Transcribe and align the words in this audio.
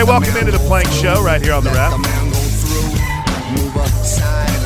right, 0.00 0.06
welcome 0.08 0.36
into 0.36 0.50
the 0.50 0.58
Plank 0.66 0.88
Show 0.88 1.22
right 1.22 1.40
here 1.40 1.52
on 1.52 1.62
the 1.62 1.70
Ref. 1.70 1.92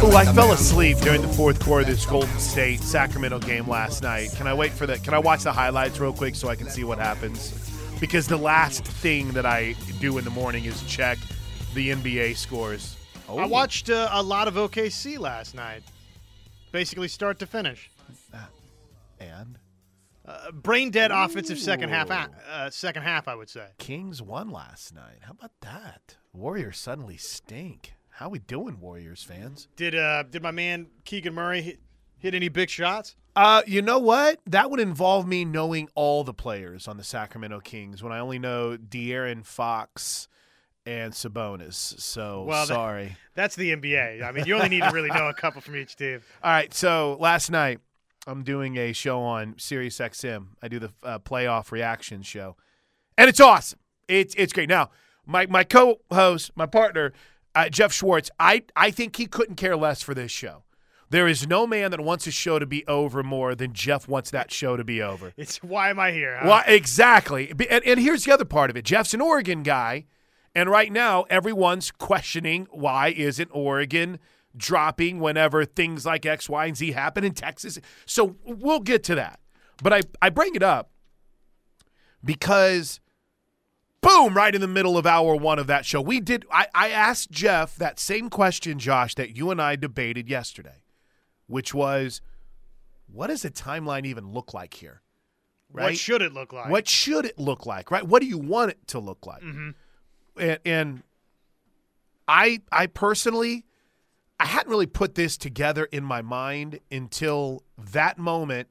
Oh, 0.01 0.17
I 0.17 0.25
fell 0.33 0.53
asleep 0.53 0.97
during 0.99 1.21
the 1.21 1.29
fourth 1.29 1.61
quarter 1.61 1.83
of 1.83 1.87
this 1.87 2.07
Golden 2.07 2.39
State 2.39 2.81
Sacramento 2.81 3.39
game 3.41 3.69
last 3.69 4.03
night. 4.03 4.31
Can 4.37 4.47
I 4.47 4.55
wait 4.55 4.73
for 4.73 4.87
that? 4.87 5.05
Can 5.05 5.13
I 5.13 5.19
watch 5.19 5.43
the 5.43 5.53
highlights 5.53 6.01
real 6.01 6.15
quick 6.15 6.35
so 6.35 6.49
I 6.49 6.57
can 6.57 6.71
see 6.71 6.83
what 6.83 6.99
happens? 6.99 7.53
Because 8.01 8.27
the 8.27 8.39
last 8.39 8.85
thing 8.85 9.33
that 9.33 9.45
I 9.45 9.75
do 10.01 10.17
in 10.17 10.25
the 10.25 10.31
morning 10.31 10.65
is 10.65 10.83
check 10.85 11.19
the 11.75 11.91
NBA 11.91 12.37
scores. 12.37 12.97
Oh. 13.29 13.39
I 13.39 13.45
watched 13.45 13.91
uh, 13.91 14.09
a 14.13 14.23
lot 14.23 14.49
of 14.49 14.55
OKC 14.55 15.19
last 15.19 15.55
night, 15.55 15.83
basically 16.73 17.09
start 17.09 17.39
to 17.41 17.47
finish. 17.47 17.91
And 19.21 19.59
Uh, 20.29 20.51
brain 20.53 20.91
dead 20.91 21.11
offensive 21.11 21.59
second 21.59 21.89
half. 21.89 22.11
Uh, 22.11 22.69
second 22.69 23.03
half, 23.03 23.27
I 23.29 23.35
would 23.35 23.49
say. 23.49 23.69
Kings 23.79 24.21
won 24.21 24.51
last 24.51 24.95
night. 24.95 25.21
How 25.23 25.33
about 25.33 25.53
that? 25.63 26.17
Warriors 26.35 26.77
suddenly 26.77 27.17
stink. 27.17 27.95
How 28.11 28.29
we 28.29 28.39
doing, 28.39 28.79
Warriors 28.79 29.23
fans? 29.23 29.69
Did 29.77 29.95
uh, 29.95 30.25
did 30.25 30.43
my 30.43 30.51
man 30.51 30.89
Keegan 31.05 31.33
Murray 31.35 31.63
hit, 31.63 31.81
hit 32.19 32.35
any 32.35 32.49
big 32.49 32.69
shots? 32.69 33.17
Uh, 33.37 33.63
you 33.67 33.81
know 33.81 33.99
what? 34.01 34.41
That 34.47 34.71
would 34.71 34.81
involve 34.81 35.27
me 35.27 35.45
knowing 35.45 35.89
all 35.95 36.25
the 36.25 36.35
players 36.35 36.89
on 36.89 36.97
the 36.97 37.05
Sacramento 37.05 37.61
Kings 37.61 38.03
when 38.03 38.13
I 38.13 38.19
only 38.19 38.39
know 38.39 38.77
De'Aaron 38.77 39.47
Fox 39.47 40.29
and 40.85 41.13
Sabonis. 41.13 41.75
So 42.01 42.43
Well, 42.43 42.67
that- 42.67 42.75
sorry. 42.75 43.17
That's 43.35 43.55
the 43.55 43.71
NBA. 43.71 44.23
I 44.23 44.33
mean, 44.33 44.47
you 44.47 44.57
only 44.57 44.69
need 44.69 44.83
to 44.83 44.91
really 44.91 45.11
know 45.11 45.29
a 45.29 45.35
couple 45.35 45.61
from 45.61 45.77
each 45.77 45.95
team. 45.95 46.21
All 46.43 46.51
right, 46.51 46.75
so 46.75 47.17
last 47.21 47.51
night 47.51 47.79
I'm 48.29 48.43
doing 48.45 48.77
a 48.77 48.93
show 48.93 49.21
on 49.23 49.55
Sirius 49.57 49.99
XM. 49.99 50.49
I 50.63 50.69
do 50.69 50.79
the 50.79 50.93
uh, 51.03 51.19
playoff 51.19 51.73
reaction 51.73 52.23
show, 52.23 52.57
and 53.17 53.29
it's 53.29 53.41
awesome. 53.41 53.79
It's 54.07 54.35
it's 54.37 54.53
great. 54.53 54.69
Now, 54.69 54.91
my 55.25 55.47
my 55.47 55.65
co-host, 55.65 56.51
my 56.55 56.67
partner, 56.67 57.15
uh, 57.55 57.71
Jeff 57.71 57.93
Schwartz, 57.93 58.31
I 58.39 58.65
I 58.77 58.91
think 58.91 59.17
he 59.17 59.27
couldn't 59.27 59.57
care 59.57 59.77
less 59.77 60.03
for 60.03 60.13
this 60.15 60.31
show. 60.31 60.65
There 61.11 61.27
is 61.27 61.47
no 61.47 61.67
man 61.67 61.91
that 61.93 62.01
wants 62.01 62.27
a 62.27 62.31
show 62.31 62.59
to 62.59 62.67
be 62.67 62.87
over 62.87 63.23
more 63.23 63.55
than 63.55 63.73
Jeff 63.73 64.07
wants 64.07 64.31
that 64.31 64.53
show 64.53 64.77
to 64.77 64.85
be 64.85 65.01
over. 65.01 65.33
It's 65.39 65.63
why 65.63 65.89
am 65.89 65.99
I 65.99 66.13
here? 66.13 66.37
huh? 66.37 66.47
Well, 66.47 66.63
exactly. 66.67 67.51
And, 67.71 67.83
and 67.85 67.99
here's 67.99 68.25
the 68.25 68.33
other 68.33 68.45
part 68.45 68.69
of 68.69 68.77
it. 68.77 68.85
Jeff's 68.85 69.15
an 69.15 69.23
Oregon 69.23 69.63
guy, 69.63 70.05
and 70.55 70.69
right 70.69 70.93
now 70.93 71.23
everyone's 71.31 71.91
questioning 71.91 72.67
why 72.71 73.09
isn't 73.09 73.49
Oregon 73.53 74.19
dropping 74.57 75.21
whenever 75.21 75.65
things 75.65 76.05
like 76.07 76.27
X, 76.27 76.49
Y, 76.49 76.67
and 76.67 76.77
Z 76.77 76.93
happen 76.93 77.25
in 77.25 77.33
Texas. 77.35 77.79
So 78.07 78.37
we'll 78.45 78.81
get 78.81 79.05
to 79.05 79.15
that. 79.15 79.41
But 79.83 79.93
I, 79.93 80.01
I 80.21 80.31
bring 80.31 80.55
it 80.55 80.63
up 80.63 80.91
because 82.25 83.01
boom, 84.01 84.35
right 84.35 84.55
in 84.55 84.61
the 84.61 84.69
middle 84.69 84.97
of 84.97 85.07
hour 85.07 85.35
one 85.37 85.59
of 85.59 85.67
that 85.69 85.85
show, 85.85 86.01
we 86.01 86.21
did 86.21 86.45
I, 86.51 86.67
I 86.75 86.91
asked 86.91 87.31
Jeff 87.31 87.77
that 87.77 87.99
same 88.01 88.31
question, 88.31 88.79
Josh, 88.79 89.15
that 89.17 89.37
you 89.37 89.51
and 89.51 89.61
I 89.61 89.77
debated 89.77 90.29
yesterday, 90.29 90.83
which 91.47 91.73
was 91.75 92.21
what 93.11 93.29
does 93.29 93.45
a 93.45 93.51
timeline 93.51 94.05
even 94.05 94.33
look 94.33 94.53
like 94.53 94.75
here? 94.75 95.03
What 95.71 95.97
should 95.99 96.23
it 96.23 96.33
look 96.33 96.53
like? 96.53 96.71
What 96.71 96.89
should 96.89 97.25
it 97.25 97.39
look 97.39 97.67
like, 97.67 97.91
right? 97.91 98.03
What 98.07 98.23
do 98.23 98.29
you 98.29 98.39
want 98.39 98.71
it 98.71 98.87
to 98.89 98.99
look 98.99 99.27
like? 99.27 99.43
Mhm. 99.43 99.75
And, 100.39 100.59
and 100.65 101.03
I, 102.27 102.61
I 102.71 102.87
personally, 102.87 103.65
I 104.41 104.47
hadn't 104.47 104.71
really 104.71 104.87
put 104.87 105.15
this 105.15 105.37
together 105.37 105.85
in 105.87 106.05
my 106.05 106.23
mind 106.23 106.81
until 106.91 107.65
that 107.77 108.19
moment, 108.19 108.69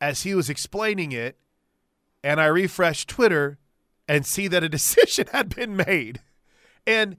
as 0.00 0.22
he 0.22 0.34
was 0.34 0.48
explaining 0.48 1.12
it, 1.12 1.36
and 2.22 2.40
I 2.40 2.46
refreshed 2.46 3.08
Twitter 3.08 3.58
and 4.06 4.24
see 4.24 4.48
that 4.48 4.62
a 4.62 4.68
decision 4.78 5.26
had 5.32 5.54
been 5.54 5.76
made, 5.76 6.20
and 6.86 7.16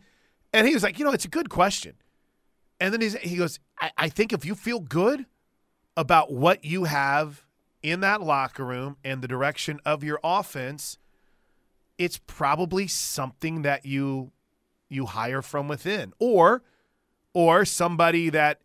and 0.53 0.67
he 0.67 0.73
was 0.73 0.83
like, 0.83 0.99
you 0.99 1.05
know, 1.05 1.11
it's 1.11 1.25
a 1.25 1.29
good 1.29 1.49
question, 1.49 1.95
and 2.79 2.93
then 2.93 3.01
he's, 3.01 3.15
he 3.17 3.37
goes, 3.37 3.59
I, 3.79 3.91
I 3.97 4.09
think 4.09 4.31
if 4.33 4.45
you 4.45 4.55
feel 4.55 4.79
good 4.79 5.25
about 5.97 6.31
what 6.31 6.63
you 6.63 6.85
have 6.85 7.45
in 7.81 7.99
that 7.99 8.21
locker 8.21 8.65
room 8.65 8.97
and 9.03 9.21
the 9.21 9.27
direction 9.27 9.79
of 9.85 10.03
your 10.03 10.19
offense, 10.23 10.97
it's 11.97 12.19
probably 12.25 12.87
something 12.87 13.61
that 13.63 13.85
you 13.85 14.31
you 14.89 15.05
hire 15.07 15.41
from 15.41 15.67
within. 15.67 16.13
Or 16.19 16.61
or 17.33 17.65
somebody 17.65 18.29
that 18.29 18.59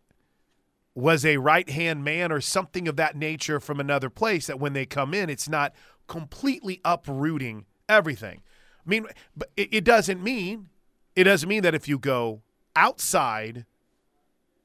was 0.94 1.24
a 1.24 1.36
right-hand 1.36 2.04
man 2.04 2.32
or 2.32 2.40
something 2.40 2.88
of 2.88 2.96
that 2.96 3.16
nature 3.16 3.60
from 3.60 3.78
another 3.78 4.10
place 4.10 4.48
that 4.48 4.58
when 4.58 4.72
they 4.72 4.84
come 4.84 5.14
in 5.14 5.30
it's 5.30 5.48
not 5.48 5.72
completely 6.08 6.80
uprooting 6.84 7.64
everything. 7.88 8.42
I 8.84 8.90
mean, 8.90 9.06
but 9.36 9.50
it, 9.56 9.68
it 9.72 9.84
doesn't 9.84 10.22
mean 10.22 10.68
it 11.14 11.24
doesn't 11.24 11.48
mean 11.48 11.62
that 11.62 11.74
if 11.74 11.88
you 11.88 11.98
go 11.98 12.42
outside 12.74 13.64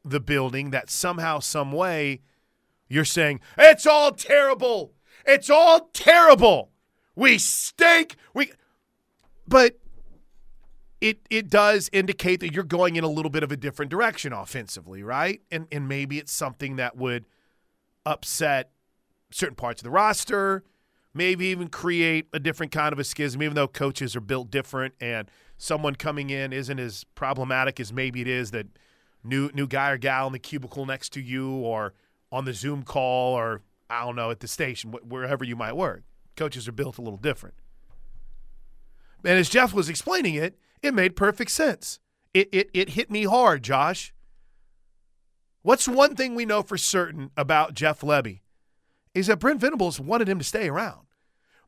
the 0.03 0.19
building 0.19 0.71
that 0.71 0.89
somehow 0.89 1.39
some 1.39 1.71
way 1.71 2.21
you're 2.87 3.05
saying 3.05 3.39
it's 3.57 3.85
all 3.85 4.11
terrible. 4.11 4.93
It's 5.25 5.49
all 5.49 5.89
terrible. 5.93 6.71
We 7.15 7.37
stink. 7.37 8.15
We 8.33 8.51
but 9.47 9.77
it 11.03 11.19
it 11.29 11.49
does 11.49 11.89
indicate 11.91 12.39
that 12.39 12.53
you're 12.53 12.63
going 12.63 12.95
in 12.95 13.03
a 13.03 13.09
little 13.09 13.29
bit 13.29 13.43
of 13.43 13.51
a 13.51 13.57
different 13.57 13.91
direction 13.91 14.31
offensively, 14.31 15.03
right? 15.03 15.41
And 15.51 15.67
and 15.69 15.89
maybe 15.89 16.17
it's 16.17 16.31
something 16.31 16.77
that 16.77 16.95
would 16.95 17.25
upset 18.05 18.71
certain 19.29 19.55
parts 19.55 19.81
of 19.81 19.83
the 19.83 19.89
roster, 19.89 20.63
maybe 21.13 21.47
even 21.47 21.67
create 21.67 22.27
a 22.31 22.39
different 22.39 22.71
kind 22.71 22.93
of 22.93 22.99
a 22.99 23.03
schism, 23.03 23.43
even 23.43 23.53
though 23.53 23.67
coaches 23.67 24.15
are 24.15 24.21
built 24.21 24.49
different 24.49 24.93
and 25.01 25.29
someone 25.57 25.95
coming 25.95 26.29
in 26.29 26.53
isn't 26.53 26.79
as 26.79 27.03
problematic 27.15 27.81
as 27.81 27.91
maybe 27.91 28.21
it 28.21 28.27
is 28.29 28.51
that 28.51 28.67
new 29.25 29.49
new 29.53 29.67
guy 29.67 29.91
or 29.91 29.97
gal 29.97 30.25
in 30.27 30.31
the 30.31 30.39
cubicle 30.39 30.85
next 30.85 31.09
to 31.11 31.19
you 31.19 31.51
or 31.51 31.93
on 32.31 32.45
the 32.45 32.53
Zoom 32.53 32.81
call 32.81 33.33
or 33.33 33.61
I 33.89 34.05
don't 34.05 34.15
know 34.15 34.31
at 34.31 34.39
the 34.39 34.47
station 34.47 34.93
wherever 35.03 35.43
you 35.43 35.57
might 35.57 35.75
work. 35.75 36.03
Coaches 36.37 36.65
are 36.65 36.71
built 36.71 36.97
a 36.97 37.01
little 37.01 37.19
different. 37.19 37.55
And 39.25 39.37
as 39.37 39.49
Jeff 39.49 39.73
was 39.73 39.89
explaining 39.89 40.35
it, 40.35 40.57
it 40.83 40.93
made 40.93 41.15
perfect 41.15 41.51
sense. 41.51 41.99
It 42.33 42.49
it 42.51 42.69
it 42.73 42.89
hit 42.89 43.09
me 43.09 43.23
hard, 43.23 43.63
Josh. 43.63 44.13
What's 45.61 45.87
one 45.87 46.15
thing 46.15 46.35
we 46.35 46.45
know 46.45 46.61
for 46.61 46.77
certain 46.77 47.31
about 47.37 47.73
Jeff 47.73 48.01
Lebby 48.01 48.41
is 49.13 49.27
that 49.27 49.39
Brent 49.39 49.61
Venables 49.61 49.99
wanted 49.99 50.27
him 50.27 50.37
to 50.37 50.43
stay 50.43 50.67
around. 50.67 51.07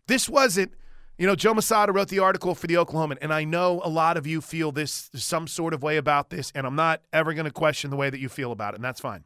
This 0.07 0.27
wasn't, 0.27 0.73
you 1.17 1.25
know, 1.25 1.35
Joe 1.35 1.53
Mussatto 1.53 1.93
wrote 1.93 2.09
the 2.09 2.19
article 2.19 2.55
for 2.55 2.67
the 2.67 2.73
Oklahoman, 2.73 3.17
and 3.21 3.33
I 3.33 3.45
know 3.45 3.81
a 3.83 3.89
lot 3.89 4.17
of 4.17 4.27
you 4.27 4.41
feel 4.41 4.71
this 4.71 5.09
some 5.15 5.47
sort 5.47 5.73
of 5.73 5.81
way 5.81 5.95
about 5.95 6.29
this, 6.29 6.51
and 6.53 6.67
I'm 6.67 6.75
not 6.75 7.01
ever 7.13 7.33
going 7.33 7.45
to 7.45 7.51
question 7.51 7.89
the 7.89 7.95
way 7.95 8.09
that 8.09 8.19
you 8.19 8.27
feel 8.27 8.51
about 8.51 8.73
it, 8.73 8.77
and 8.77 8.83
that's 8.83 8.99
fine. 8.99 9.23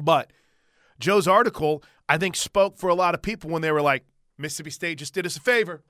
But 0.00 0.32
Joe's 1.00 1.26
article, 1.26 1.82
I 2.08 2.18
think, 2.18 2.36
spoke 2.36 2.78
for 2.78 2.88
a 2.88 2.94
lot 2.94 3.14
of 3.14 3.22
people 3.22 3.50
when 3.50 3.62
they 3.62 3.72
were 3.72 3.82
like, 3.82 4.04
Mississippi 4.38 4.70
State 4.70 4.98
just 4.98 5.12
did 5.12 5.26
us 5.26 5.36
a 5.36 5.40
favor. 5.40 5.82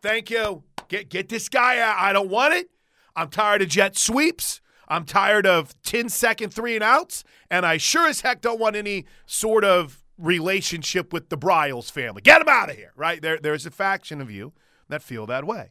Thank 0.00 0.30
you. 0.30 0.62
Get 0.92 1.08
get 1.08 1.30
this 1.30 1.48
guy 1.48 1.78
out. 1.78 1.96
I 1.98 2.12
don't 2.12 2.28
want 2.28 2.52
it. 2.52 2.68
I'm 3.16 3.30
tired 3.30 3.62
of 3.62 3.68
jet 3.68 3.96
sweeps. 3.96 4.60
I'm 4.86 5.06
tired 5.06 5.46
of 5.46 5.74
10 5.84 6.10
second 6.10 6.52
three 6.52 6.74
and 6.74 6.84
outs. 6.84 7.24
And 7.50 7.64
I 7.64 7.78
sure 7.78 8.06
as 8.06 8.20
heck 8.20 8.42
don't 8.42 8.60
want 8.60 8.76
any 8.76 9.06
sort 9.24 9.64
of 9.64 10.04
relationship 10.18 11.10
with 11.10 11.30
the 11.30 11.38
Briles 11.38 11.90
family. 11.90 12.20
Get 12.20 12.40
them 12.40 12.48
out 12.50 12.68
of 12.68 12.76
here, 12.76 12.92
right? 12.94 13.22
There, 13.22 13.38
there's 13.38 13.64
a 13.64 13.70
faction 13.70 14.20
of 14.20 14.30
you 14.30 14.52
that 14.90 15.02
feel 15.02 15.24
that 15.28 15.46
way. 15.46 15.70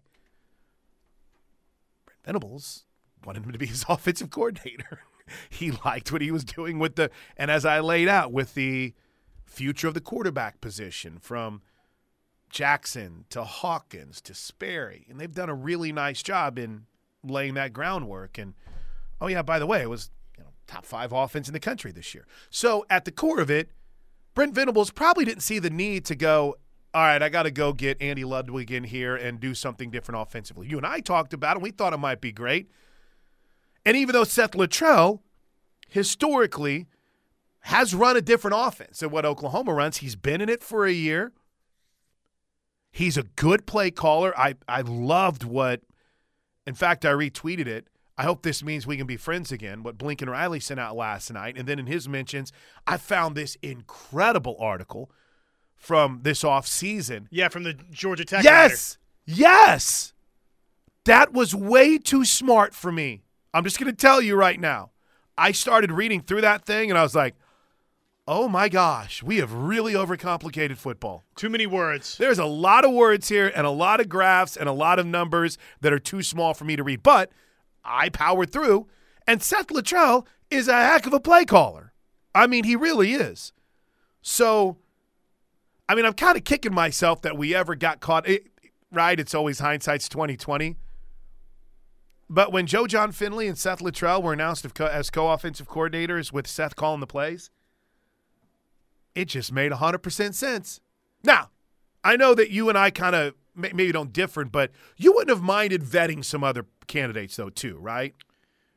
Brent 2.06 2.24
Venables 2.26 2.86
wanted 3.24 3.46
him 3.46 3.52
to 3.52 3.60
be 3.60 3.68
his 3.68 3.86
offensive 3.90 4.31
coordinator. 4.31 5.02
he 5.52 5.70
liked 5.86 6.12
what 6.12 6.24
he 6.24 6.31
was 6.31 6.44
doing 6.44 6.80
with 6.80 6.96
the, 6.96 7.12
and 7.38 7.52
as 7.52 7.64
I 7.64 7.80
laid 7.80 8.08
out, 8.08 8.31
with 8.31 8.56
the 8.56 8.96
future 9.46 9.88
of 9.88 9.94
the 9.94 10.02
quarterback 10.02 10.62
position 10.62 11.20
from 11.20 11.62
Jackson 12.51 13.25
to 13.29 13.44
Hawkins 13.44 14.22
to 14.22 14.34
Sperry. 14.34 15.07
And 15.09 15.19
they've 15.19 15.33
done 15.33 15.50
a 15.50 15.56
really 15.56 15.92
nice 15.92 16.21
job 16.21 16.59
in 16.59 16.86
laying 17.24 17.53
that 17.56 17.74
groundwork. 17.74 18.38
And 18.38 18.53
oh, 19.19 19.27
yeah, 19.27 19.42
by 19.42 19.57
the 19.57 19.65
way, 19.65 19.81
it 19.81 19.89
was 19.89 20.12
you 20.38 20.44
know, 20.44 20.50
top 20.68 20.86
five 20.86 21.12
offense 21.12 21.48
in 21.48 21.53
the 21.53 21.59
country 21.59 21.92
this 21.92 22.13
year. 22.13 22.27
So 22.50 22.86
at 22.89 23.06
the 23.06 23.12
core 23.12 23.39
of 23.39 23.50
it, 23.50 23.71
Brent 24.33 24.53
Venables 24.53 24.92
probably 24.92 25.25
didn't 25.25 25.44
see 25.44 25.59
the 25.59 25.69
need 25.69 26.06
to 26.06 26.15
go, 26.15 26.57
all 26.94 27.01
right, 27.01 27.21
I 27.21 27.30
got 27.30 27.44
to 27.44 27.51
go 27.51 27.74
get 27.74 28.01
Andy 28.01 28.24
Ludwig 28.24 28.71
in 28.71 28.83
here 28.83 29.15
and 29.15 29.39
do 29.39 29.54
something 29.54 29.89
different 29.89 30.21
offensively. 30.21 30.68
You 30.68 30.77
and 30.77 30.86
I 30.86 31.00
talked 31.00 31.33
about 31.33 31.57
it. 31.57 31.62
We 31.62 31.71
thought 31.71 31.94
it 31.94 31.97
might 31.97 32.21
be 32.21 32.31
great. 32.31 32.69
And 33.86 33.97
even 33.97 34.13
though 34.13 34.24
Seth 34.24 34.51
Littrell 34.51 35.19
historically 35.89 36.88
has 37.62 37.94
run 37.94 38.18
a 38.18 38.21
different 38.21 38.56
offense 38.57 39.00
than 39.00 39.09
what 39.09 39.25
Oklahoma 39.25 39.74
runs, 39.74 39.97
he's 39.97 40.15
been 40.15 40.42
in 40.42 40.50
it 40.50 40.63
for 40.63 40.86
a 40.86 40.92
year. 40.92 41.31
He's 42.92 43.18
a 43.18 43.24
good 43.24 43.66
play 43.66 43.92
caller. 43.92 44.38
I, 44.38 44.56
I 44.68 44.82
loved 44.82 45.44
what, 45.44 45.82
in 46.68 46.76
fact, 46.76 47.06
I 47.06 47.12
retweeted 47.12 47.68
it. 47.68 47.88
I 48.18 48.24
hope 48.24 48.44
this 48.44 48.64
means 48.64 48.86
we 48.86 48.98
can 48.98 49.08
be 49.08 49.18
friends 49.18 49.52
again. 49.52 49.82
What 49.82 49.98
Blinken 49.98 50.30
Riley 50.30 50.60
sent 50.60 50.80
out 50.80 50.96
last 50.96 51.32
night. 51.32 51.58
And 51.58 51.68
then 51.68 51.80
in 51.80 51.88
his 51.88 52.08
mentions, 52.08 52.52
I 52.86 52.98
found 52.98 53.36
this 53.36 53.56
incredible 53.62 54.58
article 54.60 55.10
from 55.76 56.20
this 56.24 56.44
off 56.44 56.68
season. 56.68 57.28
Yeah, 57.32 57.48
from 57.48 57.64
the 57.64 57.74
Georgia 57.74 58.26
Tech. 58.26 58.44
Yes. 58.44 58.98
Yes. 59.26 60.14
That 61.06 61.34
was 61.34 61.56
way 61.56 61.98
too 61.98 62.26
smart 62.26 62.76
for 62.76 62.92
me. 62.92 63.24
I'm 63.54 63.64
just 63.64 63.80
going 63.80 63.92
to 63.92 63.98
tell 63.98 64.22
you 64.22 64.36
right 64.36 64.60
now. 64.60 64.92
I 65.38 65.52
started 65.52 65.92
reading 65.92 66.22
through 66.22 66.42
that 66.42 66.66
thing 66.66 66.92
and 66.92 67.00
I 67.00 67.04
was 67.04 67.16
like, 67.16 67.36
oh 68.31 68.48
my 68.48 68.69
gosh, 68.69 69.22
we 69.22 69.38
have 69.39 69.51
really 69.51 69.92
overcomplicated 69.92 70.78
football. 70.78 71.25
Too 71.36 71.50
many 71.50 71.68
words. 71.68 72.18
There's 72.18 72.39
a 72.39 72.45
lot 72.45 72.86
of 72.86 72.94
words 72.94 73.28
here 73.28 73.51
and 73.54 73.68
a 73.68 73.72
lot 73.72 74.00
of 74.00 74.07
graphs 74.07 74.56
and 74.56 74.69
a 74.69 74.72
lot 74.72 75.00
of 75.00 75.06
numbers 75.06 75.57
that 75.81 75.92
are 75.92 76.00
too 76.00 76.24
small 76.24 76.54
for 76.54 76.63
me 76.63 76.78
to 76.78 76.83
read. 76.83 77.04
But 77.04 77.30
I 77.83 78.07
powered 78.07 78.50
through, 78.50 78.88
and 79.28 79.44
Seth 79.44 79.68
Littrell 79.68 80.25
is 80.50 80.69
a 80.69 80.81
heck 80.81 81.06
of 81.06 81.12
a 81.12 81.19
play 81.19 81.44
caller. 81.44 81.92
I 82.33 82.48
mean, 82.48 82.63
he 82.63 82.78
really 82.78 83.12
is. 83.12 83.51
So, 84.22 84.78
I 85.89 85.95
mean, 85.95 86.06
I'm 86.06 86.13
kind 86.13 86.38
of 86.38 86.45
kicking 86.45 86.74
myself 86.74 87.22
that 87.24 87.38
we 87.38 87.54
ever 87.54 87.75
got 87.75 88.00
caught. 88.00 88.30
It, 88.30 88.48
right? 88.94 89.19
It's 89.19 89.36
always 89.36 89.60
hindsight's 89.60 90.07
2020. 90.07 90.78
But 92.30 92.54
when 92.54 92.66
Joe 92.66 92.88
Jon 92.88 93.12
Finley 93.12 93.50
and 93.50 93.57
Seth 93.57 93.80
Littrell 93.80 94.24
were 94.24 94.31
announced 94.31 94.66
as 94.80 95.10
co-offensive 95.10 95.68
coordinators 95.68 96.31
with 96.31 96.48
Seth 96.48 96.78
calling 96.78 97.01
the 97.01 97.07
plays, 97.07 97.50
it 99.16 99.25
just 99.25 99.52
made 99.52 99.72
100% 99.72 100.34
sense. 100.34 100.80
Now, 101.24 101.50
I 102.04 102.16
know 102.16 102.34
that 102.34 102.50
you 102.50 102.69
and 102.69 102.78
I 102.78 102.90
kind 102.90 103.16
of 103.16 103.34
maybe 103.56 103.92
don't 103.92 104.13
differ, 104.13 104.46
but 104.46 104.72
you 104.98 105.13
wouldn't 105.13 105.36
have 105.36 105.44
minded 105.44 105.84
vetting 105.84 106.24
some 106.24 106.44
other 106.44 106.66
candidates 106.88 107.36
though, 107.36 107.50
too, 107.50 107.78
right? 107.78 108.16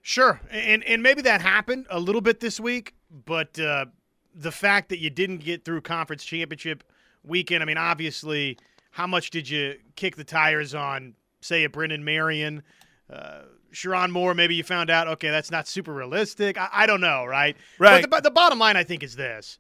Sure, 0.03 0.41
and 0.51 0.85
and 0.85 1.03
maybe 1.03 1.23
that 1.23 1.41
happened 1.41 1.87
a 1.89 1.99
little 1.99 2.21
bit 2.21 2.39
this 2.41 2.61
week, 2.61 2.95
but 3.25 3.59
uh, 3.59 3.87
the 4.35 4.53
fact 4.53 4.91
that 4.91 4.99
you 4.99 5.09
didn't 5.09 5.39
get 5.39 5.65
through 5.65 5.81
conference 5.81 6.25
championship 6.25 6.85
weekend, 7.23 7.63
I 7.63 7.67
mean, 7.67 7.79
obviously, 7.79 8.59
how 8.91 9.07
much 9.07 9.31
did 9.31 9.49
you 9.49 9.77
kick 9.97 10.17
the 10.17 10.25
tires 10.25 10.75
on, 10.75 11.15
say, 11.41 11.65
a 11.65 11.71
Brennan 11.71 12.05
Marion? 12.05 12.63
Uh, 13.11 13.43
Sherrone 13.73 14.11
Moore, 14.11 14.35
maybe 14.35 14.55
you 14.55 14.63
found 14.63 14.91
out, 14.91 15.09
okay, 15.09 15.31
that's 15.31 15.51
not 15.51 15.67
super 15.67 15.93
realistic. 15.93 16.59
I, 16.59 16.69
I 16.71 16.87
don't 16.87 17.01
know, 17.01 17.25
right? 17.25 17.57
Right. 17.79 18.09
But 18.09 18.23
the, 18.23 18.29
the 18.29 18.35
bottom 18.35 18.59
line, 18.59 18.77
I 18.77 18.85
think, 18.85 19.03
is 19.03 19.17
this 19.17 19.59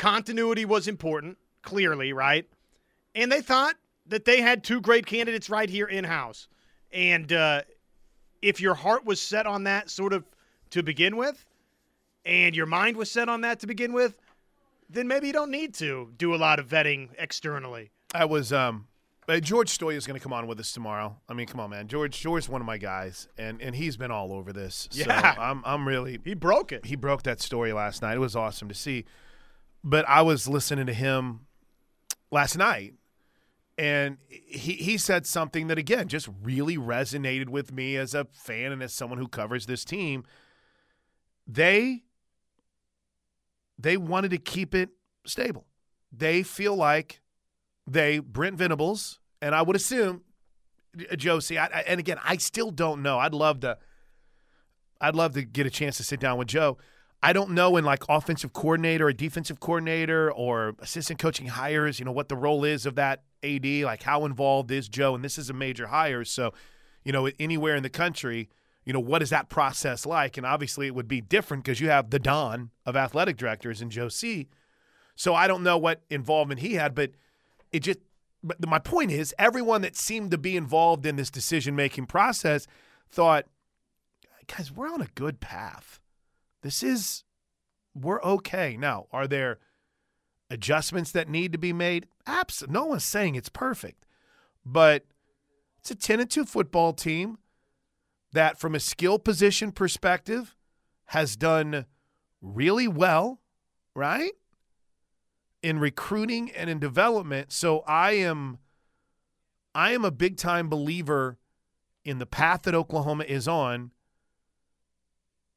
continuity 0.00 0.64
was 0.64 0.88
important, 0.88 1.36
clearly, 1.62 2.14
right? 2.14 2.48
And 3.14 3.30
they 3.30 3.42
thought 3.42 3.74
that 4.06 4.24
they 4.24 4.40
had 4.40 4.64
two 4.64 4.80
great 4.80 5.04
candidates 5.04 5.50
right 5.50 5.68
here 5.68 5.86
in 5.86 6.04
house. 6.04 6.48
And 6.90 7.30
uh, 7.30 7.62
if 8.40 8.60
your 8.60 8.74
heart 8.74 9.04
was 9.04 9.20
set 9.20 9.46
on 9.46 9.64
that 9.64 9.90
sort 9.90 10.14
of 10.14 10.24
to 10.70 10.82
begin 10.82 11.18
with, 11.18 11.44
and 12.24 12.56
your 12.56 12.66
mind 12.66 12.96
was 12.96 13.10
set 13.10 13.28
on 13.28 13.42
that 13.42 13.60
to 13.60 13.66
begin 13.66 13.92
with, 13.92 14.16
then 14.88 15.06
maybe 15.06 15.26
you 15.26 15.32
don't 15.34 15.50
need 15.50 15.74
to 15.74 16.10
do 16.16 16.34
a 16.34 16.36
lot 16.36 16.58
of 16.58 16.66
vetting 16.66 17.10
externally. 17.18 17.90
I 18.14 18.24
was 18.24 18.52
um 18.52 18.86
uh, 19.28 19.38
George 19.38 19.76
Stoia 19.76 19.94
is 19.94 20.06
going 20.06 20.18
to 20.18 20.22
come 20.22 20.32
on 20.32 20.48
with 20.48 20.58
us 20.58 20.72
tomorrow. 20.72 21.16
I 21.28 21.34
mean, 21.34 21.46
come 21.46 21.60
on, 21.60 21.70
man. 21.70 21.86
George 21.86 22.18
George's 22.20 22.48
one 22.48 22.60
of 22.60 22.66
my 22.66 22.78
guys, 22.78 23.28
and 23.38 23.60
and 23.62 23.74
he's 23.74 23.96
been 23.96 24.10
all 24.10 24.32
over 24.32 24.52
this. 24.52 24.88
Yeah, 24.92 25.34
so 25.34 25.40
I'm 25.40 25.62
I'm 25.64 25.86
really 25.86 26.18
he 26.24 26.34
broke 26.34 26.72
it. 26.72 26.86
He 26.86 26.96
broke 26.96 27.22
that 27.24 27.40
story 27.40 27.72
last 27.72 28.02
night. 28.02 28.16
It 28.16 28.20
was 28.20 28.34
awesome 28.34 28.68
to 28.68 28.74
see. 28.74 29.04
But 29.82 30.08
I 30.08 30.22
was 30.22 30.48
listening 30.48 30.86
to 30.86 30.92
him 30.92 31.46
last 32.30 32.56
night, 32.56 32.94
and 33.78 34.18
he 34.28 34.74
he 34.74 34.98
said 34.98 35.26
something 35.26 35.68
that 35.68 35.78
again 35.78 36.08
just 36.08 36.28
really 36.42 36.76
resonated 36.76 37.48
with 37.48 37.72
me 37.72 37.96
as 37.96 38.14
a 38.14 38.26
fan 38.32 38.72
and 38.72 38.82
as 38.82 38.92
someone 38.92 39.18
who 39.18 39.28
covers 39.28 39.66
this 39.66 39.84
team. 39.84 40.24
They 41.46 42.02
they 43.78 43.96
wanted 43.96 44.30
to 44.32 44.38
keep 44.38 44.74
it 44.74 44.90
stable. 45.24 45.66
They 46.12 46.42
feel 46.42 46.76
like 46.76 47.22
they 47.86 48.18
Brent 48.18 48.56
Venables 48.56 49.20
and 49.42 49.54
I 49.54 49.62
would 49.62 49.76
assume 49.76 50.22
uh, 51.10 51.16
Joe 51.16 51.40
C. 51.40 51.58
I, 51.58 51.66
I, 51.66 51.84
and 51.86 52.00
again, 52.00 52.18
I 52.24 52.36
still 52.36 52.70
don't 52.70 53.02
know. 53.02 53.18
I'd 53.18 53.34
love 53.34 53.60
to. 53.60 53.78
I'd 55.00 55.14
love 55.14 55.32
to 55.34 55.42
get 55.42 55.66
a 55.66 55.70
chance 55.70 55.96
to 55.96 56.04
sit 56.04 56.20
down 56.20 56.36
with 56.36 56.48
Joe. 56.48 56.76
I 57.22 57.32
don't 57.32 57.50
know 57.50 57.76
in 57.76 57.84
like 57.84 58.02
offensive 58.08 58.52
coordinator 58.52 59.06
or 59.06 59.12
defensive 59.12 59.60
coordinator 59.60 60.32
or 60.32 60.74
assistant 60.78 61.18
coaching 61.18 61.48
hires, 61.48 61.98
you 61.98 62.04
know, 62.04 62.12
what 62.12 62.28
the 62.28 62.36
role 62.36 62.64
is 62.64 62.86
of 62.86 62.94
that 62.94 63.24
AD, 63.42 63.66
like 63.66 64.02
how 64.02 64.24
involved 64.24 64.70
is 64.70 64.88
Joe? 64.88 65.14
And 65.14 65.22
this 65.22 65.36
is 65.36 65.50
a 65.50 65.54
major 65.54 65.88
hire. 65.88 66.24
So, 66.24 66.54
you 67.04 67.12
know, 67.12 67.28
anywhere 67.38 67.76
in 67.76 67.82
the 67.82 67.90
country, 67.90 68.48
you 68.84 68.94
know, 68.94 69.00
what 69.00 69.22
is 69.22 69.30
that 69.30 69.50
process 69.50 70.06
like? 70.06 70.38
And 70.38 70.46
obviously 70.46 70.86
it 70.86 70.94
would 70.94 71.08
be 71.08 71.20
different 71.20 71.64
because 71.64 71.80
you 71.80 71.90
have 71.90 72.08
the 72.08 72.18
Don 72.18 72.70
of 72.86 72.96
athletic 72.96 73.36
directors 73.36 73.82
and 73.82 73.90
Joe 73.90 74.08
C. 74.08 74.48
So 75.14 75.34
I 75.34 75.46
don't 75.46 75.62
know 75.62 75.76
what 75.76 76.00
involvement 76.08 76.60
he 76.60 76.74
had, 76.74 76.94
but 76.94 77.10
it 77.70 77.80
just, 77.80 77.98
but 78.42 78.66
my 78.66 78.78
point 78.78 79.10
is 79.10 79.34
everyone 79.38 79.82
that 79.82 79.94
seemed 79.94 80.30
to 80.30 80.38
be 80.38 80.56
involved 80.56 81.04
in 81.04 81.16
this 81.16 81.30
decision 81.30 81.76
making 81.76 82.06
process 82.06 82.66
thought, 83.10 83.44
guys, 84.46 84.72
we're 84.72 84.88
on 84.88 85.02
a 85.02 85.08
good 85.14 85.40
path 85.40 86.00
this 86.62 86.82
is, 86.82 87.24
we're 87.94 88.22
okay. 88.22 88.76
Now, 88.76 89.06
are 89.12 89.26
there 89.26 89.58
adjustments 90.50 91.12
that 91.12 91.28
need 91.28 91.52
to 91.52 91.58
be 91.58 91.72
made? 91.72 92.06
Absolutely. 92.26 92.74
No 92.74 92.86
one's 92.86 93.04
saying 93.04 93.34
it's 93.34 93.48
perfect, 93.48 94.06
but 94.64 95.04
it's 95.78 95.90
a 95.90 95.94
10 95.94 96.20
and 96.20 96.30
2 96.30 96.44
football 96.44 96.92
team 96.92 97.38
that, 98.32 98.58
from 98.58 98.74
a 98.74 98.80
skill 98.80 99.18
position 99.18 99.72
perspective, 99.72 100.54
has 101.06 101.36
done 101.36 101.86
really 102.40 102.86
well, 102.86 103.40
right? 103.94 104.32
In 105.62 105.78
recruiting 105.78 106.50
and 106.52 106.70
in 106.70 106.78
development. 106.78 107.52
So 107.52 107.80
I 107.80 108.12
am 108.12 108.58
I 109.74 109.92
am 109.92 110.04
a 110.04 110.10
big 110.10 110.36
time 110.36 110.68
believer 110.68 111.38
in 112.04 112.18
the 112.18 112.26
path 112.26 112.62
that 112.62 112.74
Oklahoma 112.74 113.24
is 113.24 113.46
on 113.46 113.92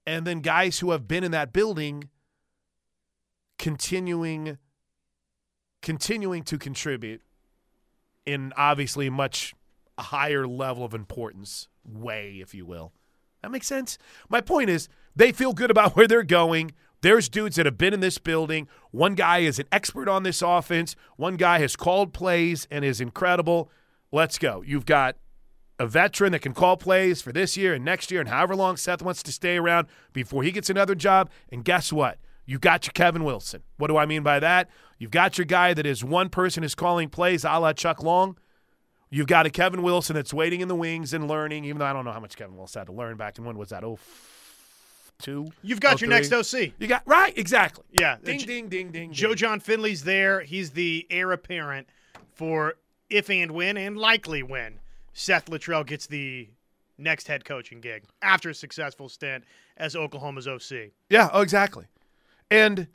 and 0.05 0.25
then 0.25 0.41
guys 0.41 0.79
who 0.79 0.91
have 0.91 1.07
been 1.07 1.23
in 1.23 1.31
that 1.31 1.53
building 1.53 2.09
continuing 3.57 4.57
continuing 5.81 6.43
to 6.43 6.57
contribute 6.57 7.21
in 8.25 8.53
obviously 8.55 9.09
much 9.09 9.53
higher 9.99 10.47
level 10.47 10.83
of 10.83 10.93
importance 10.93 11.67
way 11.85 12.39
if 12.41 12.53
you 12.53 12.65
will. 12.65 12.93
That 13.41 13.51
makes 13.51 13.67
sense? 13.67 13.97
My 14.29 14.41
point 14.41 14.69
is 14.69 14.87
they 15.15 15.31
feel 15.31 15.53
good 15.53 15.69
about 15.69 15.91
where 15.95 16.07
they're 16.07 16.23
going. 16.23 16.71
There's 17.01 17.27
dudes 17.27 17.57
that 17.57 17.65
have 17.65 17.77
been 17.77 17.93
in 17.93 17.99
this 17.99 18.17
building. 18.17 18.69
One 18.91 19.13
guy 19.15 19.39
is 19.39 19.59
an 19.59 19.67
expert 19.73 20.07
on 20.07 20.23
this 20.23 20.41
offense. 20.41 20.95
One 21.17 21.35
guy 21.35 21.59
has 21.59 21.75
called 21.75 22.13
plays 22.13 22.65
and 22.71 22.85
is 22.85 23.01
incredible. 23.01 23.69
Let's 24.11 24.39
go. 24.39 24.63
You've 24.65 24.85
got 24.85 25.17
a 25.79 25.87
veteran 25.87 26.31
that 26.31 26.39
can 26.39 26.53
call 26.53 26.77
plays 26.77 27.21
for 27.21 27.31
this 27.31 27.57
year 27.57 27.73
and 27.73 27.83
next 27.83 28.11
year 28.11 28.19
and 28.19 28.29
however 28.29 28.55
long 28.55 28.77
Seth 28.77 29.01
wants 29.01 29.23
to 29.23 29.31
stay 29.31 29.57
around 29.57 29.87
before 30.13 30.43
he 30.43 30.51
gets 30.51 30.69
another 30.69 30.95
job. 30.95 31.29
And 31.51 31.65
guess 31.65 31.91
what? 31.91 32.19
You 32.45 32.59
got 32.59 32.85
your 32.85 32.91
Kevin 32.93 33.23
Wilson. 33.23 33.63
What 33.77 33.87
do 33.87 33.97
I 33.97 34.05
mean 34.05 34.21
by 34.21 34.39
that? 34.39 34.69
You've 34.97 35.11
got 35.11 35.37
your 35.37 35.45
guy 35.45 35.73
that 35.73 35.85
is 35.85 36.03
one 36.03 36.29
person 36.29 36.63
is 36.63 36.75
calling 36.75 37.09
plays 37.09 37.43
a 37.43 37.57
la 37.57 37.73
Chuck 37.73 38.03
Long. 38.03 38.37
You've 39.09 39.27
got 39.27 39.45
a 39.45 39.49
Kevin 39.49 39.83
Wilson 39.83 40.15
that's 40.15 40.33
waiting 40.33 40.61
in 40.61 40.67
the 40.67 40.75
wings 40.75 41.13
and 41.13 41.27
learning, 41.27 41.65
even 41.65 41.77
though 41.77 41.85
I 41.85 41.93
don't 41.93 42.03
know 42.03 42.11
how 42.11 42.19
much 42.19 42.35
Kevin 42.35 42.57
Wilson 42.57 42.79
had 42.79 42.87
to 42.87 42.93
learn 42.93 43.15
back 43.15 43.37
in 43.37 43.45
when 43.45 43.57
was 43.57 43.69
that? 43.69 43.83
Oh, 43.83 43.99
two. 45.19 45.51
You've 45.61 45.79
got 45.79 45.95
oh, 45.95 45.97
your 45.99 46.09
next 46.09 46.33
OC. 46.33 46.73
You 46.79 46.87
got 46.87 47.03
right, 47.05 47.37
exactly. 47.37 47.85
Yeah. 47.91 48.17
Ding, 48.23 48.39
ding, 48.39 48.69
ding, 48.69 48.91
ding. 48.91 49.13
Joe 49.13 49.29
ding. 49.29 49.37
Jon 49.37 49.59
Finley's 49.59 50.03
there. 50.03 50.41
He's 50.41 50.71
the 50.71 51.05
heir 51.09 51.31
apparent 51.31 51.87
for 52.33 52.73
if 53.09 53.29
and 53.29 53.51
when 53.51 53.77
and 53.77 53.97
likely 53.97 54.41
when 54.41 54.79
Seth 55.13 55.45
Littrell 55.45 55.85
gets 55.85 56.07
the 56.07 56.49
next 56.97 57.27
head 57.27 57.45
coaching 57.45 57.81
gig 57.81 58.03
after 58.21 58.49
a 58.49 58.55
successful 58.55 59.09
stint 59.09 59.43
as 59.77 59.95
Oklahoma's 59.95 60.47
OC. 60.47 60.91
Yeah, 61.09 61.29
oh, 61.31 61.41
exactly. 61.41 61.85
And 62.51 62.87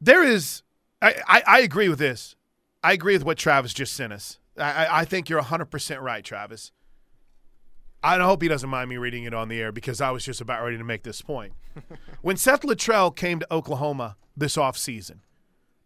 there 0.00 0.22
is, 0.22 0.62
I, 1.02 1.14
I, 1.26 1.42
I, 1.46 1.60
agree 1.60 1.88
with 1.88 1.98
this. 1.98 2.36
I 2.82 2.92
agree 2.92 3.14
with 3.14 3.24
what 3.24 3.38
Travis 3.38 3.72
just 3.72 3.94
sent 3.94 4.12
us. 4.12 4.38
I, 4.56 4.88
I 4.90 5.04
think 5.04 5.28
you're 5.28 5.40
100% 5.40 6.00
right, 6.00 6.24
Travis. 6.24 6.72
I 8.02 8.18
hope 8.18 8.42
he 8.42 8.48
doesn't 8.48 8.68
mind 8.68 8.90
me 8.90 8.98
reading 8.98 9.24
it 9.24 9.32
on 9.32 9.48
the 9.48 9.60
air 9.60 9.72
because 9.72 10.00
I 10.00 10.10
was 10.10 10.24
just 10.24 10.40
about 10.40 10.62
ready 10.62 10.76
to 10.76 10.84
make 10.84 11.04
this 11.04 11.22
point. 11.22 11.54
when 12.22 12.36
Seth 12.36 12.60
Littrell 12.60 13.14
came 13.14 13.40
to 13.40 13.52
Oklahoma 13.52 14.16
this 14.36 14.56
offseason 14.56 15.20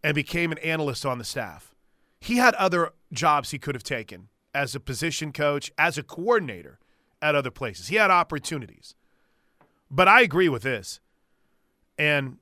and 0.03 0.15
became 0.15 0.51
an 0.51 0.59
analyst 0.59 1.07
on 1.07 1.19
the 1.19 1.25
staff, 1.25 1.75
he 2.21 2.37
had 2.37 2.55
other 2.57 2.91
jobs 3.13 3.51
he 3.51 3.59
could 3.59 3.77
have 3.77 3.85
taken 3.85 4.29
as 4.59 4.75
a 4.75 4.81
position 4.81 5.33
coach, 5.33 5.71
as 5.79 5.97
a 5.97 6.03
coordinator 6.03 6.81
at 7.23 7.37
other 7.37 7.51
places. 7.51 7.87
He 7.87 7.95
had 7.95 8.11
opportunities. 8.11 8.97
But 9.89 10.09
I 10.09 10.23
agree 10.23 10.49
with 10.49 10.63
this. 10.63 10.99
And 11.97 12.39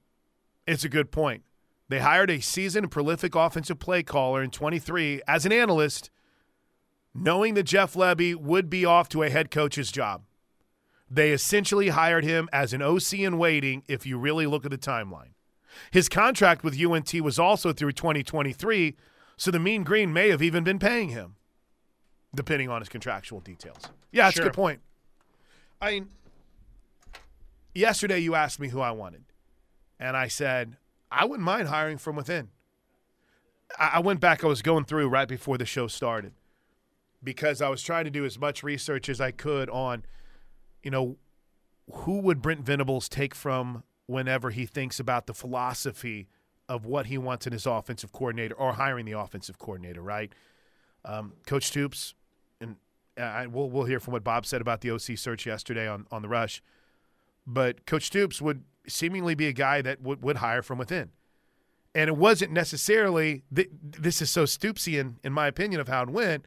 it's 0.67 0.83
a 0.83 0.89
good 0.89 1.13
point. 1.13 1.43
They 1.91 1.99
hired 1.99 2.31
a 2.31 2.41
seasoned, 2.41 2.91
prolific 2.91 3.35
offensive 3.35 3.79
play 3.79 4.03
caller 4.03 4.43
in 4.43 4.51
23 4.51 5.21
as 5.29 5.45
an 5.45 5.53
analyst, 5.53 6.11
knowing 7.15 7.53
that 7.55 7.65
Jeff 7.65 7.93
Lebby 7.93 8.35
would 8.35 8.71
be 8.71 8.87
off 8.87 9.11
to 9.11 9.23
a 9.23 9.31
head 9.31 9.51
coach's 9.51 9.93
job. 9.93 10.23
They 11.11 11.33
essentially 11.33 11.89
hired 11.89 12.25
him 12.25 12.49
as 12.51 12.73
an 12.73 12.81
OC 12.81 13.13
in 13.21 13.37
waiting 13.37 13.83
if 13.89 14.07
you 14.07 14.19
really 14.19 14.47
look 14.47 14.65
at 14.65 14.71
the 14.71 14.79
timeline. 14.79 15.35
His 15.91 16.09
contract 16.09 16.65
with 16.65 16.83
UNT 16.83 17.13
was 17.21 17.39
also 17.39 17.75
through 17.75 17.93
2023, 17.93 18.97
so 19.37 19.51
the 19.51 19.59
Mean 19.59 19.85
Green 19.85 20.15
may 20.15 20.31
have 20.31 20.43
even 20.43 20.65
been 20.65 20.79
paying 20.79 21.11
him. 21.11 21.37
Depending 22.37 22.69
on 22.69 22.81
his 22.81 22.89
contractual 22.89 23.41
details. 23.41 23.81
Yeah, 24.13 24.25
that's 24.25 24.39
a 24.39 24.43
good 24.43 24.53
point. 24.53 24.81
I 25.81 25.93
mean, 25.93 26.09
yesterday 27.75 28.21
you 28.21 28.35
asked 28.35 28.61
me 28.61 28.69
who 28.69 28.81
I 28.81 28.93
wanted, 28.93 29.25
and 29.99 30.17
I 30.17 30.29
said 30.29 30.77
I 31.11 31.25
wouldn't 31.25 31.45
mind 31.45 31.69
hiring 31.69 31.99
from 31.99 32.17
within. 32.17 32.49
I, 33.79 33.93
I 33.95 33.99
went 34.01 34.21
back. 34.21 34.45
I 34.45 34.47
was 34.47 34.63
going 34.63 34.85
through 34.85 35.09
right 35.09 35.29
before 35.29 35.59
the 35.59 35.67
show 35.67 35.87
started 35.87 36.33
because 37.23 37.61
I 37.61 37.69
was 37.69 37.83
trying 37.83 38.05
to 38.05 38.11
do 38.11 38.25
as 38.25 38.39
much 38.39 38.63
research 38.63 39.09
as 39.09 39.21
I 39.21 39.31
could 39.31 39.69
on, 39.71 40.05
you 40.83 40.91
know, 40.91 41.17
who 41.91 42.21
would 42.21 42.43
Brent 42.43 42.61
Venables 42.61 43.09
take 43.09 43.35
from 43.35 43.83
whenever 44.07 44.51
he 44.51 44.67
thinks 44.67 45.01
about 45.01 45.27
the 45.27 45.35
philosophy 45.35 46.29
of 46.69 46.85
what 46.85 47.07
he 47.07 47.17
wants 47.19 47.47
in 47.47 47.53
his 47.53 47.67
offensive 47.67 48.13
coordinator 48.13 48.55
or 48.55 48.75
hiring 48.75 49.05
the 49.05 49.13
offensive 49.13 49.59
coordinator, 49.59 50.03
right? 50.03 50.33
Um, 51.05 51.35
Coach 51.47 51.65
Stoops, 51.65 52.15
I, 53.19 53.47
we'll, 53.47 53.71
we'll 53.71 53.85
hear 53.85 54.01
from 54.01 54.13
what 54.13 54.25
Bob 54.25 54.47
said 54.47 54.61
about 54.61 54.81
the 54.81 54.91
OC 54.91 55.17
search 55.17 55.47
yesterday 55.47 55.89
on, 55.89 56.07
on 56.11 56.23
the 56.23 56.29
rush. 56.29 56.63
But 57.47 57.87
Coach 57.87 58.05
Stoops 58.05 58.43
would 58.43 58.65
seemingly 58.89 59.35
be 59.35 59.47
a 59.47 59.53
guy 59.53 59.83
that 59.83 60.03
would, 60.03 60.23
would 60.23 60.37
hire 60.37 60.63
from 60.63 60.79
within. 60.79 61.11
And 61.95 62.09
it 62.09 62.17
wasn't 62.17 62.53
necessarily, 62.53 63.43
th- 63.55 63.71
this 63.83 64.21
is 64.21 64.29
so 64.29 64.45
Stoopsian, 64.45 65.15
in 65.25 65.33
my 65.33 65.47
opinion, 65.47 65.81
of 65.81 65.89
how 65.89 66.03
it 66.03 66.11
went. 66.11 66.45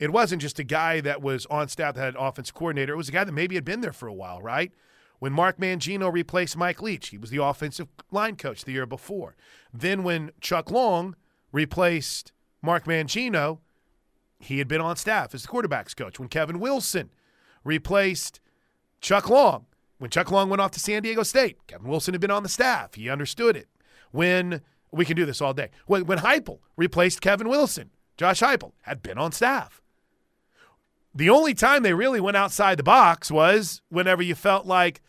It 0.00 0.10
wasn't 0.10 0.42
just 0.42 0.58
a 0.58 0.64
guy 0.64 1.00
that 1.02 1.22
was 1.22 1.46
on 1.46 1.68
staff 1.68 1.94
that 1.94 2.00
had 2.00 2.14
an 2.14 2.20
offense 2.20 2.50
coordinator. 2.50 2.94
It 2.94 2.96
was 2.96 3.08
a 3.08 3.12
guy 3.12 3.22
that 3.22 3.32
maybe 3.32 3.54
had 3.54 3.64
been 3.64 3.82
there 3.82 3.92
for 3.92 4.08
a 4.08 4.14
while, 4.14 4.40
right? 4.40 4.72
When 5.20 5.32
Mark 5.34 5.58
Mangino 5.58 6.10
replaced 6.10 6.56
Mike 6.56 6.80
Leach, 6.80 7.08
he 7.08 7.18
was 7.18 7.28
the 7.30 7.42
offensive 7.42 7.88
line 8.10 8.36
coach 8.36 8.64
the 8.64 8.72
year 8.72 8.86
before. 8.86 9.36
Then 9.72 10.02
when 10.02 10.32
Chuck 10.40 10.70
Long 10.70 11.14
replaced 11.52 12.32
Mark 12.62 12.86
Mangino, 12.86 13.58
he 14.40 14.58
had 14.58 14.66
been 14.66 14.80
on 14.80 14.96
staff 14.96 15.34
as 15.34 15.42
the 15.42 15.48
quarterbacks 15.48 15.94
coach. 15.94 16.18
When 16.18 16.28
Kevin 16.28 16.58
Wilson 16.58 17.10
replaced 17.62 18.40
Chuck 19.00 19.28
Long, 19.28 19.66
when 19.98 20.10
Chuck 20.10 20.30
Long 20.30 20.48
went 20.48 20.60
off 20.60 20.70
to 20.72 20.80
San 20.80 21.02
Diego 21.02 21.22
State, 21.22 21.58
Kevin 21.66 21.88
Wilson 21.88 22.14
had 22.14 22.20
been 22.20 22.30
on 22.30 22.42
the 22.42 22.48
staff. 22.48 22.94
He 22.94 23.08
understood 23.08 23.56
it. 23.56 23.68
When 24.10 24.62
we 24.90 25.04
can 25.04 25.16
do 25.16 25.24
this 25.24 25.40
all 25.40 25.54
day. 25.54 25.70
When, 25.86 26.06
when 26.06 26.18
Heupel 26.18 26.58
replaced 26.76 27.20
Kevin 27.20 27.48
Wilson, 27.48 27.90
Josh 28.16 28.40
Heupel 28.40 28.72
had 28.82 29.02
been 29.02 29.18
on 29.18 29.32
staff. 29.32 29.80
The 31.14 31.30
only 31.30 31.54
time 31.54 31.82
they 31.82 31.94
really 31.94 32.20
went 32.20 32.36
outside 32.36 32.78
the 32.78 32.82
box 32.82 33.30
was 33.30 33.82
whenever 33.88 34.22
you 34.22 34.34
felt 34.34 34.66
like 34.66 35.00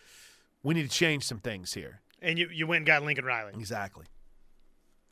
we 0.64 0.74
need 0.74 0.84
to 0.84 0.96
change 0.96 1.24
some 1.24 1.40
things 1.40 1.74
here. 1.74 2.02
And 2.22 2.38
you, 2.38 2.50
you 2.52 2.68
went 2.68 2.78
and 2.78 2.86
got 2.86 3.04
Lincoln 3.04 3.26
Riley. 3.26 3.54
Exactly. 3.56 4.06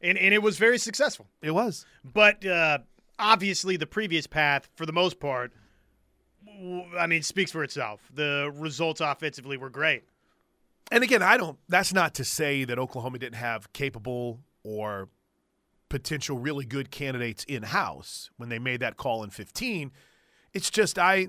And, 0.02 0.18
and 0.18 0.34
it 0.34 0.42
was 0.42 0.58
very 0.58 0.78
successful. 0.78 1.28
It 1.42 1.52
was. 1.52 1.86
But 2.04 2.46
uh, 2.46 2.80
obviously, 3.20 3.78
the 3.78 3.88
previous 3.88 4.28
path, 4.28 4.70
for 4.76 4.86
the 4.86 4.94
most 4.94 5.20
part, 5.20 5.52
I 6.98 7.08
mean, 7.08 7.22
speaks 7.22 7.52
for 7.52 7.64
itself. 7.64 8.02
The 8.14 8.52
results 8.56 9.02
offensively 9.02 9.58
were 9.58 9.70
great. 9.70 10.04
And 10.92 11.04
again, 11.04 11.22
I 11.22 11.38
don't 11.38 11.58
that's 11.68 11.94
not 11.94 12.16
to 12.16 12.24
say 12.24 12.64
that 12.64 12.80
Oklahoma 12.80 13.20
didn't 13.20 13.36
have 13.36 13.72
capable 13.74 14.40
or 14.64 15.10
potential 15.88 16.38
really 16.38 16.66
good 16.66 16.92
candidates 16.92 17.44
in 17.46 17.64
house 17.64 18.30
when 18.38 18.50
they 18.50 18.60
made 18.60 18.80
that 18.80 18.98
call 18.98 19.24
in 19.24 19.30
15. 19.30 19.92
It's 20.54 20.70
just 20.70 20.98
I 20.98 21.28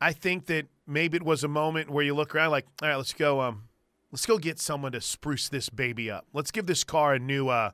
I 0.00 0.12
think 0.12 0.46
that 0.46 0.66
maybe 0.86 1.16
it 1.16 1.22
was 1.22 1.42
a 1.42 1.48
moment 1.48 1.90
where 1.90 2.04
you 2.04 2.14
look 2.14 2.34
around 2.34 2.50
like, 2.50 2.66
all 2.80 2.88
right, 2.88 2.96
let's 2.96 3.12
go 3.12 3.40
um 3.40 3.64
let's 4.12 4.26
go 4.26 4.38
get 4.38 4.60
someone 4.60 4.92
to 4.92 5.00
spruce 5.00 5.48
this 5.48 5.68
baby 5.68 6.10
up. 6.10 6.26
Let's 6.32 6.50
give 6.50 6.66
this 6.66 6.84
car 6.84 7.14
a 7.14 7.18
new 7.18 7.48
uh 7.48 7.72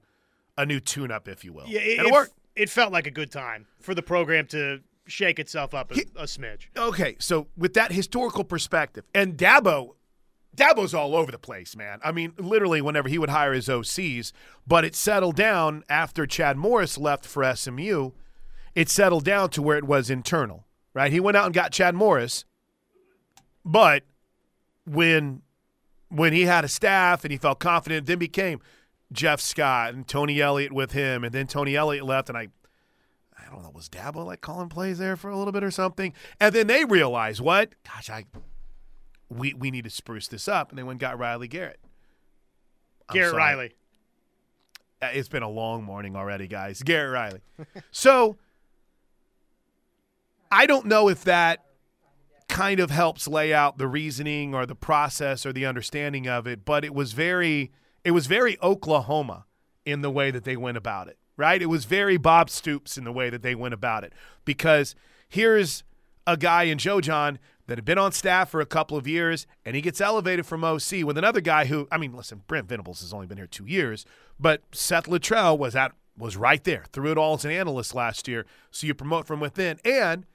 a 0.57 0.65
new 0.65 0.81
tune 0.81 1.11
up 1.11 1.29
if 1.29 1.45
you 1.45 1.53
will. 1.53 1.67
Yeah, 1.67 1.81
it, 1.81 1.99
and 1.99 2.07
it 2.07 2.11
it, 2.11 2.13
worked. 2.13 2.33
It 2.59 2.69
felt 2.69 2.93
like 2.93 3.07
a 3.07 3.11
good 3.11 3.31
time 3.31 3.67
for 3.79 3.95
the 3.95 4.03
program 4.03 4.47
to 4.49 4.81
shake 5.07 5.39
itself 5.39 5.73
up 5.73 5.93
a, 5.93 6.01
a 6.17 6.25
smidge. 6.25 6.67
Okay, 6.77 7.17
so 7.19 7.47
with 7.57 7.73
that 7.75 7.93
historical 7.93 8.45
perspective, 8.45 9.05
and 9.15 9.39
Dabo, 9.39 9.95
Dabo's 10.55 10.93
all 10.93 11.15
over 11.15 11.31
the 11.31 11.39
place, 11.39 11.77
man. 11.77 12.01
I 12.05 12.11
mean, 12.11 12.33
literally, 12.37 12.83
whenever 12.83 13.09
he 13.09 13.17
would 13.17 13.31
hire 13.31 13.53
his 13.53 13.69
OCs, 13.69 14.33
but 14.67 14.85
it 14.85 14.97
settled 14.97 15.37
down 15.37 15.85
after 15.89 16.27
Chad 16.27 16.57
Morris 16.57 16.99
left 16.99 17.25
for 17.25 17.55
SMU. 17.55 18.11
It 18.75 18.89
settled 18.89 19.25
down 19.25 19.51
to 19.51 19.63
where 19.63 19.79
it 19.79 19.85
was 19.85 20.11
internal, 20.11 20.67
right? 20.95 21.11
He 21.11 21.21
went 21.21 21.37
out 21.37 21.47
and 21.47 21.55
got 21.55 21.73
Chad 21.73 21.95
Morris, 21.95 22.45
but 23.65 24.03
when 24.85 25.43
when 26.11 26.33
he 26.33 26.43
had 26.43 26.65
a 26.65 26.69
staff 26.69 27.25
and 27.25 27.31
he 27.31 27.39
felt 27.39 27.59
confident, 27.59 28.07
then 28.07 28.19
became 28.19 28.61
Jeff 29.13 29.41
Scott 29.41 29.95
and 29.95 30.07
Tony 30.07 30.41
Elliott 30.41 30.73
with 30.73 30.93
him, 30.93 31.25
and 31.25 31.33
then 31.33 31.47
Tony 31.47 31.75
Elliott 31.77 32.05
left, 32.05 32.29
and 32.29 32.37
I 32.37 32.49
I 33.39 33.51
don't 33.51 33.63
know, 33.63 33.71
was 33.71 33.89
Dabo 33.89 34.27
like 34.27 34.41
calling 34.41 34.69
plays 34.69 34.99
there 34.99 35.17
for 35.17 35.31
a 35.31 35.37
little 35.37 35.53
bit 35.53 35.65
or 35.65 35.71
something? 35.71 36.13
And 36.41 36.55
then 36.55 36.67
they 36.67 36.85
realized 36.85 37.41
what? 37.41 37.71
Gosh, 37.85 38.11
I 38.11 38.27
we 39.31 39.55
we 39.55 39.71
need 39.71 39.85
to 39.85 39.91
spruce 39.91 40.29
this 40.29 40.49
up, 40.49 40.71
and 40.71 40.79
they 40.79 40.83
went 40.83 40.95
and 40.95 41.01
got 41.01 41.19
Riley 41.19 41.49
Garrett. 41.49 41.81
I'm 43.09 43.15
Garrett 43.15 43.31
sorry. 43.31 43.43
Riley. 43.43 43.75
Uh, 45.01 45.09
It's 45.13 45.29
been 45.29 45.43
a 45.43 45.49
long 45.49 45.85
morning 45.85 46.17
already, 46.17 46.47
guys. 46.49 46.83
Garrett 46.83 47.13
Riley. 47.13 47.41
so 47.91 48.37
I 50.51 50.67
don't 50.67 50.87
know 50.87 51.09
if 51.09 51.25
that 51.25 51.65
kind 52.49 52.81
of 52.81 52.91
helps 52.91 53.29
lay 53.29 53.53
out 53.53 53.79
the 53.79 53.87
reasoning 53.87 54.55
or 54.55 54.67
the 54.67 54.75
process 54.75 55.45
or 55.47 55.53
the 55.53 55.67
understanding 55.67 56.27
of 56.27 56.47
it, 56.47 56.65
but 56.65 56.85
it 56.85 56.95
was 56.95 57.13
very 57.13 57.71
it 58.05 58.13
was 58.13 58.27
very 58.27 58.57
Oklahoma 58.63 59.47
in 59.85 60.03
the 60.03 60.11
way 60.11 60.31
that 60.31 60.45
they 60.45 60.57
went 60.57 60.77
about 60.77 61.09
it. 61.09 61.19
Right? 61.37 61.63
It 61.63 61.67
was 61.67 61.85
very 61.85 62.17
Bob 62.17 62.51
Stoops 62.51 62.99
in 62.99 63.05
the 63.05 63.13
way 63.13 63.31
that 63.31 63.43
they 63.43 63.55
went 63.55 63.73
about 63.73 64.03
it. 64.03 64.13
Because 64.45 64.97
here's 65.29 65.85
a 66.27 66.37
guy 66.37 66.65
in 66.65 66.79
Joe 66.79 67.01
Jon 67.01 67.39
that 67.69 67.79
had 67.79 67.85
been 67.85 67.99
on 67.99 68.13
staff 68.13 68.51
for 68.51 68.61
a 68.61 68.67
couple 68.67 68.97
of 68.97 69.07
years 69.07 69.47
and 69.65 69.77
he 69.77 69.83
gets 69.83 70.01
elevated 70.01 70.47
from 70.47 70.65
OC 70.65 71.05
with 71.05 71.17
another 71.17 71.41
guy 71.41 71.67
who 71.67 71.87
I 71.93 71.99
mean, 71.99 72.15
listen, 72.15 72.43
Brent 72.47 72.69
Venables 72.69 73.01
has 73.01 73.13
only 73.13 73.27
been 73.27 73.39
here 73.39 73.47
two 73.47 73.67
years, 73.67 74.05
but 74.41 74.63
Seth 74.73 75.05
Littrell 75.05 75.57
was 75.57 75.77
at 75.77 75.93
was 76.17 76.37
right 76.37 76.65
there 76.65 76.85
through 76.93 77.13
it 77.13 77.19
all 77.19 77.35
as 77.35 77.45
an 77.45 77.51
analyst 77.51 77.95
last 77.95 78.27
year. 78.27 78.45
So 78.71 78.87
you 78.87 78.95
promote 78.95 79.27
from 79.27 79.39
within. 79.41 79.79
And 79.85 80.27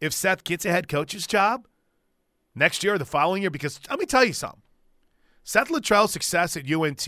if 0.00 0.12
Seth 0.12 0.44
gets 0.44 0.64
a 0.64 0.70
head 0.70 0.88
coach's 0.88 1.26
job 1.26 1.66
next 2.54 2.84
year 2.84 2.94
or 2.94 2.98
the 2.98 3.04
following 3.04 3.42
year, 3.42 3.50
because 3.50 3.80
let 3.90 3.98
me 3.98 4.06
tell 4.06 4.24
you 4.24 4.32
something. 4.32 4.62
Seth 5.44 5.68
Littrell's 5.68 6.12
success 6.12 6.56
at 6.56 6.70
UNT, 6.70 7.06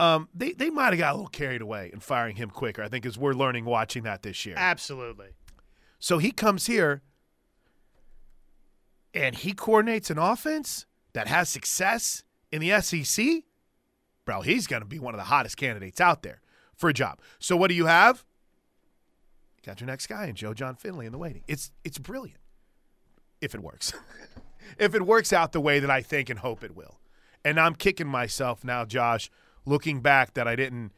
um, 0.00 0.28
they, 0.34 0.52
they 0.52 0.68
might 0.68 0.92
have 0.92 0.98
got 0.98 1.12
a 1.12 1.14
little 1.14 1.28
carried 1.28 1.62
away 1.62 1.90
in 1.92 2.00
firing 2.00 2.34
him 2.34 2.50
quicker, 2.50 2.82
I 2.82 2.88
think, 2.88 3.06
as 3.06 3.16
we're 3.16 3.34
learning 3.34 3.64
watching 3.64 4.02
that 4.02 4.22
this 4.22 4.44
year. 4.44 4.56
Absolutely. 4.58 5.28
So 6.00 6.18
he 6.18 6.32
comes 6.32 6.66
here 6.66 7.02
and 9.14 9.36
he 9.36 9.52
coordinates 9.52 10.10
an 10.10 10.18
offense 10.18 10.86
that 11.12 11.28
has 11.28 11.48
success 11.48 12.24
in 12.50 12.60
the 12.60 12.80
SEC. 12.80 13.44
Bro, 14.24 14.42
he's 14.42 14.66
going 14.66 14.82
to 14.82 14.88
be 14.88 14.98
one 14.98 15.14
of 15.14 15.18
the 15.18 15.24
hottest 15.24 15.56
candidates 15.56 16.00
out 16.00 16.24
there 16.24 16.40
for 16.74 16.88
a 16.88 16.92
job. 16.92 17.20
So 17.38 17.56
what 17.56 17.68
do 17.68 17.74
you 17.74 17.86
have? 17.86 18.24
You 19.56 19.62
got 19.66 19.80
your 19.80 19.86
next 19.86 20.08
guy 20.08 20.26
in 20.26 20.34
Joe 20.34 20.54
Jon 20.54 20.74
Finley 20.74 21.06
in 21.06 21.12
the 21.12 21.18
waiting. 21.18 21.44
It's 21.46 21.70
it's 21.84 21.98
brilliant 21.98 22.40
if 23.40 23.54
it 23.54 23.62
works. 23.62 23.92
if 24.78 24.94
it 24.94 25.02
works 25.02 25.32
out 25.32 25.52
the 25.52 25.60
way 25.60 25.80
that 25.80 25.90
I 25.90 26.02
think 26.02 26.30
and 26.30 26.38
hope 26.38 26.62
it 26.64 26.76
will. 26.76 26.98
And 27.44 27.58
I'm 27.58 27.74
kicking 27.74 28.06
myself 28.06 28.64
now, 28.64 28.84
Josh, 28.84 29.30
looking 29.64 30.00
back 30.00 30.34
that 30.34 30.46
I 30.46 30.56
didn't 30.56 30.92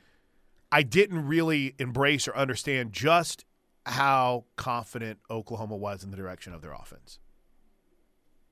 I 0.73 0.83
didn't 0.83 1.27
really 1.27 1.75
embrace 1.79 2.27
or 2.27 2.37
understand 2.37 2.93
just 2.93 3.45
how 3.87 4.45
confident 4.57 5.21
Oklahoma 5.31 5.77
was 5.77 6.03
in 6.03 6.11
the 6.11 6.17
direction 6.17 6.53
of 6.53 6.63
their 6.63 6.73
offense. 6.73 7.19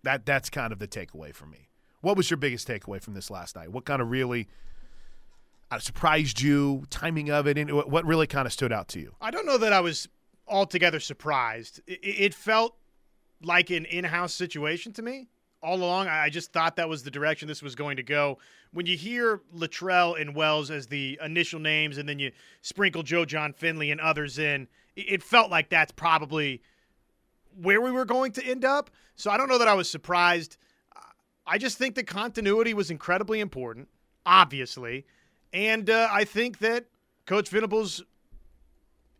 That 0.05 0.25
that's 0.25 0.51
kind 0.51 0.73
of 0.73 0.79
the 0.79 0.89
takeaway 0.89 1.35
for 1.35 1.47
me. 1.47 1.69
What 2.01 2.17
was 2.17 2.31
your 2.31 2.37
biggest 2.37 2.69
takeaway 2.69 3.01
from 3.01 3.15
this 3.15 3.31
last 3.31 3.57
night? 3.57 3.71
What 3.71 3.85
kind 3.85 4.03
of 4.03 4.11
really 4.11 4.49
uh, 5.71 5.79
surprised 5.79 6.41
you? 6.41 6.85
Timing 6.91 7.31
of 7.31 7.47
it, 7.47 7.57
and 7.59 7.71
what 7.73 8.05
really 8.05 8.27
kind 8.27 8.47
of 8.47 8.53
stood 8.53 8.73
out 8.73 8.89
to 8.89 9.01
you? 9.01 9.15
I 9.21 9.31
don't 9.31 9.47
know 9.47 9.59
that 9.59 9.73
I 9.73 9.81
was 9.81 10.09
altogether 10.49 11.01
surprised. 11.01 11.81
It 11.87 12.35
felt 12.35 12.77
like 13.45 13.71
an 13.71 13.85
in-house 13.87 14.35
situation 14.35 14.93
to 14.95 15.03
me 15.03 15.29
all 15.63 15.77
along. 15.77 16.09
I 16.09 16.29
just 16.29 16.53
thought 16.53 16.77
that 16.77 16.89
was 16.89 17.03
the 17.03 17.11
direction 17.11 17.47
this 17.49 17.63
was 17.63 17.75
going 17.75 17.97
to 17.97 18.03
go. 18.03 18.39
When 18.73 18.87
you 18.87 18.97
hear 18.97 19.41
Littrell 19.57 20.21
and 20.21 20.35
Wells 20.35 20.71
as 20.71 20.87
the 20.89 21.19
initial 21.25 21.61
names, 21.61 21.99
and 21.99 22.09
then 22.09 22.19
you 22.19 22.33
sprinkle 22.63 23.03
Joe 23.03 23.25
Jon 23.25 23.53
Finley 23.53 23.91
and 23.91 24.01
others 24.01 24.39
in, 24.39 24.67
it- 24.97 25.23
felt 25.23 25.51
like 25.51 25.69
that's 25.69 25.93
probably 25.93 26.63
where 27.61 27.81
we 27.81 27.91
were 27.91 28.05
going 28.05 28.33
to 28.33 28.45
end 28.45 28.65
up. 28.65 28.91
So 29.15 29.31
I 29.31 29.37
don't 29.37 29.49
know 29.49 29.59
that 29.59 29.69
I 29.69 29.75
was 29.75 29.89
surprised. 29.91 30.57
I 31.47 31.59
just 31.59 31.77
think 31.79 31.95
that 31.97 32.07
continuity 32.07 32.73
was 32.75 32.91
incredibly 32.91 33.41
important, 33.41 33.89
obviously, 34.25 35.07
and 35.53 35.91
uh, 35.91 36.09
I 36.11 36.25
think 36.25 36.59
that 36.59 36.87
Coach 37.27 37.51
Venables 37.51 38.03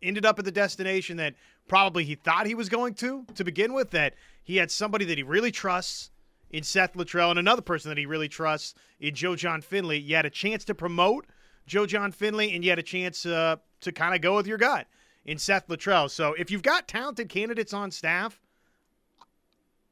ended 0.01 0.25
up 0.25 0.39
at 0.39 0.45
the 0.45 0.51
destination 0.51 1.17
that 1.17 1.35
probably 1.67 2.03
he 2.03 2.15
thought 2.15 2.45
he 2.47 2.55
was 2.55 2.69
going 2.69 2.93
to 2.95 3.25
to 3.35 3.43
begin 3.43 3.73
with. 3.73 3.91
That 3.91 4.15
he 4.43 4.57
had 4.57 4.71
somebody 4.71 5.05
that 5.05 5.17
he 5.17 5.23
really 5.23 5.51
trusts 5.51 6.11
in 6.49 6.63
Seth 6.63 6.93
Littrell 6.93 7.29
and 7.29 7.39
another 7.39 7.61
person 7.61 7.89
that 7.89 7.97
he 7.97 8.05
really 8.05 8.29
trusts 8.29 8.75
in 8.99 9.15
Joe 9.15 9.35
Jon 9.35 9.61
Finley. 9.61 9.99
You 9.99 10.15
had 10.15 10.25
a 10.25 10.29
chance 10.29 10.63
to 10.65 10.75
promote 10.75 11.25
Joe 11.65 11.85
Jon 11.85 12.11
Finley, 12.11 12.53
and 12.53 12.63
you 12.63 12.69
had 12.69 12.79
a 12.79 12.83
chance 12.83 13.25
uh, 13.25 13.55
to 13.81 13.91
kind 13.91 14.13
of 14.13 14.21
go 14.21 14.35
with 14.35 14.47
your 14.47 14.57
gut. 14.57 14.87
in 15.25 15.37
Seth 15.37 15.67
Littrell. 15.67 16.09
So 16.09 16.33
if 16.33 16.51
you've 16.51 16.63
got 16.63 16.87
talented 16.87 17.29
candidates 17.29 17.73
on 17.73 17.91
staff, 17.91 18.39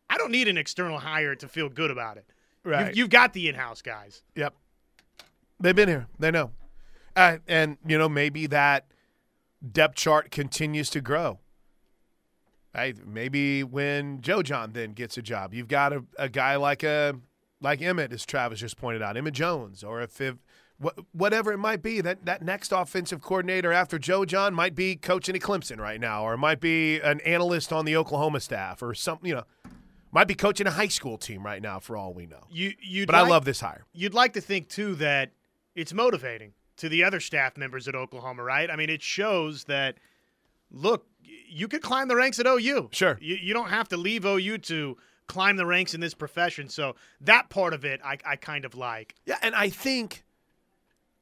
I 0.09 0.17
don't 0.17 0.31
need 0.31 0.47
an 0.47 0.57
external 0.57 0.99
hire 0.99 1.35
to 1.35 1.47
feel 1.47 1.69
good 1.69 1.91
about 1.91 2.17
it. 2.17 2.25
Right. 2.63 2.87
You've, 2.87 2.97
you've 2.97 3.09
got 3.09 3.33
the 3.33 3.47
in-house 3.47 3.81
guys. 3.81 4.23
Yep. 4.35 4.53
They've 5.59 5.75
been 5.75 5.87
here. 5.89 6.07
They 6.19 6.31
know. 6.31 6.51
Uh, 7.15 7.37
and, 7.47 7.77
you 7.85 7.97
know, 7.97 8.09
maybe 8.09 8.47
that 8.47 8.87
depth 9.71 9.95
chart 9.95 10.31
continues 10.31 10.89
to 10.91 11.01
grow. 11.01 11.39
Right? 12.73 12.95
Maybe 13.05 13.63
when 13.63 14.21
Joe 14.21 14.41
Jon 14.41 14.71
then 14.71 14.93
gets 14.93 15.17
a 15.17 15.21
job, 15.21 15.53
you've 15.53 15.67
got 15.67 15.91
a, 15.91 16.05
a 16.17 16.29
guy 16.29 16.55
like 16.55 16.83
a 16.83 17.15
like 17.61 17.81
Emmett, 17.81 18.11
as 18.11 18.25
Travis 18.25 18.59
just 18.59 18.77
pointed 18.77 19.01
out, 19.01 19.15
Emmett 19.17 19.33
Jones, 19.33 19.83
or 19.83 20.01
if, 20.01 20.19
if 20.19 20.35
whatever 21.11 21.51
it 21.51 21.59
might 21.59 21.83
be, 21.83 22.01
that, 22.01 22.25
that 22.25 22.41
next 22.41 22.71
offensive 22.71 23.21
coordinator 23.21 23.71
after 23.71 23.99
Joe 23.99 24.25
Jon 24.25 24.53
might 24.53 24.73
be 24.73 24.95
coaching 24.95 25.35
at 25.35 25.41
Clemson 25.41 25.79
right 25.79 25.99
now, 25.99 26.23
or 26.23 26.35
might 26.37 26.59
be 26.59 26.99
an 26.99 27.21
analyst 27.21 27.71
on 27.71 27.85
the 27.85 27.95
Oklahoma 27.95 28.39
staff, 28.39 28.81
or 28.81 28.95
something, 28.95 29.29
you 29.29 29.35
know, 29.35 29.43
might 30.11 30.27
be 30.27 30.35
coaching 30.35 30.67
a 30.67 30.71
high 30.71 30.87
school 30.87 31.17
team 31.17 31.45
right 31.45 31.61
now 31.61 31.79
for 31.79 31.95
all 31.95 32.13
we 32.13 32.25
know. 32.25 32.41
You, 32.49 32.73
you, 32.81 33.05
But 33.05 33.15
I 33.15 33.21
love 33.21 33.45
this 33.45 33.61
hire. 33.61 33.85
You'd 33.93 34.13
like 34.13 34.33
to 34.33 34.41
think 34.41 34.67
too 34.69 34.95
that 34.95 35.31
it's 35.75 35.93
motivating 35.93 36.53
to 36.77 36.89
the 36.89 37.03
other 37.03 37.19
staff 37.19 37.57
members 37.57 37.87
at 37.87 37.95
Oklahoma, 37.95 38.43
right? 38.43 38.69
I 38.69 38.75
mean, 38.75 38.89
it 38.89 39.01
shows 39.01 39.65
that 39.65 39.99
look, 40.71 41.05
you 41.21 41.67
could 41.67 41.81
climb 41.81 42.07
the 42.07 42.15
ranks 42.15 42.39
at 42.39 42.47
OU. 42.47 42.89
Sure. 42.91 43.17
You, 43.21 43.35
you 43.35 43.53
don't 43.53 43.69
have 43.69 43.89
to 43.89 43.97
leave 43.97 44.25
OU 44.25 44.59
to 44.59 44.97
climb 45.27 45.57
the 45.57 45.65
ranks 45.65 45.93
in 45.93 46.01
this 46.01 46.13
profession. 46.13 46.69
So 46.69 46.95
that 47.21 47.49
part 47.49 47.73
of 47.73 47.85
it, 47.85 48.01
I, 48.03 48.17
I 48.25 48.35
kind 48.35 48.65
of 48.65 48.75
like. 48.75 49.15
Yeah, 49.25 49.37
and 49.41 49.55
I 49.55 49.69
think 49.69 50.23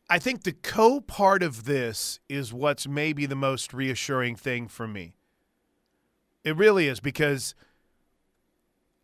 I 0.10 0.18
think 0.18 0.44
the 0.44 0.51
co 0.51 1.01
part 1.01 1.44
of 1.44 1.65
this 1.65 2.20
is 2.27 2.51
what's 2.51 2.88
maybe 2.88 3.25
the 3.25 3.36
most 3.36 3.74
reassuring 3.74 4.36
thing 4.36 4.68
for 4.68 4.88
me. 4.88 5.13
It 6.44 6.56
really 6.56 6.88
is 6.88 7.00
because 7.00 7.53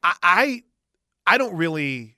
I 0.02 0.16
I, 0.24 0.64
I 1.28 1.38
don't 1.38 1.56
really 1.56 2.18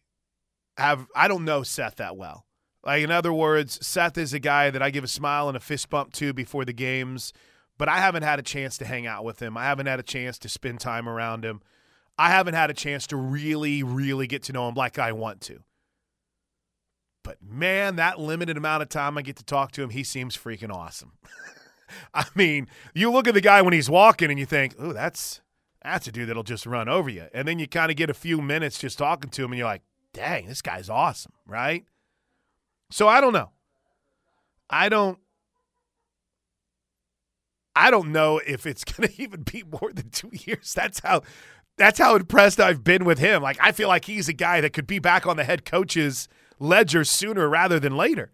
have 0.77 1.07
I 1.15 1.27
don't 1.27 1.43
know 1.43 1.63
Seth 1.63 1.97
that 1.97 2.15
well. 2.15 2.45
Like 2.85 3.03
in 3.03 3.11
other 3.11 3.33
words, 3.33 3.85
Seth 3.85 4.17
is 4.17 4.33
a 4.33 4.39
guy 4.39 4.69
that 4.69 4.81
I 4.81 4.89
give 4.91 5.03
a 5.03 5.09
smile 5.09 5.49
and 5.49 5.57
a 5.57 5.59
fist 5.59 5.89
bump 5.89 6.13
to 6.13 6.31
before 6.31 6.63
the 6.63 6.73
games, 6.73 7.33
but 7.77 7.89
I 7.89 7.97
haven't 7.97 8.23
had 8.23 8.39
a 8.39 8.43
chance 8.43 8.77
to 8.79 8.85
hang 8.85 9.05
out 9.05 9.23
with 9.23 9.41
him. 9.41 9.57
I 9.57 9.65
haven't 9.65 9.85
had 9.85 9.99
a 9.99 10.03
chance 10.03 10.37
to 10.39 10.49
spend 10.49 10.79
time 10.79 11.07
around 11.07 11.45
him. 11.45 11.61
I 12.17 12.29
haven't 12.29 12.55
had 12.55 12.69
a 12.69 12.73
chance 12.73 13.05
to 13.07 13.15
really, 13.15 13.83
really 13.83 14.27
get 14.27 14.43
to 14.43 14.53
know 14.53 14.67
him 14.67 14.75
like 14.75 14.97
I 14.97 15.11
want 15.11 15.41
to. 15.41 15.59
But 17.23 17.37
man, 17.43 17.97
that 17.97 18.19
limited 18.19 18.57
amount 18.57 18.83
of 18.83 18.89
time 18.89 19.17
I 19.17 19.21
get 19.21 19.35
to 19.35 19.43
talk 19.43 19.71
to 19.73 19.83
him, 19.83 19.89
he 19.89 20.03
seems 20.03 20.37
freaking 20.37 20.73
awesome. 20.73 21.11
I 22.13 22.25
mean, 22.35 22.67
you 22.93 23.11
look 23.11 23.27
at 23.27 23.33
the 23.33 23.41
guy 23.41 23.61
when 23.61 23.73
he's 23.73 23.89
walking 23.89 24.29
and 24.29 24.39
you 24.39 24.45
think, 24.45 24.75
"Oh, 24.79 24.93
that's 24.93 25.41
that's 25.83 26.07
a 26.07 26.11
dude 26.11 26.29
that'll 26.29 26.43
just 26.43 26.65
run 26.65 26.89
over 26.89 27.09
you." 27.09 27.27
And 27.33 27.47
then 27.47 27.59
you 27.59 27.67
kind 27.67 27.91
of 27.91 27.97
get 27.97 28.09
a 28.09 28.13
few 28.13 28.41
minutes 28.41 28.79
just 28.79 28.97
talking 28.97 29.29
to 29.29 29.43
him 29.43 29.51
and 29.51 29.59
you're 29.59 29.67
like, 29.67 29.83
"Dang, 30.13 30.47
this 30.47 30.61
guy's 30.61 30.89
awesome," 30.89 31.33
right? 31.45 31.85
So 32.89 33.07
I 33.07 33.21
don't 33.21 33.33
know. 33.33 33.51
I 34.69 34.89
don't 34.89 35.19
I 37.77 37.91
don't 37.91 38.11
know 38.11 38.39
if 38.39 38.65
it's 38.65 38.83
going 38.91 39.09
to 39.09 39.21
even 39.21 39.43
be 39.43 39.63
more 39.63 39.91
than 39.93 40.09
2 40.09 40.31
years. 40.33 40.73
That's 40.73 40.99
how 40.99 41.21
that's 41.77 41.99
how 41.99 42.15
impressed 42.15 42.59
I've 42.59 42.83
been 42.83 43.05
with 43.05 43.19
him. 43.19 43.41
Like 43.43 43.57
I 43.61 43.71
feel 43.71 43.87
like 43.87 44.05
he's 44.05 44.27
a 44.27 44.33
guy 44.33 44.61
that 44.61 44.73
could 44.73 44.87
be 44.87 44.99
back 44.99 45.27
on 45.27 45.37
the 45.37 45.43
head 45.43 45.63
coach's 45.63 46.27
ledger 46.59 47.03
sooner 47.03 47.47
rather 47.47 47.79
than 47.79 47.95
later. 47.95 48.31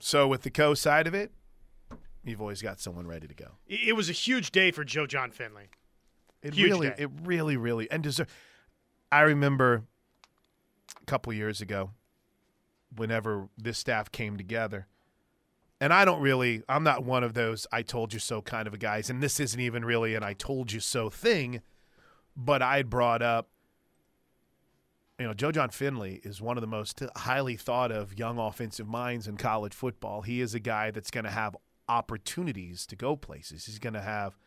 So 0.00 0.26
with 0.26 0.42
the 0.42 0.50
co 0.50 0.74
side 0.74 1.06
of 1.06 1.14
it, 1.14 1.30
you've 2.24 2.40
always 2.40 2.62
got 2.62 2.80
someone 2.80 3.06
ready 3.06 3.28
to 3.28 3.34
go. 3.34 3.52
It 3.68 3.90
it 3.90 3.92
was 3.92 4.08
a 4.10 4.12
huge 4.12 4.50
day 4.50 4.72
for 4.72 4.84
Joe 4.84 5.06
Jon 5.06 5.30
Finley. 5.30 5.68
It 6.42 6.54
Huge 6.54 6.70
really, 6.72 6.88
day. 6.88 6.94
it 6.98 7.10
really, 7.22 7.56
really, 7.56 7.88
and 7.90 8.02
deserve. 8.02 8.26
I 9.12 9.20
remember 9.20 9.84
a 11.00 11.04
couple 11.06 11.32
years 11.32 11.60
ago, 11.60 11.90
whenever 12.96 13.48
this 13.56 13.78
staff 13.78 14.10
came 14.10 14.36
together, 14.36 14.88
and 15.82 15.92
I 15.92 16.04
don't 16.04 16.20
really, 16.20 16.62
I'm 16.68 16.84
not 16.84 17.04
one 17.04 17.24
of 17.24 17.34
those 17.34 17.66
"I 17.72 17.82
told 17.82 18.12
you 18.12 18.20
so" 18.20 18.40
kind 18.40 18.68
of 18.68 18.78
guys, 18.78 19.10
and 19.10 19.20
this 19.20 19.40
isn't 19.40 19.58
even 19.58 19.84
really 19.84 20.14
an 20.14 20.22
"I 20.22 20.32
told 20.32 20.70
you 20.70 20.78
so" 20.78 21.10
thing, 21.10 21.60
but 22.36 22.62
I 22.62 22.84
brought 22.84 23.20
up. 23.20 23.48
You 25.18 25.26
know, 25.26 25.34
Joe 25.34 25.50
Jon 25.50 25.70
Finley 25.70 26.20
is 26.22 26.40
one 26.40 26.56
of 26.56 26.60
the 26.60 26.68
most 26.68 27.02
highly 27.16 27.56
thought 27.56 27.90
of 27.90 28.16
young 28.16 28.38
offensive 28.38 28.86
minds 28.86 29.26
in 29.26 29.36
college 29.36 29.74
football. 29.74 30.22
He 30.22 30.40
is 30.40 30.54
a 30.54 30.60
guy 30.60 30.92
that's 30.92 31.10
going 31.10 31.24
to 31.24 31.30
have 31.30 31.56
opportunities 31.88 32.86
to 32.86 32.94
go 32.94 33.16
places. 33.16 33.66
He's 33.66 33.80
going 33.80 33.94
to 33.94 34.02
have 34.02 34.38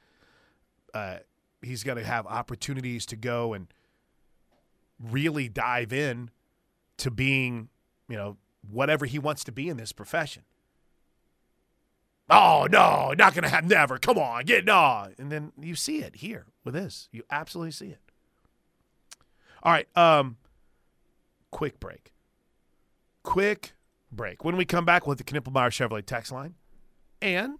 uh, 0.93 1.17
he's 1.62 1.84
going 1.84 1.98
to 1.98 2.06
have 2.06 2.26
opportunities 2.28 3.06
to 3.08 3.17
go 3.17 3.54
and 3.54 3.67
really 5.00 5.50
dive 5.50 5.91
in 5.91 6.30
to 6.95 7.12
being, 7.12 7.67
you 8.08 8.15
know, 8.15 8.38
whatever 8.69 9.06
he 9.06 9.19
wants 9.19 9.43
to 9.43 9.52
be 9.52 9.67
in 9.67 9.76
this 9.76 9.91
profession. 9.91 10.43
Oh 12.30 12.68
no, 12.70 13.14
not 13.18 13.36
to 13.36 13.48
have 13.48 13.66
never. 13.66 13.98
Come 13.98 14.18
on, 14.18 14.46
get 14.46 14.66
no. 14.66 15.08
And 15.18 15.32
then 15.32 15.52
you 15.60 15.76
see 15.76 16.00
it 16.00 16.18
here 16.18 16.48
with 16.64 16.74
this. 16.74 17.08
You 17.12 17.24
absolutely 17.30 17.72
see 17.72 17.88
it. 17.88 18.00
All 19.64 19.72
right, 19.72 19.88
um 19.98 20.38
quick 21.52 21.80
break. 21.80 22.14
Quick 23.24 23.74
break. 24.12 24.44
When 24.44 24.58
we 24.58 24.66
come 24.66 24.86
back 24.86 25.08
with 25.08 25.18
the 25.18 25.24
Knippelmeyer 25.24 25.70
Chevrolet 25.70 26.06
text 26.06 26.32
line 26.32 26.56
and 27.22 27.60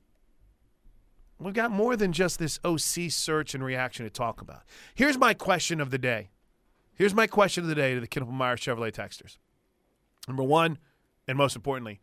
We've 1.40 1.54
got 1.54 1.72
more 1.72 1.96
than 1.98 2.14
just 2.14 2.40
this 2.40 2.60
OC 2.64 3.12
search 3.12 3.54
and 3.54 3.64
reaction 3.64 4.06
to 4.06 4.10
talk 4.10 4.42
about. 4.42 4.62
Here's 4.94 5.18
my 5.18 5.34
question 5.34 5.82
of 5.82 5.92
the 5.92 5.98
day. 5.98 6.30
Here's 6.94 7.14
my 7.14 7.28
question 7.28 7.64
of 7.64 7.68
the 7.68 7.76
day 7.76 7.94
to 7.94 8.00
the 8.00 8.08
Knippelmeyer 8.08 8.56
Chevrolet 8.56 8.94
texters. 8.94 9.38
Number 10.28 10.44
one, 10.44 10.78
and 11.28 11.38
most 11.38 11.56
importantly, 11.56 12.00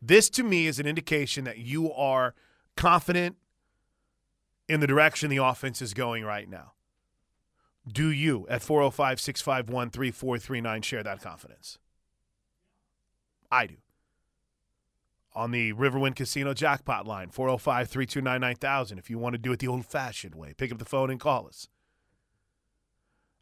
this 0.00 0.30
to 0.30 0.42
me 0.42 0.66
is 0.66 0.78
an 0.78 0.86
indication 0.86 1.44
that 1.44 1.58
you 1.58 1.92
are 1.92 2.34
confident 2.76 3.36
in 4.68 4.80
the 4.80 4.86
direction 4.86 5.30
the 5.30 5.36
offense 5.38 5.82
is 5.82 5.94
going 5.94 6.24
right 6.24 6.48
now. 6.48 6.72
Do 7.86 8.08
you, 8.08 8.46
at 8.48 8.62
405 8.62 9.20
651 9.20 9.90
3439, 9.90 10.82
share 10.82 11.02
that 11.02 11.20
confidence? 11.20 11.78
I 13.50 13.66
do 13.66 13.76
on 15.34 15.50
the 15.52 15.72
Riverwind 15.72 16.16
Casino 16.16 16.54
jackpot 16.54 17.06
line, 17.06 17.30
405 17.30 17.88
329 17.88 18.40
9000. 18.40 18.98
If 18.98 19.10
you 19.10 19.18
want 19.18 19.34
to 19.34 19.38
do 19.38 19.52
it 19.52 19.58
the 19.58 19.68
old 19.68 19.86
fashioned 19.86 20.34
way, 20.34 20.54
pick 20.56 20.72
up 20.72 20.78
the 20.78 20.84
phone 20.84 21.10
and 21.10 21.20
call 21.20 21.46
us. 21.46 21.68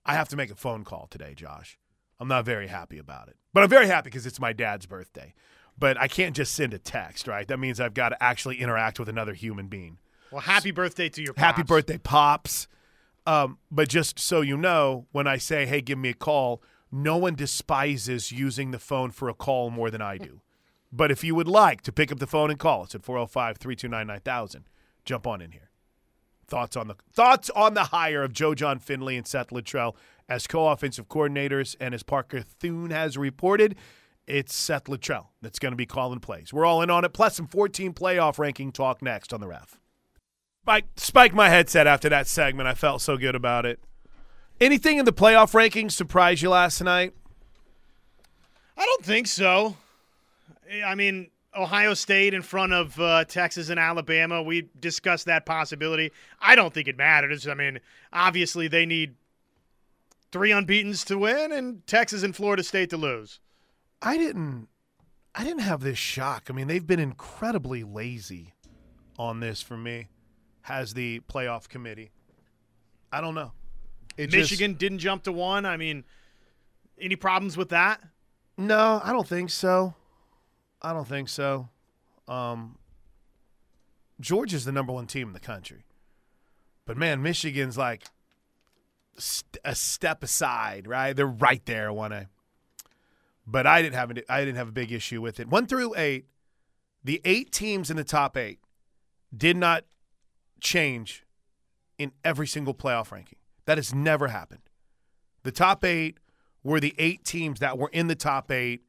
I 0.05 0.15
have 0.15 0.29
to 0.29 0.37
make 0.37 0.51
a 0.51 0.57
phone 0.57 0.85
call 0.85 1.07
today, 1.11 1.35
Josh. 1.35 1.79
I'm 2.21 2.29
not 2.29 2.45
very 2.45 2.67
happy 2.67 2.99
about 2.99 3.29
it. 3.29 3.37
But 3.53 3.63
I'm 3.63 3.71
very 3.71 3.87
happy 3.87 4.11
because 4.11 4.27
it's 4.27 4.41
my 4.41 4.53
dad's 4.53 4.87
birthday. 4.87 5.35
But 5.79 5.99
I 6.01 6.09
can't 6.09 6.35
just 6.35 6.55
send 6.55 6.75
a 6.75 6.79
text, 6.79 7.29
right? 7.29 7.47
That 7.47 7.59
means 7.59 7.81
I've 7.81 7.95
got 7.95 8.09
to 8.11 8.23
actually 8.23 8.61
interact 8.61 8.99
with 8.99 9.09
another 9.09 9.35
human 9.35 9.69
being. 9.69 9.99
Well, 10.31 10.41
happy 10.41 10.71
birthday 10.71 11.09
to 11.11 11.23
your 11.23 11.35
Happy 11.37 11.63
birthday, 11.63 11.99
Pops. 11.99 12.69
Um, 13.27 13.59
but 13.71 13.89
just 13.89 14.19
so 14.19 14.41
you 14.41 14.57
know, 14.57 15.07
when 15.13 15.27
I 15.27 15.37
say, 15.37 15.67
hey, 15.67 15.81
give 15.81 15.99
me 15.99 16.11
a 16.11 16.15
call, 16.15 16.63
no 16.91 17.17
one 17.17 17.35
despises 17.35 18.33
using 18.33 18.71
the 18.71 18.79
phone 18.79 19.11
for 19.11 19.29
a 19.29 19.35
call 19.35 19.71
more 19.71 19.91
than 19.91 20.01
I 20.01 20.19
do. 20.19 20.41
But 20.91 21.11
if 21.11 21.23
you 21.23 21.35
would 21.35 21.49
like 21.49 21.83
to 21.83 21.93
pick 21.93 22.11
up 22.11 22.19
the 22.19 22.27
phone 22.27 22.51
and 22.51 22.59
call 22.59 22.85
us 22.85 22.95
at 22.95 23.05
405 23.05 23.59
329 23.59 24.07
9000, 24.07 24.65
jump 25.05 25.27
on 25.27 25.43
in 25.43 25.53
here. 25.53 25.71
Thoughts 26.47 26.77
on 26.77 26.89
the 26.89 26.95
thoughts 27.13 27.51
on 27.51 27.75
the 27.75 27.85
hire 27.85 28.23
of 28.23 28.33
Joe 28.33 28.55
Jon 28.55 28.79
Finley 28.79 29.19
and 29.19 29.27
Seth 29.27 29.51
Littrell 29.51 29.95
as 30.31 30.47
co-offensive 30.47 31.09
coordinators, 31.09 31.77
and 31.79 31.95
as 31.95 32.03
Parker 32.03 32.41
Thune 32.41 32.91
has 32.91 33.19
reported, 33.19 33.77
it's 34.29 34.55
Seth 34.55 34.85
Littrell 34.85 35.29
that's 35.41 35.59
going 35.59 35.73
to 35.73 35.77
be 35.77 35.87
calling 35.87 36.21
plays. 36.21 36.53
We're 36.53 36.67
all 36.67 36.83
in 36.83 36.91
on 36.91 37.05
it. 37.05 37.13
Plus 37.13 37.37
some 37.37 37.47
14 37.47 37.95
playoff 37.95 38.39
ranking 38.39 38.73
talk 38.73 39.03
next 39.03 39.33
on 39.33 39.41
the 39.41 39.49
ref. 39.49 39.81
Spike, 40.63 40.85
spike 40.97 41.35
my 41.35 41.49
headset 41.49 41.87
after 41.87 42.11
that 42.11 42.27
segment. 42.27 42.69
I 42.69 42.75
felt 42.75 43.01
so 43.01 43.17
good 43.17 43.35
about 43.35 43.65
it. 43.65 43.81
Anything 44.61 44.99
in 44.99 45.07
the 45.07 45.13
playoff 45.13 45.53
rankings 45.53 45.93
surprise 45.93 46.43
you 46.43 46.51
last 46.51 46.81
night? 46.83 47.15
I 48.77 48.85
don't 48.85 49.05
think 49.05 49.27
so. 49.27 49.77
I 50.85 50.95
mean, 50.95 51.31
Ohio 51.57 51.95
State 51.95 52.35
in 52.35 52.43
front 52.43 52.75
of 52.75 53.01
uh, 53.01 53.25
Texas 53.25 53.71
and 53.71 53.81
Alabama. 53.81 54.43
We 54.43 54.69
discussed 54.79 55.25
that 55.27 55.47
possibility. 55.47 56.13
I 56.41 56.55
don't 56.55 56.75
think 56.75 56.87
it 56.87 56.99
matters. 56.99 57.49
I 57.49 57.55
mean, 57.55 57.81
obviously 58.13 58.69
they 58.69 58.85
need 58.85 59.15
three 60.33 60.51
unbeaten's 60.51 61.05
to 61.07 61.19
win, 61.19 61.51
and 61.51 61.87
Texas 61.87 62.23
and 62.23 62.37
Florida 62.37 62.63
State 62.63 62.91
to 62.91 62.99
lose. 62.99 63.41
I 64.03 64.17
didn't 64.17 64.69
I 65.35 65.45
didn't 65.45 65.61
have 65.61 65.81
this 65.81 65.99
shock. 65.99 66.47
I 66.49 66.53
mean, 66.53 66.67
they've 66.69 66.87
been 66.87 67.01
incredibly 67.01 67.85
lazy 67.85 68.55
on 69.19 69.41
this 69.41 69.63
for 69.63 69.77
me. 69.77 70.09
Has 70.63 70.95
the 70.95 71.21
playoff 71.21 71.69
committee. 71.69 72.11
I 73.13 73.21
don't 73.21 73.35
know. 73.35 73.53
It 74.17 74.29
just- 74.29 74.51
Michigan 74.51 74.75
didn't 74.75 74.99
jump 74.99 75.23
to 75.25 75.33
one. 75.33 75.65
I 75.65 75.77
mean, 75.77 76.05
any 77.01 77.17
problems 77.17 77.57
with 77.57 77.69
that? 77.71 78.01
no, 78.57 79.01
I 79.05 79.13
don't 79.13 79.27
think 79.29 79.51
so. 79.51 79.95
I 80.83 80.93
don't 80.93 81.07
think 81.09 81.29
so. 81.29 81.69
Um 82.27 82.79
Georgia's 84.21 84.65
the 84.65 84.73
number 84.73 84.93
one 84.93 85.07
team 85.07 85.29
in 85.29 85.33
the 85.35 85.41
country. 85.41 85.85
But 86.85 86.97
man, 86.97 87.23
Michigan's 87.23 87.79
like 87.79 88.05
st- 89.17 89.59
a 89.65 89.75
step 89.75 90.23
aside, 90.25 90.87
right? 90.89 91.15
They're 91.15 91.27
right 91.27 91.65
there, 91.67 91.93
one 91.93 92.13
A. 92.13 92.29
But 93.51 93.67
I 93.67 93.81
didn't 93.81 93.95
have 93.95 94.13
I 94.29 94.45
didn't 94.45 94.57
have 94.57 94.69
a 94.69 94.73
big 94.73 94.93
issue 94.93 95.23
with 95.23 95.41
it. 95.41 95.49
One 95.49 95.67
through 95.67 95.95
eight, 95.97 96.27
the 97.03 97.23
eight 97.25 97.51
teams 97.51 97.91
in 97.91 97.97
the 97.97 98.05
top 98.05 98.37
eight 98.37 98.59
did 99.35 99.57
not 99.57 99.85
change 100.61 101.25
in 101.97 102.13
every 102.23 102.47
single 102.47 102.75
playoff 102.75 103.11
ranking. 103.11 103.39
That 103.65 103.79
has 103.79 103.95
never 103.95 104.29
happened. 104.29 104.61
The 105.45 105.51
top 105.51 105.83
eight 105.83 106.19
were 106.63 106.79
the 106.79 106.95
eight 106.99 107.25
teams 107.25 107.61
that 107.61 107.79
were 107.79 107.89
in 107.91 108.09
the 108.09 108.15
top 108.15 108.51
eight 108.51 108.83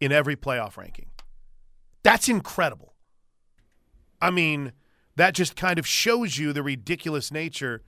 in 0.00 0.12
every 0.12 0.36
playoff 0.36 0.76
ranking. 0.76 1.06
That's 2.04 2.28
incredible. 2.28 2.94
I 4.20 4.30
mean, 4.30 4.72
that 5.16 5.34
just 5.34 5.56
kind 5.56 5.78
of 5.78 5.88
shows 5.88 6.38
you 6.38 6.52
the 6.52 6.62
ridiculous 6.62 7.32
nature 7.32 7.82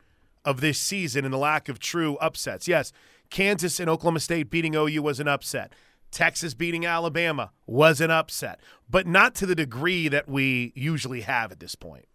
of 0.44 0.60
this 0.60 0.80
season 0.80 1.24
and 1.24 1.32
the 1.32 1.38
lack 1.38 1.68
of 1.68 1.78
true 1.78 2.16
upsets. 2.16 2.66
Yes, 2.66 2.92
Kansas 3.30 3.78
and 3.78 3.88
Oklahoma 3.88 4.20
State 4.20 4.50
beating 4.50 4.74
OU 4.74 5.02
was 5.02 5.20
an 5.20 5.28
upset. 5.28 5.72
Texas 6.10 6.54
beating 6.54 6.86
Alabama 6.86 7.50
was 7.66 8.00
an 8.00 8.10
upset, 8.10 8.60
but 8.88 9.06
not 9.06 9.34
to 9.36 9.46
the 9.46 9.54
degree 9.54 10.08
that 10.08 10.28
we 10.28 10.72
usually 10.74 11.22
have 11.22 11.52
at 11.52 11.60
this 11.60 11.74
point, 11.74 12.06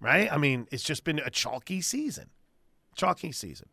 right? 0.00 0.32
I 0.32 0.36
mean, 0.38 0.66
it's 0.70 0.82
just 0.82 1.04
been 1.04 1.18
a 1.18 1.30
chalky 1.30 1.80
season. 1.80 2.30
Chalky 2.96 3.32
season. 3.32 3.68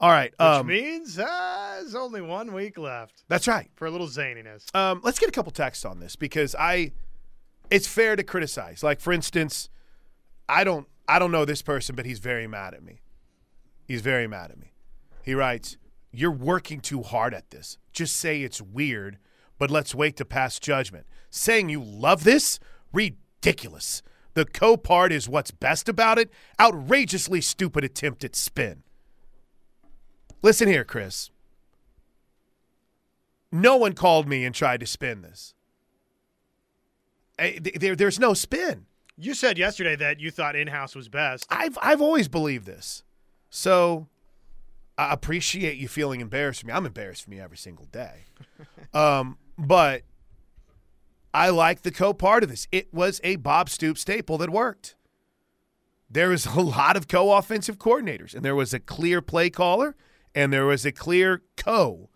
All 0.00 0.10
right. 0.10 0.30
Which 0.32 0.40
Um, 0.40 0.66
means 0.68 1.18
uh, 1.18 1.78
there's 1.80 1.94
only 1.96 2.20
one 2.20 2.52
week 2.52 2.78
left 2.78 3.24
that's 3.28 3.48
right. 3.48 3.68
for 3.74 3.86
a 3.86 3.90
little 3.90 4.06
zaniness. 4.06 4.72
Um, 4.76 5.00
let's 5.02 5.18
get 5.18 5.28
a 5.28 5.32
couple 5.32 5.50
texts 5.50 5.84
on 5.84 5.98
this 5.98 6.14
because 6.14 6.54
I, 6.56 6.92
it's 7.70 7.88
fair 7.88 8.14
to 8.14 8.22
criticize. 8.22 8.82
Like 8.84 9.00
for 9.00 9.12
instance, 9.12 9.68
I 10.48 10.62
don't, 10.62 10.86
I 11.08 11.18
don't 11.18 11.32
know 11.32 11.44
this 11.44 11.62
person, 11.62 11.96
but 11.96 12.06
he's 12.06 12.20
very 12.20 12.46
mad 12.46 12.74
at 12.74 12.82
me. 12.84 13.00
He's 13.86 14.02
very 14.02 14.28
mad 14.28 14.50
at 14.52 14.58
me. 14.58 14.72
He 15.22 15.34
writes, 15.34 15.76
"You're 16.10 16.30
working 16.30 16.80
too 16.80 17.02
hard 17.02 17.34
at 17.34 17.50
this. 17.50 17.78
Just 17.92 18.16
say 18.16 18.42
it's 18.42 18.60
weird, 18.60 19.18
but 19.58 19.70
let's 19.70 19.94
wait 19.94 20.16
to 20.16 20.24
pass 20.24 20.58
judgment. 20.58 21.06
Saying 21.30 21.68
you 21.68 21.82
love 21.82 22.24
this, 22.24 22.58
ridiculous. 22.92 24.02
The 24.34 24.44
co 24.44 24.76
part 24.76 25.12
is 25.12 25.28
what's 25.28 25.50
best 25.50 25.88
about 25.88 26.18
it. 26.18 26.30
Outrageously 26.60 27.40
stupid 27.40 27.84
attempt 27.84 28.24
at 28.24 28.36
spin." 28.36 28.82
Listen 30.42 30.68
here, 30.68 30.84
Chris. 30.84 31.30
No 33.50 33.76
one 33.76 33.94
called 33.94 34.28
me 34.28 34.44
and 34.44 34.54
tried 34.54 34.80
to 34.80 34.86
spin 34.86 35.22
this. 35.22 35.54
Eh, 37.38 37.58
There, 37.74 37.96
there's 37.96 38.18
no 38.18 38.34
spin. 38.34 38.86
You 39.16 39.34
said 39.34 39.58
yesterday 39.58 39.96
that 39.96 40.20
you 40.20 40.30
thought 40.30 40.54
in-house 40.54 40.94
was 40.94 41.08
best. 41.08 41.46
I've 41.50 41.76
I've 41.82 42.00
always 42.00 42.28
believed 42.28 42.66
this. 42.66 43.02
So 43.50 44.06
I 44.98 45.12
appreciate 45.12 45.78
you 45.78 45.86
feeling 45.86 46.20
embarrassed 46.20 46.60
for 46.60 46.66
me. 46.66 46.72
I'm 46.72 46.84
embarrassed 46.84 47.22
for 47.22 47.30
me 47.30 47.38
every 47.38 47.56
single 47.56 47.86
day. 47.86 48.24
um, 48.92 49.38
but 49.56 50.02
I 51.32 51.50
like 51.50 51.82
the 51.82 51.92
co 51.92 52.12
part 52.12 52.42
of 52.42 52.50
this. 52.50 52.66
It 52.72 52.92
was 52.92 53.20
a 53.22 53.36
Bob 53.36 53.70
Stoop 53.70 53.96
staple 53.96 54.38
that 54.38 54.50
worked. 54.50 54.96
There 56.10 56.30
was 56.30 56.46
a 56.56 56.60
lot 56.60 56.96
of 56.96 57.06
co 57.06 57.32
offensive 57.32 57.78
coordinators, 57.78 58.34
and 58.34 58.44
there 58.44 58.56
was 58.56 58.74
a 58.74 58.80
clear 58.80 59.22
play 59.22 59.50
caller, 59.50 59.94
and 60.34 60.52
there 60.52 60.66
was 60.66 60.84
a 60.84 60.92
clear 60.92 61.42
co. 61.56 62.10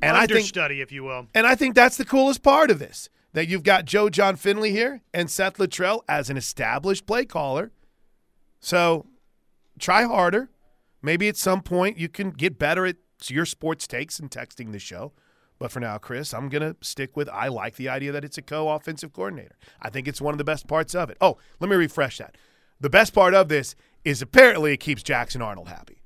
And 0.00 0.16
I 0.16 0.26
think 0.26 0.38
Understudy, 0.38 0.80
if 0.80 0.90
you 0.92 1.04
will. 1.04 1.26
and 1.34 1.46
I 1.46 1.54
think 1.54 1.74
that's 1.74 1.96
the 1.96 2.04
coolest 2.04 2.42
part 2.42 2.70
of 2.70 2.78
this 2.78 3.08
that 3.34 3.48
you've 3.48 3.62
got 3.62 3.84
Joe 3.84 4.08
Jon 4.10 4.36
Finley 4.36 4.70
here 4.70 5.02
and 5.14 5.30
Seth 5.30 5.56
Littrell 5.56 6.00
as 6.08 6.28
an 6.28 6.36
established 6.36 7.06
play 7.06 7.24
caller. 7.24 7.72
So 8.60 9.06
try 9.78 10.04
harder. 10.04 10.50
Maybe 11.02 11.28
at 11.28 11.36
some 11.36 11.62
point 11.62 11.98
you 11.98 12.08
can 12.08 12.30
get 12.30 12.58
better 12.58 12.86
at 12.86 12.96
your 13.28 13.46
sports 13.46 13.86
takes 13.86 14.18
and 14.18 14.30
texting 14.30 14.72
the 14.72 14.78
show. 14.78 15.12
But 15.58 15.70
for 15.70 15.80
now, 15.80 15.98
Chris, 15.98 16.34
I'm 16.34 16.48
going 16.48 16.62
to 16.62 16.76
stick 16.80 17.16
with 17.16 17.28
I 17.28 17.48
like 17.48 17.76
the 17.76 17.88
idea 17.88 18.10
that 18.12 18.24
it's 18.24 18.38
a 18.38 18.42
co 18.42 18.68
offensive 18.70 19.12
coordinator. 19.12 19.56
I 19.80 19.90
think 19.90 20.08
it's 20.08 20.20
one 20.20 20.34
of 20.34 20.38
the 20.38 20.44
best 20.44 20.66
parts 20.66 20.94
of 20.94 21.08
it. 21.10 21.16
Oh, 21.20 21.38
let 21.60 21.70
me 21.70 21.76
refresh 21.76 22.18
that. 22.18 22.36
The 22.80 22.90
best 22.90 23.14
part 23.14 23.32
of 23.32 23.48
this 23.48 23.76
is 24.04 24.22
apparently 24.22 24.72
it 24.72 24.78
keeps 24.78 25.02
Jackson 25.02 25.40
Arnold 25.40 25.68
happy. 25.68 26.02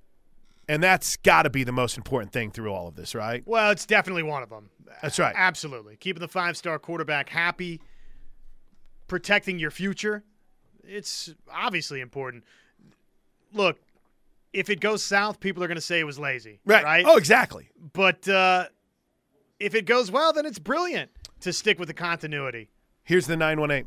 And 0.69 0.83
that's 0.83 1.17
got 1.17 1.45
to 1.45 1.51
be 1.51 1.65
the 1.65 1.73
most 1.73 1.97
important 1.97 2.33
thing 2.33 2.51
through 2.51 2.73
all 2.73 2.89
of 2.89 2.97
this, 2.97 3.15
right? 3.15 3.43
Well, 3.47 3.71
it's 3.71 3.87
definitely 3.87 4.25
one 4.25 4.43
of 4.43 4.51
them. 4.51 4.69
That's 5.01 5.19
right. 5.19 5.35
Absolutely. 5.37 5.97
Keeping 5.97 6.21
the 6.21 6.29
five-star 6.29 6.79
quarterback 6.79 7.29
happy, 7.29 7.81
protecting 9.07 9.59
your 9.59 9.71
future. 9.71 10.25
It's 10.85 11.33
obviously 11.51 12.01
important. 12.01 12.45
Look, 13.53 13.79
if 14.53 14.71
it 14.71 14.81
goes 14.81 15.03
south, 15.05 15.41
people 15.41 15.63
are 15.63 15.69
going 15.69 15.77
to 15.77 15.81
say 15.83 16.01
it 16.01 16.05
was 16.05 16.19
lazy. 16.19 16.61
Right. 16.65 16.85
right? 16.85 17.05
Oh, 17.07 17.17
exactly. 17.17 17.69
But 17.93 18.29
uh, 18.29 18.67
if 19.61 19.75
it 19.75 19.87
goes 19.87 20.11
well, 20.11 20.33
then 20.33 20.47
it's 20.47 20.59
brilliant 20.59 21.11
to 21.41 21.53
stick 21.53 21.79
with 21.79 21.89
the 21.89 21.95
continuity. 21.95 22.71
Here's 23.05 23.27
the 23.27 23.37
918. 23.37 23.87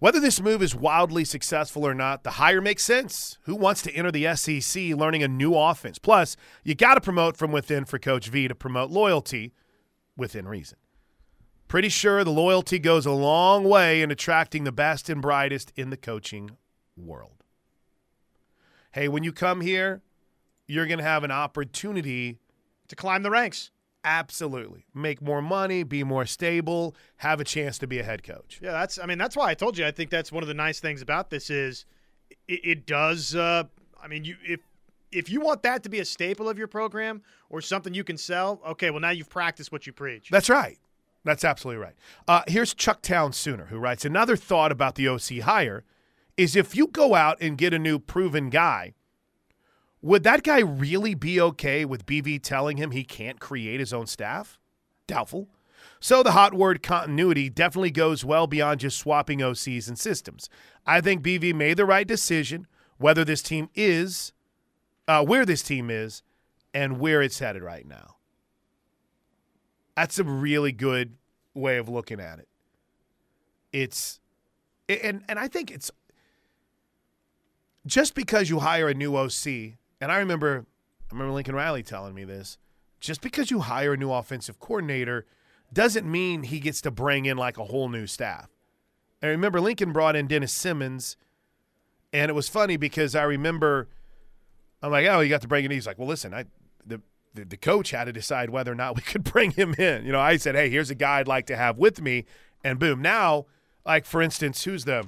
Whether 0.00 0.18
this 0.18 0.40
move 0.40 0.62
is 0.62 0.74
wildly 0.74 1.26
successful 1.26 1.86
or 1.86 1.92
not, 1.92 2.24
the 2.24 2.30
hire 2.32 2.62
makes 2.62 2.82
sense. 2.82 3.36
Who 3.42 3.54
wants 3.54 3.82
to 3.82 3.92
enter 3.92 4.10
the 4.10 4.34
SEC 4.34 4.82
learning 4.96 5.22
a 5.22 5.28
new 5.28 5.54
offense? 5.54 5.98
Plus, 5.98 6.36
you 6.64 6.74
got 6.74 6.94
to 6.94 7.02
promote 7.02 7.36
from 7.36 7.52
within 7.52 7.84
for 7.84 7.98
Coach 7.98 8.28
V 8.28 8.48
to 8.48 8.54
promote 8.54 8.90
loyalty 8.90 9.52
within 10.16 10.48
reason. 10.48 10.78
Pretty 11.68 11.90
sure 11.90 12.24
the 12.24 12.30
loyalty 12.30 12.78
goes 12.78 13.04
a 13.04 13.12
long 13.12 13.62
way 13.64 14.00
in 14.00 14.10
attracting 14.10 14.64
the 14.64 14.72
best 14.72 15.10
and 15.10 15.20
brightest 15.20 15.70
in 15.76 15.90
the 15.90 15.98
coaching 15.98 16.56
world. 16.96 17.39
Hey, 18.92 19.08
when 19.08 19.22
you 19.22 19.32
come 19.32 19.60
here, 19.60 20.02
you're 20.66 20.86
going 20.86 20.98
to 20.98 21.04
have 21.04 21.24
an 21.24 21.30
opportunity 21.30 22.38
To 22.88 22.96
climb 22.96 23.22
the 23.22 23.30
ranks. 23.30 23.70
absolutely 24.04 24.86
make 24.94 25.20
more 25.20 25.42
money, 25.42 25.82
be 25.82 26.02
more 26.04 26.26
stable, 26.26 26.94
have 27.18 27.40
a 27.40 27.44
chance 27.44 27.78
to 27.78 27.86
be 27.86 27.98
a 27.98 28.02
head 28.02 28.22
coach. 28.22 28.58
Yeah, 28.62 28.72
that's. 28.72 28.98
I 28.98 29.06
mean, 29.06 29.18
that's 29.18 29.36
why 29.36 29.50
I 29.50 29.54
told 29.54 29.76
you. 29.78 29.86
I 29.86 29.90
think 29.90 30.10
that's 30.10 30.32
one 30.32 30.42
of 30.42 30.48
the 30.48 30.54
nice 30.54 30.80
things 30.80 31.02
about 31.02 31.30
this 31.30 31.50
is 31.50 31.84
it, 32.48 32.60
it 32.64 32.86
does. 32.86 33.34
Uh, 33.34 33.64
I 34.02 34.08
mean, 34.08 34.24
you 34.24 34.36
if 34.46 34.60
if 35.12 35.28
you 35.28 35.40
want 35.40 35.62
that 35.64 35.82
to 35.82 35.88
be 35.88 35.98
a 36.00 36.04
staple 36.04 36.48
of 36.48 36.56
your 36.58 36.68
program 36.68 37.22
or 37.48 37.60
something 37.60 37.92
you 37.94 38.04
can 38.04 38.16
sell, 38.16 38.60
okay. 38.66 38.90
Well, 38.90 39.00
now 39.00 39.10
you've 39.10 39.28
practiced 39.30 39.70
what 39.72 39.86
you 39.86 39.92
preach. 39.92 40.30
That's 40.30 40.48
right. 40.48 40.78
That's 41.24 41.44
absolutely 41.44 41.82
right. 41.82 41.94
Uh, 42.26 42.42
here's 42.48 42.72
Chuck 42.72 43.02
Town 43.02 43.32
Sooner, 43.34 43.66
who 43.66 43.78
writes 43.78 44.04
Another 44.06 44.36
thought 44.36 44.72
about 44.72 44.94
the 44.94 45.06
OC 45.08 45.40
hire 45.44 45.84
is 46.40 46.56
if 46.56 46.74
you 46.74 46.86
go 46.86 47.14
out 47.14 47.36
and 47.42 47.58
get 47.58 47.74
a 47.74 47.78
new 47.78 47.98
proven 47.98 48.48
guy, 48.48 48.94
would 50.00 50.22
that 50.22 50.42
guy 50.42 50.60
really 50.60 51.14
be 51.14 51.38
okay 51.38 51.84
with 51.84 52.06
BV 52.06 52.42
telling 52.42 52.78
him 52.78 52.92
he 52.92 53.04
can't 53.04 53.38
create 53.38 53.78
his 53.78 53.92
own 53.92 54.06
staff? 54.06 54.58
Doubtful. 55.06 55.48
So 56.00 56.22
the 56.22 56.32
hot 56.32 56.54
word 56.54 56.82
continuity 56.82 57.50
definitely 57.50 57.90
goes 57.90 58.24
well 58.24 58.46
beyond 58.46 58.80
just 58.80 58.96
swapping 58.96 59.40
OCs 59.40 59.86
and 59.86 59.98
systems. 59.98 60.48
I 60.86 61.02
think 61.02 61.22
BV 61.22 61.52
made 61.54 61.76
the 61.76 61.84
right 61.84 62.06
decision, 62.06 62.66
whether 62.96 63.22
this 63.22 63.42
team 63.42 63.68
is, 63.74 64.32
uh, 65.06 65.22
where 65.22 65.44
this 65.44 65.62
team 65.62 65.90
is, 65.90 66.22
and 66.72 66.98
where 66.98 67.20
it's 67.20 67.38
headed 67.38 67.62
right 67.62 67.86
now. 67.86 68.16
That's 69.94 70.18
a 70.18 70.24
really 70.24 70.72
good 70.72 71.16
way 71.52 71.76
of 71.76 71.90
looking 71.90 72.18
at 72.18 72.38
it. 72.38 72.48
It's 73.74 74.20
and 74.88 75.22
and 75.28 75.38
I 75.38 75.46
think 75.46 75.70
it's 75.70 75.90
just 77.86 78.14
because 78.14 78.50
you 78.50 78.60
hire 78.60 78.88
a 78.88 78.94
new 78.94 79.16
OC, 79.16 79.46
and 80.00 80.10
I 80.10 80.18
remember 80.18 80.66
I 81.10 81.14
remember 81.14 81.32
Lincoln 81.32 81.54
Riley 81.54 81.82
telling 81.82 82.14
me 82.14 82.24
this, 82.24 82.58
just 83.00 83.20
because 83.20 83.50
you 83.50 83.60
hire 83.60 83.94
a 83.94 83.96
new 83.96 84.12
offensive 84.12 84.60
coordinator 84.60 85.26
doesn't 85.72 86.10
mean 86.10 86.44
he 86.44 86.60
gets 86.60 86.80
to 86.82 86.90
bring 86.90 87.26
in 87.26 87.36
like 87.36 87.58
a 87.58 87.64
whole 87.64 87.88
new 87.88 88.06
staff. 88.06 88.48
I 89.22 89.26
remember 89.26 89.60
Lincoln 89.60 89.92
brought 89.92 90.16
in 90.16 90.26
Dennis 90.26 90.52
Simmons, 90.52 91.16
and 92.12 92.30
it 92.30 92.34
was 92.34 92.48
funny 92.48 92.76
because 92.76 93.14
I 93.14 93.22
remember 93.22 93.88
I'm 94.82 94.90
like, 94.90 95.06
oh, 95.06 95.20
you 95.20 95.28
got 95.28 95.42
to 95.42 95.48
bring 95.48 95.64
in. 95.64 95.70
He's 95.70 95.86
like, 95.86 95.98
well, 95.98 96.08
listen, 96.08 96.32
I 96.32 96.44
the 96.86 97.00
the, 97.34 97.44
the 97.44 97.56
coach 97.56 97.90
had 97.90 98.04
to 98.04 98.12
decide 98.12 98.50
whether 98.50 98.72
or 98.72 98.76
not 98.76 98.96
we 98.96 99.02
could 99.06 99.24
bring 99.24 99.52
him 99.52 99.74
in. 99.74 100.04
You 100.04 100.12
know, 100.12 100.20
I 100.20 100.36
said, 100.36 100.54
hey, 100.54 100.70
here's 100.70 100.90
a 100.90 100.94
guy 100.94 101.20
I'd 101.20 101.28
like 101.28 101.46
to 101.46 101.56
have 101.56 101.78
with 101.78 102.00
me, 102.00 102.24
and 102.64 102.78
boom. 102.78 103.02
Now, 103.02 103.46
like 103.84 104.04
for 104.04 104.22
instance, 104.22 104.64
who's 104.64 104.84
the? 104.84 105.06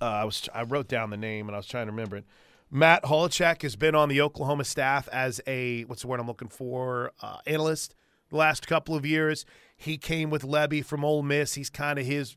Uh, 0.00 0.04
I 0.04 0.24
was 0.24 0.48
I 0.54 0.62
wrote 0.62 0.88
down 0.88 1.10
the 1.10 1.16
name 1.16 1.48
and 1.48 1.54
I 1.54 1.58
was 1.58 1.66
trying 1.66 1.86
to 1.86 1.92
remember 1.92 2.16
it. 2.16 2.24
Matt 2.70 3.02
Holachek 3.02 3.62
has 3.62 3.76
been 3.76 3.94
on 3.94 4.08
the 4.08 4.20
Oklahoma 4.20 4.64
staff 4.64 5.08
as 5.12 5.40
a 5.46 5.82
what's 5.84 6.02
the 6.02 6.08
word 6.08 6.20
I'm 6.20 6.26
looking 6.26 6.48
for 6.48 7.12
uh, 7.20 7.38
analyst 7.46 7.94
the 8.30 8.36
last 8.36 8.66
couple 8.66 8.94
of 8.94 9.04
years. 9.04 9.44
He 9.76 9.98
came 9.98 10.30
with 10.30 10.42
Lebby 10.42 10.84
from 10.84 11.04
Ole 11.04 11.22
Miss. 11.22 11.54
He's 11.54 11.70
kind 11.70 11.98
of 11.98 12.06
his 12.06 12.36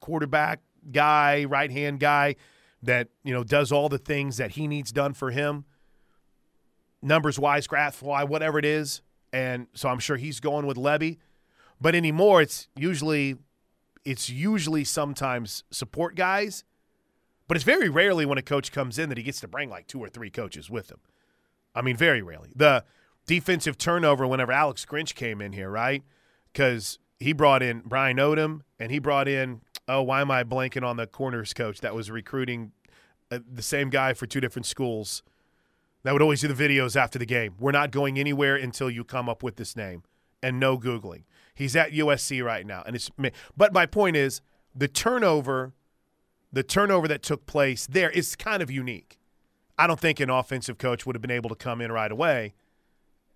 quarterback 0.00 0.60
guy, 0.90 1.44
right 1.44 1.70
hand 1.70 2.00
guy 2.00 2.36
that 2.82 3.08
you 3.24 3.32
know 3.32 3.44
does 3.44 3.72
all 3.72 3.88
the 3.88 3.98
things 3.98 4.36
that 4.36 4.52
he 4.52 4.66
needs 4.66 4.92
done 4.92 5.14
for 5.14 5.30
him 5.30 5.64
numbers 7.02 7.38
wise, 7.38 7.66
graph 7.66 8.00
wise, 8.02 8.28
whatever 8.28 8.58
it 8.58 8.64
is. 8.64 9.02
And 9.32 9.66
so 9.74 9.88
I'm 9.88 9.98
sure 9.98 10.16
he's 10.16 10.40
going 10.40 10.66
with 10.66 10.76
Lebby. 10.76 11.18
But 11.80 11.94
anymore, 11.94 12.40
it's 12.40 12.68
usually 12.76 13.36
it's 14.04 14.28
usually 14.28 14.84
sometimes 14.84 15.64
support 15.70 16.14
guys. 16.14 16.64
But 17.48 17.56
it's 17.56 17.64
very 17.64 17.88
rarely 17.88 18.24
when 18.24 18.38
a 18.38 18.42
coach 18.42 18.72
comes 18.72 18.98
in 18.98 19.08
that 19.08 19.18
he 19.18 19.24
gets 19.24 19.40
to 19.40 19.48
bring 19.48 19.68
like 19.68 19.86
two 19.86 20.00
or 20.00 20.08
three 20.08 20.30
coaches 20.30 20.70
with 20.70 20.90
him. 20.90 20.98
I 21.74 21.82
mean, 21.82 21.96
very 21.96 22.22
rarely. 22.22 22.50
The 22.54 22.84
defensive 23.26 23.78
turnover 23.78 24.26
whenever 24.26 24.52
Alex 24.52 24.84
Grinch 24.84 25.14
came 25.14 25.40
in 25.40 25.52
here, 25.52 25.70
right? 25.70 26.02
Because 26.52 26.98
he 27.18 27.32
brought 27.32 27.62
in 27.62 27.82
Brian 27.84 28.16
Odom 28.18 28.62
and 28.78 28.90
he 28.90 28.98
brought 28.98 29.28
in, 29.28 29.60
oh, 29.88 30.02
why 30.02 30.20
am 30.20 30.30
I 30.30 30.44
blanking 30.44 30.84
on 30.84 30.96
the 30.96 31.06
corners 31.06 31.54
coach 31.54 31.80
that 31.80 31.94
was 31.94 32.10
recruiting 32.10 32.72
uh, 33.30 33.38
the 33.50 33.62
same 33.62 33.90
guy 33.90 34.12
for 34.12 34.26
two 34.26 34.40
different 34.40 34.66
schools 34.66 35.22
that 36.02 36.12
would 36.12 36.22
always 36.22 36.40
do 36.40 36.48
the 36.48 36.68
videos 36.68 36.96
after 36.96 37.18
the 37.18 37.26
game? 37.26 37.54
We're 37.58 37.72
not 37.72 37.90
going 37.90 38.18
anywhere 38.18 38.56
until 38.56 38.90
you 38.90 39.04
come 39.04 39.28
up 39.28 39.42
with 39.42 39.56
this 39.56 39.76
name 39.76 40.02
and 40.42 40.58
no 40.58 40.76
Googling. 40.76 41.22
He's 41.54 41.76
at 41.76 41.92
USC 41.92 42.44
right 42.44 42.66
now. 42.66 42.82
And 42.86 42.96
it's, 42.96 43.10
but 43.56 43.72
my 43.72 43.86
point 43.86 44.16
is 44.16 44.40
the 44.74 44.88
turnover, 44.88 45.72
the 46.52 46.62
turnover 46.62 47.08
that 47.08 47.22
took 47.22 47.46
place 47.46 47.86
there 47.86 48.10
is 48.10 48.36
kind 48.36 48.62
of 48.62 48.70
unique. 48.70 49.18
I 49.78 49.86
don't 49.86 49.98
think 49.98 50.20
an 50.20 50.30
offensive 50.30 50.78
coach 50.78 51.06
would 51.06 51.16
have 51.16 51.22
been 51.22 51.30
able 51.30 51.48
to 51.48 51.56
come 51.56 51.80
in 51.80 51.90
right 51.90 52.12
away 52.12 52.54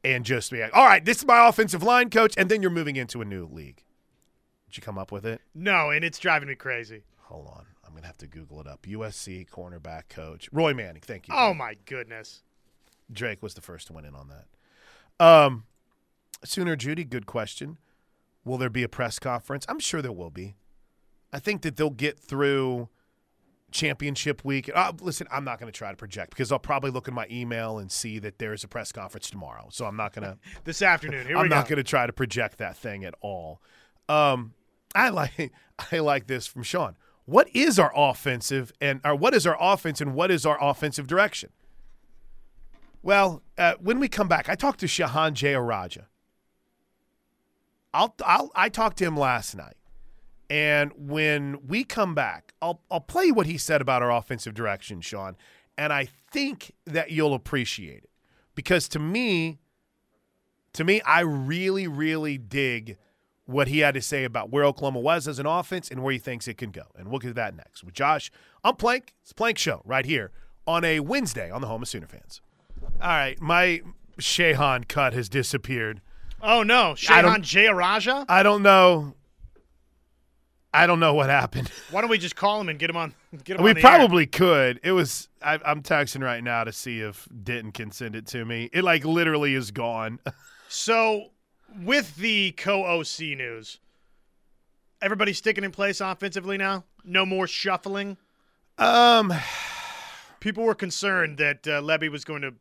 and 0.05 0.25
just 0.25 0.51
be 0.51 0.61
like, 0.61 0.77
all 0.77 0.87
right, 0.87 1.05
this 1.05 1.19
is 1.19 1.27
my 1.27 1.49
offensive 1.49 1.83
line 1.83 2.11
coach, 2.11 2.35
and 2.37 2.49
then 2.49 2.63
you're 2.63 2.71
moving 2.71 2.97
into 2.97 3.21
a 3.21 3.25
new 3.25 3.47
league. 3.47 3.83
Did 4.69 4.77
you 4.77 4.83
come 4.83 4.99
up 4.99 5.11
with 5.11 5.25
it? 5.25 5.41
No, 5.55 5.91
and 5.91 6.05
it's 6.05 6.19
driving 6.19 6.49
me 6.49 6.55
crazy. 6.55 7.03
Hold 7.23 7.49
on. 7.49 7.67
I'm 7.85 7.93
going 7.93 8.03
to 8.03 8.07
have 8.07 8.19
to 8.19 8.27
Google 8.27 8.61
it 8.61 8.67
up. 8.67 8.83
USC 8.83 9.49
cornerback 9.49 10.09
coach. 10.09 10.49
Roy 10.53 10.75
Manning. 10.75 11.03
Thank 11.03 11.29
you. 11.29 11.35
Oh, 11.37 11.55
my 11.55 11.75
goodness. 11.87 12.43
Drake 13.11 13.43
was 13.43 13.55
the 13.55 13.61
first 13.61 13.87
to 13.89 13.93
win 13.93 14.05
in 14.05 14.15
on 14.15 14.29
that. 14.29 15.25
Um, 15.25 15.65
Sooner 16.45 16.77
Judy, 16.77 17.05
good 17.05 17.27
question. 17.27 17.79
Will 18.45 18.59
there 18.59 18.71
be 18.71 18.83
a 18.83 18.89
press 18.89 19.19
conference? 19.19 19.65
I'm 19.69 19.79
sure 19.81 20.03
there 20.03 20.13
will 20.13 20.31
be. 20.31 20.57
I 21.33 21.39
think 21.39 21.63
that 21.63 21.77
they'll 21.77 21.91
get 21.91 22.19
through 22.19 22.89
championship 23.77 24.45
week. 24.45 24.71
Uh, 24.75 24.93
listen, 25.01 25.27
I'm 25.31 25.45
not 25.45 25.61
going 25.61 25.71
to 25.71 25.77
try 25.77 25.91
to 25.91 25.97
project 25.97 26.31
because 26.31 26.51
I'll 26.51 26.59
probably 26.59 26.91
look 26.91 27.07
in 27.07 27.15
my 27.15 27.27
email 27.31 27.79
and 27.79 27.93
see 27.93 28.19
that 28.21 28.39
there's 28.39 28.65
a 28.65 28.69
press 28.69 28.91
conference 28.91 29.31
tomorrow. 29.31 29.69
So 29.71 29.85
I'm 29.85 29.97
not 29.97 30.13
going 30.15 30.25
to 30.29 30.39
this 30.65 30.83
afternoon. 30.83 31.27
Here 31.27 31.37
I'm 31.37 31.45
we 31.45 31.49
not 31.49 31.69
going 31.69 31.77
to 31.77 31.85
try 31.85 32.07
to 32.07 32.13
project 32.13 32.59
that 32.59 32.77
thing 32.77 33.05
at 33.05 33.15
all. 33.21 33.61
Um, 34.09 34.55
I 34.95 35.11
like 35.11 35.53
I 35.93 35.99
like 35.99 36.27
this 36.27 36.47
from 36.47 36.63
Sean. 36.63 36.97
What 37.27 37.49
is 37.55 37.79
our 37.79 37.93
offensive 37.95 38.73
and 38.81 39.01
or 39.05 39.15
what 39.15 39.35
is 39.35 39.47
our 39.47 39.57
offense 39.61 40.01
and 40.01 40.15
what 40.15 40.31
is 40.31 40.47
our 40.47 40.63
offensive 40.63 41.07
direction? 41.07 41.51
Well, 43.03 43.43
uh, 43.57 43.75
when 43.81 44.01
we 44.01 44.09
come 44.09 44.27
back, 44.27 44.49
I 44.49 44.57
talked 44.57 44.81
to 44.81 44.87
Shehan 44.87 45.35
Jeyarajah. 45.35 46.09
I'll, 47.95 48.15
I'll 48.25 48.51
I 48.55 48.69
talked 48.69 48.99
to 48.99 49.05
him 49.05 49.17
last 49.17 49.57
night. 49.57 49.77
And 50.49 50.93
when 50.97 51.67
we 51.67 51.85
come 51.85 52.15
back, 52.15 52.55
I'll 52.63 52.81
I'll 52.91 53.01
play 53.01 53.33
what 53.33 53.47
he 53.47 53.59
said 53.59 53.81
about 53.81 54.03
our 54.03 54.13
offensive 54.13 54.55
direction, 54.55 55.01
Sean, 55.01 55.37
and 55.77 55.93
I 55.93 56.09
think 56.31 56.73
that 56.85 57.11
you'll 57.11 57.35
appreciate 57.35 58.05
it. 58.05 58.11
Because 58.55 58.89
to 58.91 58.99
me, 58.99 59.59
to 60.73 60.85
me, 60.85 61.01
I 61.03 61.21
really, 61.21 61.89
really 61.89 62.39
dig 62.39 62.97
what 63.47 63.69
he 63.69 63.81
had 63.81 63.95
to 63.95 64.03
say 64.03 64.25
about 64.25 64.51
where 64.51 64.65
Oklahoma 64.65 65.01
was 65.01 65.29
as 65.29 65.39
an 65.39 65.47
offense 65.47 65.91
and 65.91 66.03
where 66.03 66.13
he 66.13 66.19
thinks 66.19 66.49
it 66.49 66.59
can 66.59 66.71
go. 66.71 66.83
And 66.97 67.09
we'll 67.09 67.19
get 67.19 67.29
to 67.29 67.35
that 67.35 67.57
next. 67.57 67.85
With 67.85 67.95
Josh, 67.95 68.31
I'm 68.65 68.77
Plank. 68.77 69.15
It's 69.23 69.33
Plank 69.33 69.59
Show 69.59 69.83
right 69.85 70.07
here 70.07 70.31
on 70.67 70.85
a 70.85 71.01
Wednesday 71.01 71.51
on 71.51 71.61
the 71.61 71.67
home 71.67 71.83
of 71.83 71.89
Sooner 71.89 72.07
fans. 72.07 72.41
All 73.01 73.09
right, 73.09 73.41
my 73.41 73.83
Shehan 74.19 74.87
cut 74.87 75.13
has 75.13 75.29
disappeared. 75.29 76.01
Oh 76.41 76.63
no, 76.63 76.95
Shehan 76.97 77.43
Jeyarajah. 77.43 78.27
I 78.29 78.43
don't 78.43 78.63
know. 78.63 79.16
I 80.75 80.87
don't 80.87 81.01
know 81.01 81.15
what 81.15 81.31
happened. 81.31 81.69
Why 81.91 82.01
don't 82.03 82.11
we 82.11 82.19
just 82.19 82.37
call 82.37 82.61
him 82.61 82.69
and 82.69 82.79
get 82.79 82.91
him 82.91 82.97
on? 82.97 83.15
Get 83.45 83.57
him 83.57 83.63
we 83.65 83.71
on 83.71 83.77
probably 83.81 84.25
air? 84.25 84.29
could. 84.31 84.81
It 84.83 84.93
was. 84.93 85.29
I, 85.43 85.59
I'm 85.65 85.83
texting 85.83 86.23
right 86.23 86.43
now 86.45 86.65
to 86.65 86.73
see 86.73 87.01
if 87.01 87.27
Denton 87.45 87.73
can 87.73 87.91
send 87.93 88.15
it 88.17 88.27
to 88.29 88.45
me. 88.45 88.69
It 88.73 88.85
like 88.85 89.05
literally 89.05 89.55
is 89.55 89.71
gone. 89.71 90.19
So, 90.69 91.27
with 91.85 92.17
the 92.17 92.51
co-OC 92.51 93.21
news, 93.39 93.79
everybody 95.01 95.33
sticking 95.33 95.63
in 95.63 95.71
place 95.71 96.01
offensively 96.01 96.59
now. 96.59 96.83
No 97.05 97.25
more 97.25 97.47
shuffling. 97.47 98.17
um, 98.77 99.33
People 100.41 100.65
were 100.65 100.75
concerned 100.75 101.39
that 101.39 101.67
uh, 101.69 101.81
Lebby 101.81 102.11
was 102.11 102.25
going 102.25 102.43
to 102.43 102.55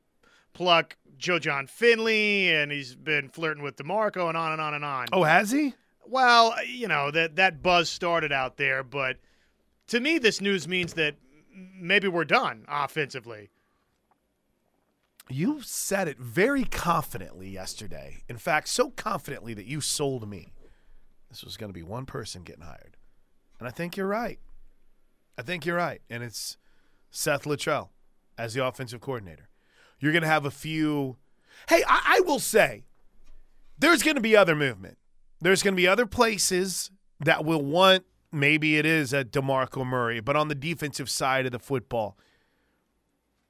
pluck 0.54 0.98
Joe 1.18 1.40
Jon 1.40 1.66
Finley, 1.66 2.54
and 2.54 2.72
he's 2.72 2.94
been 2.96 3.28
flirting 3.30 3.64
with 3.64 3.76
DeMarco, 3.78 4.28
and 4.28 4.38
on 4.38 4.52
and 4.52 4.62
on 4.62 4.74
and 4.76 4.86
on. 4.86 5.08
oh, 5.12 5.24
has 5.24 5.50
he? 5.50 5.74
Well, 6.08 6.54
uh, 6.54 6.62
you 6.62 6.88
know 6.88 7.12
that 7.12 7.36
that 7.36 7.62
buzz 7.62 7.90
started 7.90 8.32
out 8.32 8.58
there, 8.58 8.84
but 8.84 9.18
to 9.88 10.00
me, 10.00 10.18
this 10.18 10.42
news 10.42 10.68
means 10.68 10.94
that 10.94 11.16
maybe 11.54 12.08
we're 12.08 12.26
done 12.26 12.66
offensively. 12.68 13.50
You 15.30 15.62
said 15.62 16.08
it 16.08 16.20
very 16.20 16.64
confidently 16.64 17.50
yesterday. 17.50 18.24
In 18.30 18.38
fact, 18.38 18.68
so 18.68 18.92
confidently 18.92 19.54
that 19.56 19.66
you 19.66 19.82
sold 19.82 20.30
me. 20.30 20.54
This 21.30 21.44
was 21.44 21.58
going 21.58 21.70
to 21.70 21.74
be 21.74 21.84
one 21.84 22.06
person 22.06 22.44
getting 22.44 22.64
hired, 22.64 22.98
and 23.60 23.68
I 23.68 23.72
think 23.72 23.98
you're 23.98 24.08
right. 24.08 24.40
I 25.38 25.42
think 25.42 25.66
you're 25.66 25.76
right, 25.76 26.02
and 26.10 26.24
it's 26.24 26.58
Seth 27.12 27.44
Littrell 27.44 27.90
as 28.38 28.54
the 28.54 28.66
offensive 28.66 29.02
coordinator. 29.02 29.50
You're 30.00 30.12
going 30.12 30.22
to 30.22 30.28
have 30.28 30.46
a 30.46 30.52
few. 30.52 31.18
Hey, 31.68 31.84
I, 31.88 32.18
I 32.18 32.20
will 32.22 32.40
say, 32.40 32.84
there's 33.78 34.04
going 34.04 34.16
to 34.16 34.22
be 34.22 34.36
other 34.36 34.56
movement. 34.56 34.98
There's 35.46 35.62
going 35.62 35.76
to 35.76 35.80
be 35.80 35.88
other 35.88 36.08
places 36.08 36.90
that 37.20 37.46
will 37.46 37.62
want. 37.62 38.04
Maybe 38.32 38.80
it 38.80 38.86
is 38.88 39.14
a 39.14 39.24
Demarco 39.24 39.86
Murray, 39.86 40.20
but 40.20 40.36
on 40.36 40.48
the 40.48 40.56
defensive 40.56 41.08
side 41.08 41.46
of 41.46 41.52
the 41.52 41.60
football, 41.60 42.18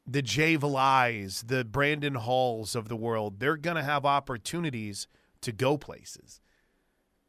the 0.06 0.22
Jay 0.22 0.58
Valais, 0.58 1.30
the 1.46 1.64
Brandon 1.64 2.16
Halls 2.16 2.76
of 2.76 2.90
the 2.90 2.98
world, 2.98 3.40
they're 3.40 3.56
going 3.56 3.78
to 3.78 3.82
have 3.82 4.06
opportunities 4.06 5.08
to 5.40 5.54
go 5.54 5.78
places. 5.78 6.42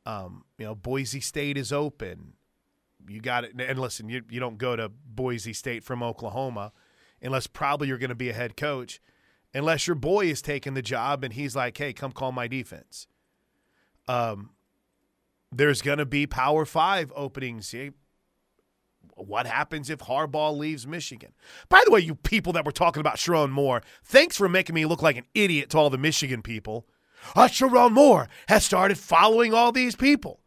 Um, 0.04 0.42
you 0.58 0.64
know, 0.64 0.74
Boise 0.74 1.20
State 1.20 1.56
is 1.56 1.72
open. 1.72 2.32
You 3.06 3.20
got 3.20 3.44
it. 3.44 3.52
And 3.56 3.78
listen, 3.78 4.08
you, 4.08 4.22
you 4.28 4.40
don't 4.40 4.58
go 4.58 4.74
to 4.74 4.88
Boise 4.88 5.52
State 5.52 5.84
from 5.84 6.02
Oklahoma 6.02 6.72
unless 7.22 7.46
probably 7.46 7.86
you're 7.86 7.98
going 7.98 8.08
to 8.08 8.16
be 8.16 8.30
a 8.30 8.34
head 8.34 8.56
coach, 8.56 9.00
unless 9.54 9.86
your 9.86 9.94
boy 9.94 10.26
is 10.26 10.42
taking 10.42 10.74
the 10.74 10.82
job 10.82 11.22
and 11.22 11.34
he's 11.34 11.54
like, 11.54 11.78
hey, 11.78 11.92
come 11.92 12.10
call 12.10 12.32
my 12.32 12.48
defense. 12.48 13.06
Um, 14.08 14.50
there's 15.52 15.82
going 15.82 15.98
to 15.98 16.06
be 16.06 16.26
Power 16.26 16.64
Five 16.64 17.12
openings. 17.14 17.74
What 19.14 19.46
happens 19.46 19.88
if 19.88 20.00
Harbaugh 20.00 20.56
leaves 20.56 20.86
Michigan? 20.86 21.32
By 21.68 21.82
the 21.84 21.90
way, 21.90 22.00
you 22.00 22.14
people 22.14 22.52
that 22.52 22.66
were 22.66 22.72
talking 22.72 23.00
about 23.00 23.16
Sherrone 23.16 23.50
Moore, 23.50 23.82
thanks 24.04 24.36
for 24.36 24.48
making 24.48 24.74
me 24.74 24.84
look 24.84 25.02
like 25.02 25.16
an 25.16 25.24
idiot 25.34 25.70
to 25.70 25.78
all 25.78 25.88
the 25.88 25.96
Michigan 25.98 26.42
people. 26.42 26.86
Uh, 27.34 27.48
Sherrone 27.48 27.92
Moore 27.92 28.28
has 28.48 28.64
started 28.64 28.98
following 28.98 29.54
all 29.54 29.72
these 29.72 29.96
people. 29.96 30.40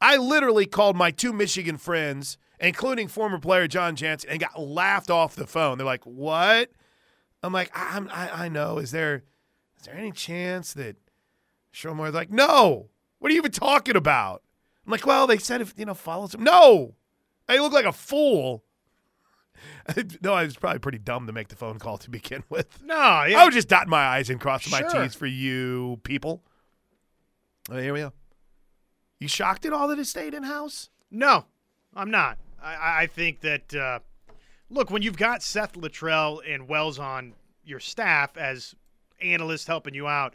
I 0.00 0.16
literally 0.16 0.66
called 0.66 0.96
my 0.96 1.10
two 1.10 1.32
Michigan 1.32 1.76
friends, 1.76 2.38
including 2.60 3.08
former 3.08 3.38
player 3.38 3.66
Jon 3.66 3.96
Jansen, 3.96 4.30
and 4.30 4.40
got 4.40 4.60
laughed 4.60 5.10
off 5.10 5.34
the 5.34 5.46
phone. 5.46 5.78
They're 5.78 5.86
like, 5.86 6.04
"What?" 6.04 6.70
I'm 7.42 7.52
like, 7.52 7.70
"I'm 7.74 8.08
I, 8.12 8.44
I 8.44 8.48
know. 8.48 8.78
Is 8.78 8.92
there 8.92 9.24
is 9.78 9.86
there 9.86 9.96
any 9.96 10.12
chance 10.12 10.74
that 10.74 10.96
Sherrone 11.74 11.96
Moore's 11.96 12.14
like, 12.14 12.30
no? 12.30 12.90
What 13.22 13.30
are 13.30 13.34
you 13.34 13.38
even 13.40 13.52
talking 13.52 13.94
about?" 13.94 14.42
I'm 14.84 14.90
like, 14.90 15.06
"Well, 15.06 15.28
they 15.28 15.38
said 15.38 15.60
if 15.60 15.72
you 15.76 15.84
know 15.84 15.94
follows 15.94 16.34
him, 16.34 16.42
no." 16.42 16.96
I 17.48 17.58
look 17.58 17.72
like 17.72 17.84
a 17.84 17.92
fool. 17.92 18.64
no, 20.22 20.32
I 20.34 20.42
was 20.42 20.56
probably 20.56 20.80
pretty 20.80 20.98
dumb 20.98 21.26
to 21.28 21.32
make 21.32 21.46
the 21.48 21.54
phone 21.56 21.78
call 21.78 21.98
to 21.98 22.10
begin 22.10 22.42
with. 22.48 22.82
No, 22.82 22.96
I 22.96 23.26
yeah, 23.28 23.44
was 23.44 23.54
just 23.54 23.68
dotting 23.68 23.90
my 23.90 24.04
I's 24.04 24.28
and 24.28 24.40
crossing 24.40 24.70
my 24.72 24.80
Sure. 24.80 25.02
T's 25.04 25.14
for 25.14 25.26
you 25.26 26.00
people. 26.02 26.42
Oh, 27.70 27.78
here 27.78 27.92
we 27.92 28.00
go. 28.00 28.12
You 29.20 29.28
shocked 29.28 29.64
at 29.66 29.72
all 29.72 29.86
that 29.88 29.98
it 30.00 30.06
stayed 30.06 30.34
in 30.34 30.42
house? 30.42 30.88
no, 31.10 31.44
I'm 31.94 32.10
not. 32.10 32.38
I- 32.60 32.74
I, 32.74 33.02
I 33.02 33.06
think 33.06 33.40
that 33.40 33.74
uh, 33.74 33.98
look 34.70 34.90
when 34.90 35.02
you've 35.02 35.16
got 35.16 35.42
Seth 35.42 35.74
Littrell 35.74 36.40
and 36.48 36.68
Wells 36.68 36.98
on 36.98 37.34
your 37.64 37.80
staff 37.80 38.36
as 38.36 38.74
analysts 39.20 39.66
helping 39.66 39.94
you 39.94 40.06
out, 40.08 40.34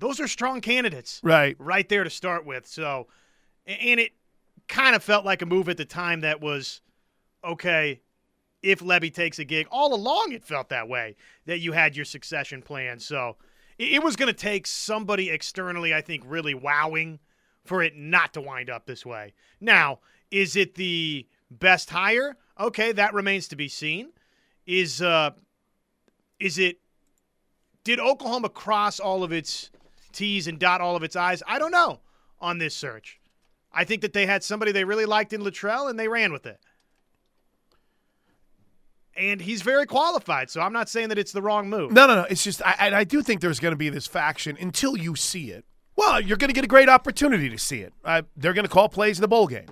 those 0.00 0.18
are 0.18 0.26
strong 0.26 0.60
candidates. 0.60 1.20
Right. 1.22 1.54
right 1.58 1.88
there 1.88 2.04
to 2.04 2.10
start 2.10 2.44
with. 2.44 2.66
So, 2.66 3.06
and 3.66 4.00
it 4.00 4.12
kind 4.66 4.96
of 4.96 5.02
felt 5.02 5.24
like 5.24 5.42
a 5.42 5.46
move 5.46 5.68
at 5.68 5.76
the 5.76 5.84
time 5.84 6.20
that 6.20 6.40
was 6.40 6.80
okay. 7.44 8.00
If 8.62 8.80
Lebby 8.80 9.14
takes 9.14 9.38
a 9.38 9.44
gig, 9.44 9.66
all 9.70 9.94
along 9.94 10.32
it 10.32 10.44
felt 10.44 10.68
that 10.70 10.88
way 10.88 11.16
that 11.46 11.60
you 11.60 11.72
had 11.72 11.96
your 11.96 12.04
succession 12.04 12.60
plan. 12.60 12.98
So 12.98 13.36
it, 13.78 13.94
it 13.94 14.02
was 14.02 14.16
going 14.16 14.26
to 14.26 14.38
take 14.38 14.66
somebody 14.66 15.30
externally, 15.30 15.94
I 15.94 16.00
think, 16.00 16.24
really 16.26 16.54
wowing 16.54 17.20
for 17.64 17.82
it 17.82 17.96
not 17.96 18.34
to 18.34 18.40
wind 18.40 18.68
up 18.68 18.86
this 18.86 19.06
way. 19.06 19.34
Now, 19.60 20.00
is 20.30 20.56
it 20.56 20.74
the 20.74 21.26
best 21.50 21.90
hire? 21.90 22.36
Okay, 22.58 22.92
that 22.92 23.14
remains 23.14 23.48
to 23.48 23.56
be 23.56 23.68
seen. 23.68 24.10
Is 24.66 25.00
uh, 25.02 25.30
is 26.38 26.58
it? 26.58 26.80
Did 27.82 27.98
Oklahoma 27.98 28.50
cross 28.50 29.00
all 29.00 29.24
of 29.24 29.32
its 29.32 29.70
T's 30.12 30.46
and 30.46 30.58
dot 30.58 30.80
all 30.80 30.96
of 30.96 31.02
its 31.02 31.16
I's? 31.16 31.42
I 31.46 31.58
don't 31.58 31.72
know 31.72 32.00
on 32.40 32.58
this 32.58 32.74
search. 32.74 33.20
I 33.72 33.84
think 33.84 34.02
that 34.02 34.12
they 34.12 34.26
had 34.26 34.42
somebody 34.42 34.72
they 34.72 34.84
really 34.84 35.06
liked 35.06 35.32
in 35.32 35.42
Littrell 35.42 35.88
and 35.88 35.98
they 35.98 36.08
ran 36.08 36.32
with 36.32 36.46
it. 36.46 36.58
and 39.16 39.40
he's 39.40 39.62
very 39.62 39.86
qualified. 39.86 40.50
So 40.50 40.60
I'm 40.60 40.72
not 40.72 40.88
saying 40.88 41.08
that 41.08 41.18
it's 41.18 41.32
the 41.32 41.42
wrong 41.42 41.68
move. 41.68 41.92
No, 41.92 42.06
no, 42.06 42.14
no. 42.14 42.26
It's 42.30 42.42
just 42.44 42.62
I, 42.64 42.74
I 42.78 42.96
I 43.00 43.04
do 43.04 43.22
think 43.22 43.40
there's 43.40 43.60
going 43.60 43.72
to 43.72 43.76
be 43.76 43.88
this 43.90 44.06
faction 44.06 44.56
until 44.60 44.96
you 44.96 45.16
see 45.16 45.50
it. 45.50 45.64
Well, 45.96 46.20
you're 46.20 46.36
going 46.38 46.48
to 46.48 46.54
get 46.54 46.64
a 46.64 46.68
great 46.68 46.88
opportunity 46.88 47.50
to 47.50 47.58
see 47.58 47.80
it. 47.80 47.92
Uh, 48.04 48.22
they're 48.36 48.54
going 48.54 48.64
to 48.64 48.70
call 48.70 48.88
plays 48.88 49.18
in 49.18 49.22
the 49.22 49.28
bowl 49.28 49.46
game, 49.46 49.66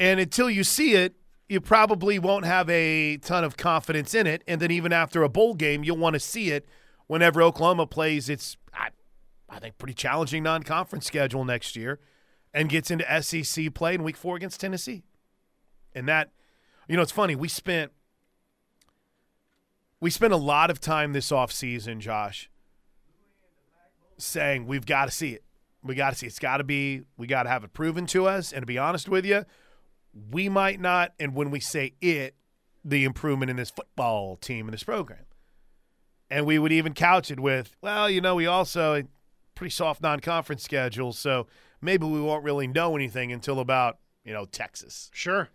and 0.00 0.18
until 0.18 0.50
you 0.50 0.64
see 0.64 0.94
it, 0.94 1.14
you 1.48 1.60
probably 1.60 2.18
won't 2.18 2.44
have 2.44 2.68
a 2.68 3.18
ton 3.18 3.44
of 3.44 3.56
confidence 3.56 4.14
in 4.14 4.26
it. 4.26 4.42
And 4.48 4.60
then 4.60 4.70
even 4.70 4.92
after 4.92 5.22
a 5.22 5.28
bowl 5.28 5.54
game, 5.54 5.84
you'll 5.84 5.98
want 5.98 6.14
to 6.14 6.20
see 6.20 6.50
it 6.50 6.66
whenever 7.06 7.40
Oklahoma 7.42 7.86
plays 7.86 8.28
its 8.28 8.56
I, 9.48 9.58
think 9.58 9.78
pretty 9.78 9.94
challenging 9.94 10.42
non-conference 10.42 11.06
schedule 11.06 11.44
next 11.44 11.76
year, 11.76 11.98
and 12.52 12.68
gets 12.68 12.90
into 12.90 13.22
SEC 13.22 13.72
play 13.74 13.94
in 13.94 14.02
Week 14.02 14.16
Four 14.16 14.36
against 14.36 14.60
Tennessee. 14.60 15.04
And 15.94 16.08
that, 16.08 16.30
you 16.88 16.96
know, 16.96 17.02
it's 17.02 17.12
funny. 17.12 17.34
We 17.34 17.48
spent 17.48 17.92
we 20.00 20.10
spent 20.10 20.32
a 20.32 20.38
lot 20.38 20.70
of 20.70 20.80
time 20.80 21.12
this 21.12 21.30
offseason, 21.30 21.98
Josh, 21.98 22.48
saying 24.16 24.66
we've 24.66 24.86
got 24.86 25.06
to 25.06 25.10
see 25.10 25.30
it. 25.30 25.44
We 25.82 25.94
got 25.94 26.10
to 26.10 26.16
see 26.16 26.26
it. 26.26 26.30
It's 26.30 26.38
got 26.38 26.58
to 26.58 26.64
be, 26.64 27.02
we 27.16 27.26
got 27.26 27.44
to 27.44 27.48
have 27.48 27.64
it 27.64 27.72
proven 27.72 28.06
to 28.06 28.26
us. 28.26 28.52
And 28.52 28.62
to 28.62 28.66
be 28.66 28.78
honest 28.78 29.08
with 29.08 29.24
you, 29.24 29.44
we 30.30 30.48
might 30.48 30.80
not, 30.80 31.14
and 31.18 31.34
when 31.34 31.50
we 31.50 31.60
say 31.60 31.94
it, 32.00 32.34
the 32.84 33.04
improvement 33.04 33.50
in 33.50 33.56
this 33.56 33.70
football 33.70 34.36
team 34.36 34.66
in 34.66 34.72
this 34.72 34.84
program. 34.84 35.24
And 36.30 36.46
we 36.46 36.58
would 36.58 36.72
even 36.72 36.94
couch 36.94 37.30
it 37.30 37.40
with, 37.40 37.74
well, 37.80 38.08
you 38.08 38.20
know, 38.20 38.34
we 38.34 38.46
also 38.46 39.02
pretty 39.58 39.72
soft 39.72 40.00
non-conference 40.00 40.62
schedule, 40.62 41.12
so 41.12 41.46
maybe 41.82 42.06
we 42.06 42.20
won't 42.20 42.44
really 42.44 42.68
know 42.68 42.94
anything 42.94 43.32
until 43.32 43.58
about, 43.58 43.98
you 44.24 44.32
know, 44.32 44.44
Texas. 44.44 45.10
Sure. 45.12 45.48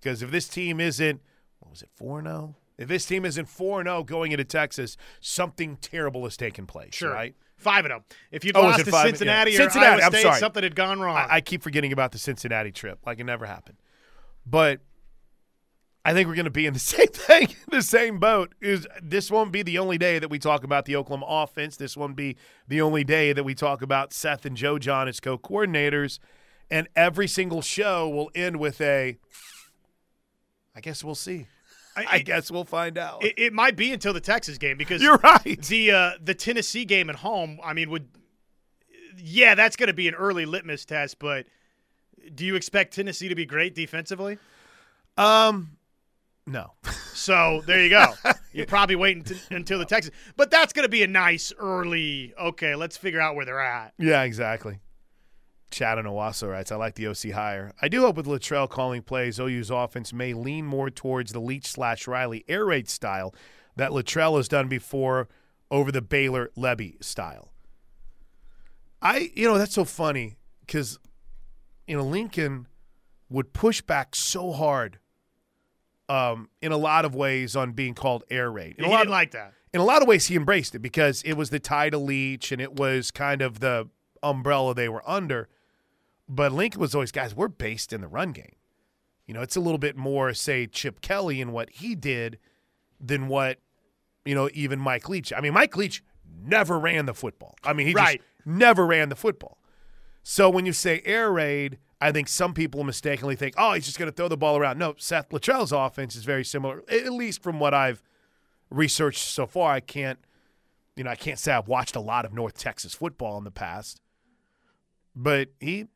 Because 0.00 0.22
if 0.22 0.30
this 0.30 0.48
team 0.48 0.80
isn't, 0.80 1.20
what 1.58 1.70
was 1.70 1.82
it, 1.82 1.90
4 1.96 2.22
0? 2.22 2.54
If 2.78 2.88
this 2.88 3.04
team 3.04 3.24
isn't 3.26 3.46
4 3.46 3.82
0 3.82 4.04
going 4.04 4.32
into 4.32 4.44
Texas, 4.44 4.96
something 5.20 5.76
terrible 5.76 6.22
has 6.24 6.36
taken 6.36 6.66
place. 6.66 6.94
Sure. 6.94 7.12
Right? 7.12 7.34
Five 7.56 7.84
of 7.84 7.90
oh. 7.90 7.94
them. 7.96 8.04
If 8.30 8.44
you'd 8.44 8.56
Oh, 8.56 8.62
lost 8.62 8.84
to? 8.84 8.90
Cincinnati 8.92 9.50
Yeah. 9.50 9.58
or 9.58 9.62
Cincinnati, 9.64 9.90
Iowa 9.96 10.04
I'm 10.06 10.12
State, 10.12 10.22
sorry. 10.22 10.38
something 10.38 10.62
had 10.62 10.74
gone 10.76 11.00
wrong. 11.00 11.16
I, 11.16 11.26
I 11.30 11.40
keep 11.40 11.62
forgetting 11.62 11.92
about 11.92 12.12
the 12.12 12.18
Cincinnati 12.18 12.72
trip. 12.72 13.00
Like 13.04 13.18
it 13.18 13.24
never 13.24 13.44
happened. 13.46 13.76
But 14.46 14.80
I 16.04 16.14
think 16.14 16.28
we're 16.28 16.34
going 16.34 16.44
to 16.44 16.50
be 16.50 16.66
in 16.66 16.72
the 16.72 16.78
same 16.78 17.08
thing, 17.08 17.48
the 17.70 17.82
same 17.82 18.18
boat. 18.18 18.54
Is 18.60 18.86
this 19.02 19.30
won't 19.30 19.52
be 19.52 19.62
the 19.62 19.78
only 19.78 19.98
day 19.98 20.18
that 20.18 20.28
we 20.30 20.38
talk 20.38 20.64
about 20.64 20.84
the 20.84 20.96
Oklahoma 20.96 21.26
offense. 21.28 21.76
This 21.76 21.96
won't 21.96 22.16
be 22.16 22.36
the 22.68 22.80
only 22.80 23.04
day 23.04 23.32
that 23.32 23.44
we 23.44 23.54
talk 23.54 23.82
about 23.82 24.12
Seth 24.12 24.44
and 24.46 24.56
Joe 24.56 24.78
Jon 24.78 25.08
as 25.08 25.20
co-coordinators. 25.20 26.18
And 26.70 26.88
every 26.94 27.26
single 27.26 27.62
show 27.62 28.08
will 28.08 28.30
end 28.34 28.56
with 28.56 28.80
a. 28.80 29.18
I 30.74 30.80
guess 30.80 31.02
we'll 31.02 31.16
see. 31.16 31.46
I 31.96 32.20
guess 32.20 32.50
we'll 32.50 32.64
find 32.64 32.96
out. 32.96 33.22
it, 33.22 33.34
it 33.36 33.52
might 33.52 33.76
be 33.76 33.92
until 33.92 34.12
the 34.12 34.20
Texas 34.20 34.58
game 34.58 34.78
because 34.78 35.02
You're 35.02 35.18
right. 35.18 35.60
the 35.62 35.90
uh, 35.90 36.10
the 36.22 36.34
Tennessee 36.34 36.84
game 36.84 37.10
at 37.10 37.16
home. 37.16 37.58
I 37.62 37.74
mean, 37.74 37.90
would 37.90 38.08
yeah, 39.18 39.54
that's 39.54 39.76
going 39.76 39.88
to 39.88 39.92
be 39.94 40.08
an 40.08 40.14
early 40.14 40.46
litmus 40.46 40.84
test. 40.84 41.18
But 41.18 41.46
do 42.34 42.44
you 42.44 42.54
expect 42.54 42.94
Tennessee 42.94 43.28
to 43.28 43.34
be 43.34 43.46
great 43.46 43.74
defensively? 43.74 44.38
Um, 45.16 45.76
no. 46.46 46.72
So 47.14 47.62
there 47.66 47.82
you 47.82 47.90
go. 47.90 48.06
You're 48.52 48.66
probably 48.66 48.96
waiting 48.96 49.24
until, 49.50 49.78
the 49.78 49.84
Texas, 49.84 50.10
but 50.36 50.50
that's 50.50 50.72
going 50.72 50.84
to 50.84 50.88
be 50.88 51.02
a 51.02 51.06
nice 51.06 51.52
early. 51.58 52.34
Okay, 52.40 52.74
let's 52.74 52.96
figure 52.96 53.20
out 53.20 53.36
where 53.36 53.44
they're 53.44 53.60
at. 53.60 53.94
Yeah, 53.98 54.22
exactly. 54.22 54.80
Chad 55.70 55.98
in 55.98 56.06
Owasso 56.06 56.50
writes, 56.50 56.72
I 56.72 56.76
like 56.76 56.96
the 56.96 57.06
OC 57.06 57.30
hire. 57.32 57.72
I 57.80 57.88
do 57.88 58.00
hope 58.00 58.16
with 58.16 58.26
Littrell 58.26 58.68
calling 58.68 59.02
plays, 59.02 59.38
OU's 59.38 59.70
offense 59.70 60.12
may 60.12 60.34
lean 60.34 60.66
more 60.66 60.90
towards 60.90 61.32
the 61.32 61.40
Leach 61.40 61.66
slash 61.66 62.08
Riley 62.08 62.44
air 62.48 62.64
raid 62.64 62.88
style 62.88 63.34
that 63.76 63.90
Littrell 63.90 64.36
has 64.36 64.48
done 64.48 64.68
before 64.68 65.28
over 65.70 65.92
the 65.92 66.02
Baylor 66.02 66.50
Lebby 66.56 67.02
style. 67.02 67.52
I, 69.00 69.30
you 69.34 69.46
know, 69.46 69.56
that's 69.56 69.74
so 69.74 69.84
funny 69.84 70.36
because, 70.66 70.98
you 71.86 71.96
know, 71.96 72.04
Lincoln 72.04 72.66
would 73.28 73.52
push 73.52 73.80
back 73.80 74.14
so 74.14 74.52
hard 74.52 74.98
um, 76.10 76.48
in 76.60 76.72
a 76.72 76.76
lot 76.76 77.04
of 77.04 77.14
ways 77.14 77.54
on 77.56 77.72
being 77.72 77.94
called 77.94 78.24
air 78.30 78.50
raid. 78.50 78.74
In 78.78 78.84
he 78.84 78.90
a 78.90 78.92
lot 78.92 78.98
didn't 78.98 79.10
like 79.12 79.30
that. 79.30 79.52
in 79.72 79.80
a 79.80 79.84
lot 79.84 80.02
of 80.02 80.08
ways 80.08 80.26
he 80.26 80.34
embraced 80.36 80.74
it 80.74 80.80
because 80.80 81.22
it 81.22 81.34
was 81.34 81.50
the 81.50 81.60
tie 81.60 81.88
to 81.90 81.98
Leach 81.98 82.50
and 82.52 82.60
it 82.60 82.74
was 82.76 83.10
kind 83.10 83.40
of 83.42 83.60
the 83.60 83.88
umbrella 84.22 84.74
they 84.74 84.88
were 84.88 85.08
under. 85.08 85.48
But 86.28 86.52
Lincoln 86.52 86.80
was 86.80 86.94
always, 86.94 87.12
guys, 87.12 87.34
we're 87.34 87.48
based 87.48 87.92
in 87.92 88.00
the 88.00 88.08
run 88.08 88.32
game. 88.32 88.54
You 89.26 89.34
know, 89.34 89.42
it's 89.42 89.56
a 89.56 89.60
little 89.60 89.78
bit 89.78 89.96
more, 89.96 90.34
say, 90.34 90.66
Chip 90.66 91.00
Kelly 91.00 91.40
and 91.40 91.52
what 91.52 91.70
he 91.70 91.94
did 91.94 92.38
than 93.00 93.28
what, 93.28 93.58
you 94.24 94.34
know, 94.34 94.50
even 94.52 94.80
Mike 94.80 95.08
Leach. 95.08 95.32
I 95.32 95.40
mean, 95.40 95.52
Mike 95.54 95.76
Leach 95.76 96.02
never 96.44 96.78
ran 96.78 97.06
the 97.06 97.14
football. 97.14 97.54
I 97.64 97.72
mean, 97.72 97.86
he 97.86 97.94
Right. 97.94 98.18
just 98.20 98.46
never 98.46 98.84
ran 98.86 99.08
the 99.08 99.16
football. 99.16 99.58
So 100.22 100.50
when 100.50 100.66
you 100.66 100.72
say 100.72 101.02
air 101.04 101.30
raid, 101.32 101.78
I 102.00 102.12
think 102.12 102.28
some 102.28 102.54
people 102.54 102.82
mistakenly 102.82 103.36
think, 103.36 103.54
oh, 103.58 103.74
he's 103.74 103.84
just 103.84 103.98
going 103.98 104.10
to 104.10 104.16
throw 104.16 104.28
the 104.28 104.36
ball 104.36 104.56
around. 104.56 104.78
No, 104.78 104.94
Seth 104.96 105.30
Littrell's 105.30 105.72
offense 105.72 106.16
is 106.16 106.24
very 106.24 106.44
similar, 106.44 106.82
at 106.90 107.12
least 107.12 107.42
from 107.42 107.60
what 107.60 107.74
I've 107.74 108.02
researched 108.70 109.22
so 109.22 109.46
far. 109.46 109.72
I 109.72 109.80
can't, 109.80 110.18
you 110.96 111.04
know, 111.04 111.10
I 111.10 111.16
can't 111.16 111.38
say 111.38 111.52
I've 111.52 111.68
watched 111.68 111.96
a 111.96 112.00
lot 112.00 112.24
of 112.24 112.32
North 112.32 112.56
Texas 112.56 112.94
football 112.94 113.36
in 113.36 113.44
the 113.44 113.50
past, 113.50 114.00
but 115.14 115.48
he 115.60 115.88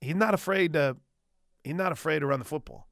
he's 0.00 0.14
not 0.14 0.34
afraid 0.34 0.74
to 0.74 0.96
he's 1.64 1.74
not 1.74 1.92
afraid 1.92 2.18
to 2.20 2.26
run 2.26 2.38
the 2.38 2.44
football. 2.44 2.88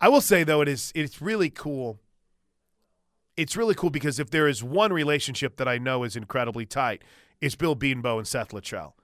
I 0.00 0.08
will 0.08 0.20
say 0.20 0.44
though, 0.44 0.60
it 0.60 0.68
is 0.68 0.92
it's 0.94 1.22
really 1.22 1.48
cool. 1.48 2.00
It's 3.36 3.56
really 3.56 3.74
cool 3.74 3.90
because 3.90 4.20
if 4.20 4.30
there 4.30 4.46
is 4.46 4.62
one 4.62 4.92
relationship 4.92 5.56
that 5.56 5.66
I 5.66 5.78
know 5.78 6.04
is 6.04 6.16
incredibly 6.16 6.66
tight, 6.66 7.02
it's 7.40 7.56
Bill 7.56 7.74
Bedenbaugh 7.74 8.18
and 8.18 8.28
Seth 8.28 8.52
Luttrell. 8.52 8.94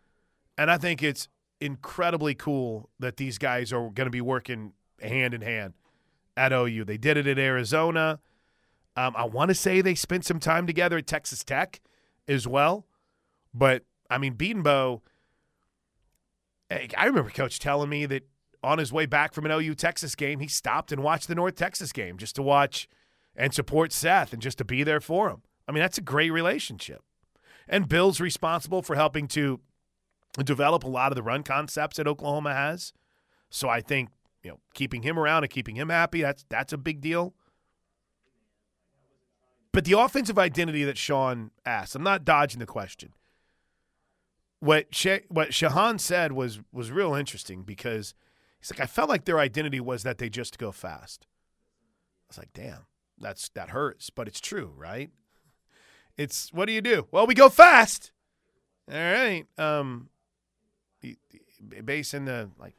And 0.57 0.71
I 0.71 0.77
think 0.79 1.03
it's 1.03 1.29
incredibly 1.61 2.35
cool 2.35 2.91
that 2.99 3.17
these 3.17 3.39
guys 3.39 3.73
are 3.73 3.91
going 3.91 4.07
to 4.07 4.11
be 4.11 4.21
working 4.21 4.73
hand 5.01 5.35
in 5.35 5.41
hand 5.43 5.75
at 6.37 6.53
OU. 6.53 6.85
They 6.85 6.97
did 6.97 7.17
it 7.17 7.27
at 7.27 7.39
Arizona. 7.39 8.21
Um, 8.97 9.15
I 9.17 9.25
want 9.25 9.51
to 9.51 9.55
say 9.55 9.81
they 9.81 9.95
spent 9.95 10.25
some 10.25 10.41
time 10.41 10.67
together 10.67 10.99
at 10.99 11.07
Texas 11.07 11.45
Tech 11.45 11.81
as 12.27 12.47
well. 12.47 12.87
But, 13.53 13.85
I 14.09 14.19
mean, 14.19 14.35
Bedenbaugh, 14.35 15.01
hey, 16.69 16.89
I 16.97 17.07
remember 17.07 17.31
Coach 17.31 17.59
telling 17.59 17.89
me 17.89 18.07
that 18.07 18.29
on 18.63 18.79
his 18.79 18.93
way 18.93 19.07
back 19.07 19.33
from 19.35 19.47
an 19.47 19.53
OU 19.53 19.75
Texas 19.75 20.15
game, 20.15 20.41
he 20.41 20.49
stopped 20.49 20.93
and 20.93 21.03
watched 21.03 21.29
the 21.29 21.35
North 21.35 21.57
Texas 21.57 21.93
game 21.93 22.17
just 22.19 22.37
to 22.37 22.43
watch 22.43 22.89
and 23.37 23.55
support 23.55 23.93
Seth 23.93 24.33
and 24.33 24.43
just 24.43 24.59
to 24.59 24.65
be 24.65 24.83
there 24.83 25.01
for 25.01 25.31
him. 25.31 25.43
I 25.69 25.73
mean, 25.73 25.81
that's 25.81 25.99
a 25.99 26.03
great 26.03 26.31
relationship. 26.31 27.03
And 27.69 27.89
Bill's 27.89 28.21
responsible 28.21 28.83
for 28.83 28.97
helping 28.97 29.29
to 29.29 29.61
develop 30.39 30.85
a 30.85 30.89
lot 30.89 31.13
of 31.13 31.17
the 31.17 31.23
run 31.23 31.43
concepts 31.43 31.97
that 31.97 32.07
Oklahoma 32.07 32.55
has. 32.55 32.93
So 33.51 33.69
I 33.69 33.81
think, 33.81 34.11
you 34.43 34.51
know, 34.51 34.61
keeping 34.75 35.03
him 35.03 35.19
around 35.19 35.45
and 35.45 35.51
keeping 35.51 35.77
him 35.77 35.89
happy, 35.89 36.23
that's 36.23 36.45
that's 36.49 36.73
a 36.73 36.79
big 36.79 37.01
deal. 37.01 37.35
But 39.73 39.85
the 39.85 39.99
offensive 39.99 40.39
identity 40.39 40.85
that 40.85 40.99
Sean 40.99 41.51
asked, 41.65 41.95
I'm 41.95 42.03
not 42.03 42.25
dodging 42.25 42.59
the 42.59 42.67
question. 42.67 43.13
What 44.61 44.95
Sha- 44.95 45.27
what 45.29 45.51
Shahan 45.51 46.01
said 46.01 46.33
was 46.33 46.61
was 46.73 46.91
real 46.91 47.15
interesting 47.15 47.63
because 47.63 48.15
he's 48.61 48.71
like, 48.71 48.81
I 48.81 48.87
felt 48.87 49.09
like 49.09 49.25
their 49.25 49.39
identity 49.39 49.81
was 49.81 50.03
that 50.03 50.19
they 50.19 50.29
just 50.29 50.59
go 50.59 50.71
fast. 50.73 51.27
I 51.27 52.27
was 52.29 52.39
like, 52.39 52.53
damn, 52.53 52.87
that's 53.19 53.49
that 53.51 53.71
hurts, 53.71 54.11
but 54.11 54.29
it's 54.29 54.41
true, 54.41 54.73
right? 54.77 55.11
It's 56.17 56.53
what 56.53 56.67
do 56.67 56.73
you 56.73 56.83
do? 56.83 57.07
Well, 57.11 57.27
we 57.27 57.35
go 57.35 57.49
fast. 57.49 58.13
All 58.91 58.99
right. 58.99 59.47
Um, 59.57 60.11
base 61.85 62.15
in 62.15 62.25
the 62.25 62.51
like 62.59 62.75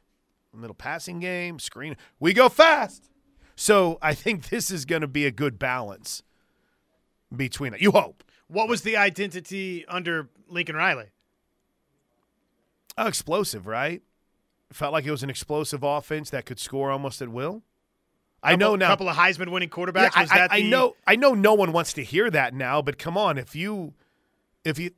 little 0.54 0.74
passing 0.76 1.20
game, 1.20 1.60
screen. 1.60 1.96
We 2.20 2.34
go 2.34 2.50
fast. 2.50 3.10
So 3.56 3.98
I 4.02 4.14
think 4.14 4.50
this 4.50 4.72
is 4.72 4.86
going 4.86 5.02
to 5.02 5.08
be 5.08 5.26
a 5.26 5.32
good 5.32 5.60
balance 5.60 6.24
between 7.36 7.74
it. 7.74 7.82
You 7.82 7.92
hope. 7.92 8.24
What 8.48 8.68
was 8.68 8.82
the 8.82 8.98
identity 8.98 9.86
under 9.88 10.28
Lincoln 10.50 10.76
Riley? 10.76 11.08
Oh, 12.98 13.08
explosive, 13.08 13.68
right? 13.68 14.02
Felt 14.74 14.94
like 14.94 15.06
it 15.06 15.12
was 15.12 15.24
an 15.24 15.30
explosive 15.30 15.84
offense 15.84 16.30
that 16.32 16.46
could 16.46 16.60
score 16.60 16.92
almost 16.92 17.22
at 17.22 17.30
will. 17.30 17.62
I 18.44 18.56
know 18.56 18.68
Couple- 18.72 18.78
now. 18.78 18.88
couple 18.88 19.10
of 19.10 19.16
Heisman 19.16 19.50
winning 19.52 19.70
Yeah, 19.70 19.76
quarterbacks. 19.86 20.12
I, 20.16 20.22
was 20.22 20.30
that 20.32 20.52
I- 20.52 20.56
I 20.58 20.62
the- 20.62 20.70
know. 20.70 20.96
I 21.06 21.16
know. 21.16 21.34
No 21.34 21.54
one 21.54 21.72
wants 21.72 21.94
to 21.94 22.04
hear 22.04 22.30
that 22.32 22.54
now. 22.54 22.82
But 22.82 22.98
come 22.98 23.18
on, 23.18 23.38
if 23.38 23.56
you, 23.56 23.94
if 24.66 24.80
you, 24.80 24.92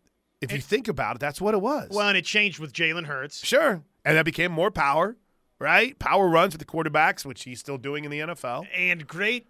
if 0.44 0.52
you 0.52 0.60
think 0.60 0.88
about 0.88 1.16
it, 1.16 1.20
that's 1.20 1.42
what 1.42 1.54
it 1.54 1.62
was. 1.62 1.90
Well, 1.92 2.08
and 2.08 2.18
it 2.18 2.26
changed 2.26 2.60
with 2.60 2.74
Jalen 2.74 3.06
Hurts. 3.06 3.46
sure, 3.46 3.82
and 4.06 4.18
that 4.18 4.26
became 4.26 4.52
more 4.52 4.72
power, 4.72 5.16
right? 5.60 5.98
Power 6.00 6.28
runs 6.30 6.54
with 6.54 6.60
the 6.60 6.66
quarterbacks, 6.66 7.26
which 7.26 7.44
he's 7.44 7.60
still 7.60 7.78
doing 7.78 8.06
in 8.06 8.12
the 8.12 8.20
NFL, 8.20 8.68
and 8.76 9.08
great, 9.08 9.48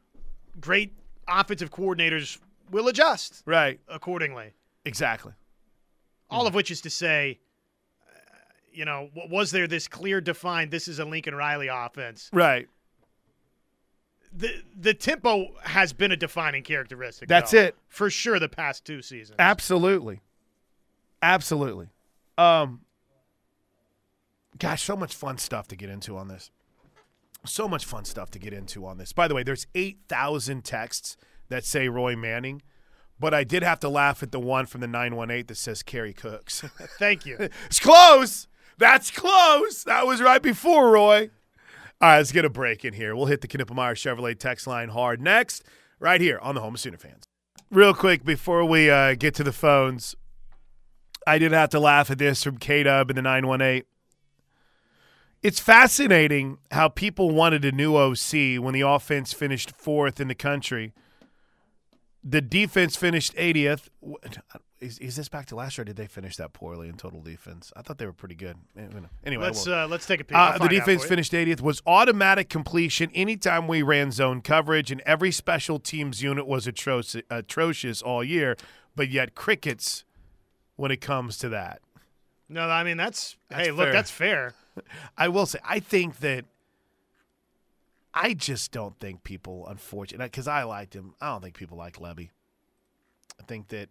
great 0.59 0.93
offensive 1.27 1.71
coordinators 1.71 2.39
will 2.71 2.87
adjust 2.87 3.43
right? 3.45 3.79
accordingly. 3.87 4.53
Exactly. 4.85 5.33
All 6.29 6.47
of 6.47 6.53
which 6.55 6.71
is 6.71 6.81
to 6.81 6.89
say, 6.89 7.39
uh, 8.07 8.11
you 8.71 8.85
know, 8.85 9.09
was 9.29 9.51
there 9.51 9.67
this 9.67 9.87
clear 9.87 10.19
defined? 10.19 10.71
This 10.71 10.87
is 10.87 10.99
a 10.99 11.05
Lincoln 11.05 11.35
Riley 11.35 11.67
offense. 11.67 12.29
Right. 12.33 12.67
the 14.35 14.49
the 14.75 14.93
tempo 14.93 15.47
has 15.61 15.93
been 15.93 16.11
a 16.11 16.17
defining 16.17 16.63
characteristic. 16.63 17.29
That's 17.29 17.51
though, 17.51 17.59
it. 17.59 17.75
for 17.87 18.09
sure. 18.09 18.39
The 18.39 18.49
past 18.49 18.83
two 18.85 19.01
seasons. 19.01 19.35
Absolutely. 19.39 20.21
Absolutely. 21.23 21.87
Um 22.37 22.81
gosh, 24.59 24.83
so 24.83 24.95
much 24.95 25.15
fun 25.15 25.37
stuff 25.37 25.67
to 25.69 25.75
get 25.75 25.89
into 25.89 26.17
on 26.17 26.27
this. 26.27 26.51
So 27.45 27.67
much 27.67 27.85
fun 27.85 28.05
stuff 28.05 28.29
to 28.31 28.39
get 28.39 28.53
into 28.53 28.85
on 28.85 28.97
this. 28.97 29.11
By 29.13 29.27
the 29.27 29.35
way, 29.35 29.43
there's 29.43 29.67
8,000 29.73 30.63
texts 30.63 31.17
that 31.49 31.65
say 31.65 31.89
Roy 31.89 32.15
Manning, 32.15 32.61
but 33.19 33.33
I 33.33 33.43
did 33.43 33.63
have 33.63 33.79
to 33.81 33.89
laugh 33.89 34.23
at 34.23 34.31
the 34.31 34.39
one 34.39 34.65
from 34.65 34.81
the 34.81 34.87
918 34.87 35.47
that 35.47 35.55
says 35.55 35.83
Kerry 35.83 36.13
Cooks. 36.13 36.61
Thank 36.99 37.25
you. 37.25 37.37
it's 37.65 37.79
close. 37.79 38.47
That's 38.77 39.11
close. 39.11 39.83
That 39.83 40.07
was 40.07 40.21
right 40.21 40.41
before 40.41 40.91
Roy. 40.91 41.29
All 42.01 42.09
right, 42.09 42.17
let's 42.17 42.31
get 42.31 42.45
a 42.45 42.49
break 42.49 42.83
in 42.83 42.93
here. 42.93 43.15
We'll 43.15 43.27
hit 43.27 43.41
the 43.41 43.47
Knippelmeyer 43.47 43.95
Chevrolet 43.95 44.37
text 44.37 44.67
line 44.67 44.89
hard 44.89 45.21
next, 45.21 45.63
right 45.99 46.19
here 46.19 46.39
on 46.39 46.55
the 46.55 46.61
Home 46.61 46.75
of 46.75 46.79
Sooner 46.79 46.97
fans. 46.97 47.23
Real 47.71 47.93
quick 47.93 48.23
before 48.23 48.65
we 48.65 48.89
uh, 48.89 49.15
get 49.15 49.33
to 49.35 49.43
the 49.43 49.53
phones, 49.53 50.15
I 51.25 51.39
didn't 51.39 51.57
have 51.57 51.69
to 51.69 51.79
laugh 51.79 52.11
at 52.11 52.17
this 52.17 52.43
from 52.43 52.57
K 52.57 52.83
Dub 52.83 53.09
in 53.09 53.15
the 53.15 53.21
918. 53.21 53.83
It's 55.41 55.59
fascinating 55.59 56.57
how 56.71 56.87
people 56.87 57.31
wanted 57.31 57.65
a 57.65 57.71
new 57.73 57.97
OC 57.97 58.61
when 58.63 58.73
the 58.73 58.81
offense 58.81 59.33
finished 59.33 59.71
fourth 59.75 60.21
in 60.21 60.29
the 60.29 60.35
country. 60.35 60.93
The 62.23 62.39
defense 62.39 62.95
finished 62.95 63.35
80th. 63.35 63.89
Is, 64.79 64.99
is 64.99 65.17
this 65.17 65.27
back 65.27 65.45
to 65.47 65.55
last 65.55 65.77
year? 65.77 65.83
Or 65.83 65.85
did 65.85 65.97
they 65.97 66.07
finish 66.07 66.37
that 66.37 66.53
poorly 66.53 66.87
in 66.87 66.95
total 66.95 67.21
defense? 67.21 67.73
I 67.75 67.81
thought 67.81 67.97
they 67.97 68.05
were 68.05 68.13
pretty 68.13 68.35
good. 68.35 68.55
Anyway, 69.25 69.43
let's 69.43 69.67
uh, 69.67 69.87
let's 69.89 70.05
take 70.05 70.21
a 70.21 70.23
peek. 70.23 70.37
uh, 70.37 70.57
the 70.57 70.69
defense 70.69 71.03
finished 71.03 71.33
80th. 71.33 71.59
Was 71.59 71.81
automatic 71.85 72.47
completion 72.47 73.09
anytime 73.13 73.67
we 73.67 73.81
ran 73.81 74.11
zone 74.11 74.41
coverage, 74.41 74.91
and 74.91 75.01
every 75.05 75.31
special 75.31 75.79
teams 75.79 76.21
unit 76.21 76.47
was 76.47 76.67
atrocious, 76.67 77.21
atrocious 77.29 78.01
all 78.01 78.23
year. 78.23 78.55
But 78.95 79.09
yet 79.09 79.35
crickets 79.35 80.05
when 80.75 80.91
it 80.91 81.01
comes 81.01 81.37
to 81.39 81.49
that. 81.49 81.81
No, 82.49 82.69
I 82.69 82.83
mean 82.83 82.97
that's, 82.97 83.35
That's 83.49 83.67
hey, 83.67 83.71
look, 83.71 83.91
that's 83.91 84.11
fair. 84.11 84.53
I 85.17 85.29
will 85.29 85.45
say, 85.45 85.59
I 85.63 85.79
think 85.79 86.19
that 86.19 86.45
I 88.13 88.33
just 88.33 88.71
don't 88.71 88.99
think 88.99 89.23
people, 89.23 89.65
unfortunately, 89.67 90.27
because 90.27 90.47
I 90.47 90.63
liked 90.63 90.93
him, 90.93 91.15
I 91.19 91.29
don't 91.29 91.41
think 91.41 91.55
people 91.55 91.77
like 91.77 91.97
Lebby. 91.97 92.29
I 93.39 93.43
think 93.43 93.69
that 93.69 93.89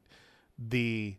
the 0.59 1.17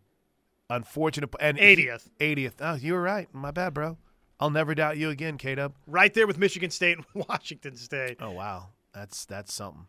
unfortunate 0.70 1.30
and 1.40 1.58
80th. 1.58 2.08
80th. 2.18 2.54
Oh, 2.60 2.74
you 2.74 2.94
were 2.94 3.02
right. 3.02 3.28
My 3.32 3.50
bad, 3.50 3.74
bro. 3.74 3.98
I'll 4.40 4.50
never 4.50 4.74
doubt 4.74 4.96
you 4.96 5.10
again, 5.10 5.38
K 5.38 5.54
Dub. 5.54 5.74
Right 5.86 6.12
there 6.12 6.26
with 6.26 6.38
Michigan 6.38 6.70
State 6.70 6.98
and 6.98 7.06
Washington 7.28 7.76
State. 7.76 8.18
Oh 8.20 8.32
wow, 8.32 8.70
that's 8.92 9.24
that's 9.26 9.54
something. 9.54 9.86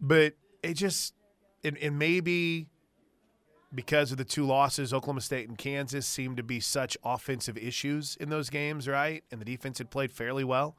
But 0.00 0.34
it 0.62 0.74
just 0.74 1.14
it, 1.62 1.76
it 1.80 1.90
maybe 1.90 2.68
because 3.74 4.12
of 4.12 4.18
the 4.18 4.24
two 4.24 4.44
losses, 4.44 4.92
Oklahoma 4.92 5.20
State 5.20 5.48
and 5.48 5.56
Kansas 5.56 6.06
seemed 6.06 6.36
to 6.36 6.42
be 6.42 6.60
such 6.60 6.96
offensive 7.04 7.56
issues 7.56 8.16
in 8.20 8.28
those 8.28 8.50
games, 8.50 8.86
right? 8.86 9.24
And 9.30 9.40
the 9.40 9.44
defense 9.44 9.78
had 9.78 9.90
played 9.90 10.12
fairly 10.12 10.44
well. 10.44 10.76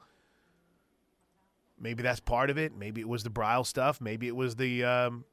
Maybe 1.78 2.02
that's 2.02 2.20
part 2.20 2.50
of 2.50 2.58
it. 2.58 2.74
Maybe 2.76 3.00
it 3.00 3.08
was 3.08 3.24
the 3.24 3.30
Briles 3.30 3.66
stuff. 3.66 4.00
Maybe 4.00 4.28
it 4.28 4.36
was 4.36 4.56
the 4.56 4.84
um, 4.84 5.24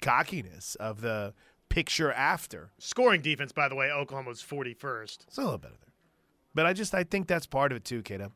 cockiness 0.00 0.74
of 0.76 1.02
the 1.02 1.34
picture 1.68 2.10
after. 2.10 2.70
Scoring 2.78 3.20
defense, 3.20 3.52
by 3.52 3.68
the 3.68 3.74
way, 3.74 3.90
Oklahoma 3.90 4.30
was 4.30 4.42
41st. 4.42 5.26
It's 5.26 5.38
a 5.38 5.42
little 5.42 5.58
better 5.58 5.74
there. 5.78 5.92
But 6.54 6.66
I 6.66 6.72
just 6.72 6.94
I 6.94 7.04
think 7.04 7.26
that's 7.26 7.46
part 7.46 7.72
of 7.72 7.76
it 7.76 7.84
too, 7.84 8.02
Kato. 8.02 8.32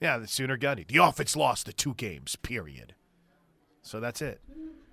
Yeah, 0.00 0.18
the 0.18 0.28
Sooner 0.28 0.56
Gunny. 0.56 0.84
The 0.86 0.98
offense 0.98 1.34
lost 1.34 1.66
the 1.66 1.72
two 1.72 1.94
games, 1.94 2.36
period. 2.36 2.94
So 3.82 4.00
that's 4.00 4.22
it. 4.22 4.40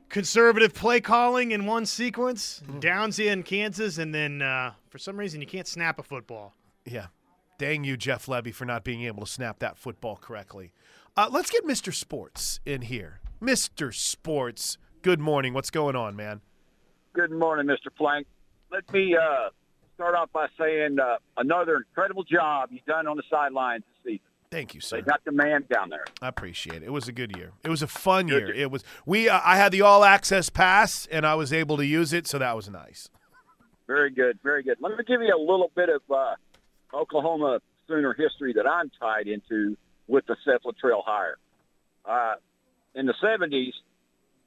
Conservative 0.09 0.73
play 0.73 1.01
calling 1.01 1.51
in 1.51 1.65
one 1.65 1.85
sequence. 1.85 2.61
Downsy 2.79 3.31
in 3.31 3.43
Kansas, 3.43 3.97
and 3.97 4.13
then 4.13 4.41
uh, 4.41 4.73
for 4.89 4.97
some 4.97 5.17
reason 5.17 5.41
you 5.41 5.47
can't 5.47 5.67
snap 5.67 5.99
a 5.99 6.03
football. 6.03 6.55
Yeah. 6.85 7.07
Dang 7.57 7.83
you, 7.83 7.97
Jeff 7.97 8.25
Lebby, 8.25 8.53
for 8.53 8.65
not 8.65 8.83
being 8.83 9.03
able 9.03 9.25
to 9.25 9.31
snap 9.31 9.59
that 9.59 9.77
football 9.77 10.17
correctly. 10.17 10.73
Uh, 11.15 11.29
let's 11.31 11.49
get 11.49 11.65
Mr. 11.65 11.93
Sports 11.93 12.59
in 12.65 12.81
here. 12.81 13.21
Mr. 13.41 13.93
Sports, 13.93 14.77
good 15.01 15.19
morning. 15.19 15.53
What's 15.53 15.69
going 15.69 15.95
on, 15.95 16.15
man? 16.15 16.41
Good 17.13 17.31
morning, 17.31 17.65
Mr. 17.67 17.95
Plank. 17.95 18.27
Let 18.71 18.91
me 18.91 19.15
uh, 19.15 19.49
start 19.95 20.15
off 20.15 20.29
by 20.33 20.47
saying 20.59 20.97
uh, 20.99 21.15
another 21.37 21.77
incredible 21.77 22.23
job 22.25 22.69
you've 22.71 22.85
done 22.85 23.07
on 23.07 23.15
the 23.15 23.23
sidelines 23.29 23.83
this 24.03 24.13
season. 24.13 24.27
Thank 24.55 24.73
you, 24.73 24.79
sir. 24.79 24.95
They 24.95 25.01
got 25.01 25.19
the 25.25 25.33
man 25.33 25.65
down 25.69 25.89
there. 25.89 26.05
I 26.21 26.29
appreciate 26.29 26.77
it. 26.77 26.83
It 26.83 26.89
was 26.89 27.09
a 27.09 27.11
good 27.11 27.35
year. 27.35 27.51
It 27.65 27.69
was 27.69 27.81
a 27.81 27.87
fun 27.87 28.29
year. 28.29 28.47
year. 28.47 28.55
It 28.55 28.71
was. 28.71 28.85
We. 29.05 29.27
Uh, 29.27 29.41
I 29.43 29.57
had 29.57 29.73
the 29.73 29.81
all 29.81 30.05
access 30.05 30.49
pass, 30.49 31.09
and 31.11 31.27
I 31.27 31.35
was 31.35 31.51
able 31.51 31.75
to 31.75 31.85
use 31.85 32.13
it, 32.13 32.25
so 32.25 32.37
that 32.37 32.55
was 32.55 32.69
nice. 32.69 33.09
Very 33.85 34.11
good, 34.11 34.39
very 34.43 34.63
good. 34.63 34.77
Let 34.79 34.97
me 34.97 35.03
give 35.05 35.21
you 35.21 35.35
a 35.35 35.37
little 35.37 35.71
bit 35.75 35.89
of 35.89 36.01
uh, 36.09 36.35
Oklahoma 36.93 37.59
Sooner 37.89 38.13
history 38.13 38.53
that 38.53 38.65
I'm 38.65 38.89
tied 38.97 39.27
into 39.27 39.75
with 40.07 40.25
the 40.25 40.37
Seth 40.45 40.61
Trail 40.79 41.03
hire. 41.05 41.35
Uh, 42.05 42.35
in 42.95 43.07
the 43.07 43.13
70s, 43.21 43.73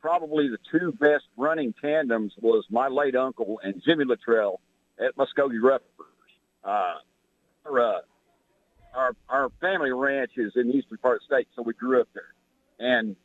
probably 0.00 0.48
the 0.48 0.58
two 0.72 0.90
best 0.92 1.24
running 1.36 1.74
tandems 1.82 2.32
was 2.40 2.64
my 2.70 2.88
late 2.88 3.14
uncle 3.14 3.60
and 3.62 3.82
Jimmy 3.84 4.06
Littrell 4.06 4.56
at 4.98 5.14
Muskogee 5.16 5.62
Roughers. 5.62 5.82
Uh, 6.64 6.94
our, 8.98 9.12
our 9.28 9.48
family 9.60 9.92
ranch 9.92 10.32
is 10.36 10.52
in 10.56 10.68
the 10.68 10.74
eastern 10.74 10.98
part 10.98 11.16
of 11.16 11.20
the 11.28 11.36
state, 11.36 11.48
so 11.54 11.62
we 11.62 11.72
grew 11.72 12.00
up 12.00 12.08
there. 12.14 12.32
And 12.80 13.16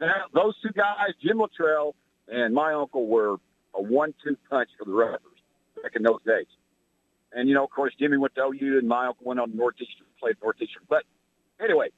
that, 0.00 0.08
those 0.34 0.54
two 0.62 0.70
guys, 0.74 1.10
Jim 1.22 1.38
Littrell 1.38 1.92
and 2.26 2.54
my 2.54 2.72
uncle, 2.72 3.06
were 3.06 3.36
a 3.74 3.82
one-two 3.82 4.36
punch 4.48 4.70
for 4.78 4.84
the 4.86 4.92
Roughers 4.92 5.20
back 5.82 5.92
in 5.94 6.02
those 6.02 6.22
days. 6.26 6.46
And 7.32 7.48
you 7.48 7.54
know, 7.54 7.64
of 7.64 7.70
course, 7.70 7.92
Jimmy 7.98 8.16
went 8.16 8.34
to 8.36 8.40
OU, 8.42 8.78
and 8.78 8.88
my 8.88 9.06
uncle 9.08 9.26
went 9.26 9.38
on 9.40 9.50
to 9.50 9.56
Northeastern, 9.56 10.06
played 10.18 10.36
Northeastern. 10.42 10.82
But 10.88 11.02
anyway, 11.62 11.88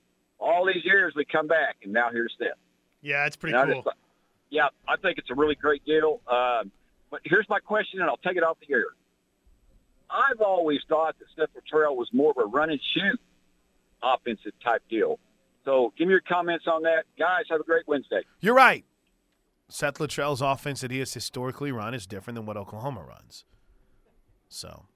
all 0.41 0.67
these 0.67 0.85
years 0.85 1.15
we 1.15 1.25
come 1.25 1.47
back, 1.47 1.77
and 1.85 1.93
now 1.93 2.11
here's 2.11 2.33
Steph. 2.35 2.59
Yeah, 3.03 3.27
it's 3.27 3.37
pretty 3.37 3.55
And 3.57 3.71
I 3.71 3.73
cool. 3.73 3.83
just- 3.83 3.97
yeah, 4.51 4.69
I 4.89 4.97
think 4.97 5.19
it's 5.19 5.31
a 5.31 5.35
really 5.35 5.55
great 5.55 5.85
deal. 5.85 6.21
Um, 6.27 6.73
but 7.11 7.21
here's 7.25 7.49
my 7.49 7.61
question, 7.61 8.01
and 8.01 8.11
I'll 8.11 8.17
take 8.17 8.37
it 8.37 8.43
off 8.43 8.59
the 8.67 8.75
air. 8.75 8.87
I've 10.13 10.41
always 10.41 10.81
thought 10.89 11.17
that 11.19 11.27
Steph 11.33 11.65
Trail 11.67 11.97
was 11.97 12.09
more 12.13 12.31
of 12.31 12.37
a 12.39 12.47
run 12.47 12.71
and 12.71 12.81
shoot 12.95 13.21
offensive 14.03 14.53
type 14.65 14.83
deal. 14.89 15.19
So 15.65 15.93
give 15.97 16.09
me 16.09 16.13
your 16.13 16.23
comments 16.23 16.65
on 16.67 16.83
that. 16.83 17.05
Guys, 17.19 17.45
have 17.51 17.61
a 17.61 17.65
great 17.65 17.87
Wednesday. 17.87 18.23
You're 18.41 18.55
right. 18.55 18.85
Seth 19.69 19.99
Littrell's 19.99 20.41
offense 20.41 20.81
that 20.81 20.91
he 20.91 20.99
has 20.99 21.15
historically 21.15 21.71
run 21.71 21.95
is 21.95 22.07
different 22.07 22.35
than 22.37 22.47
what 22.47 22.57
Oklahoma 22.57 23.03
runs. 23.03 23.45
So 24.49 24.87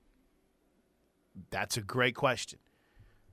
that's 1.51 1.77
a 1.77 1.81
great 1.81 2.17
question. 2.17 2.59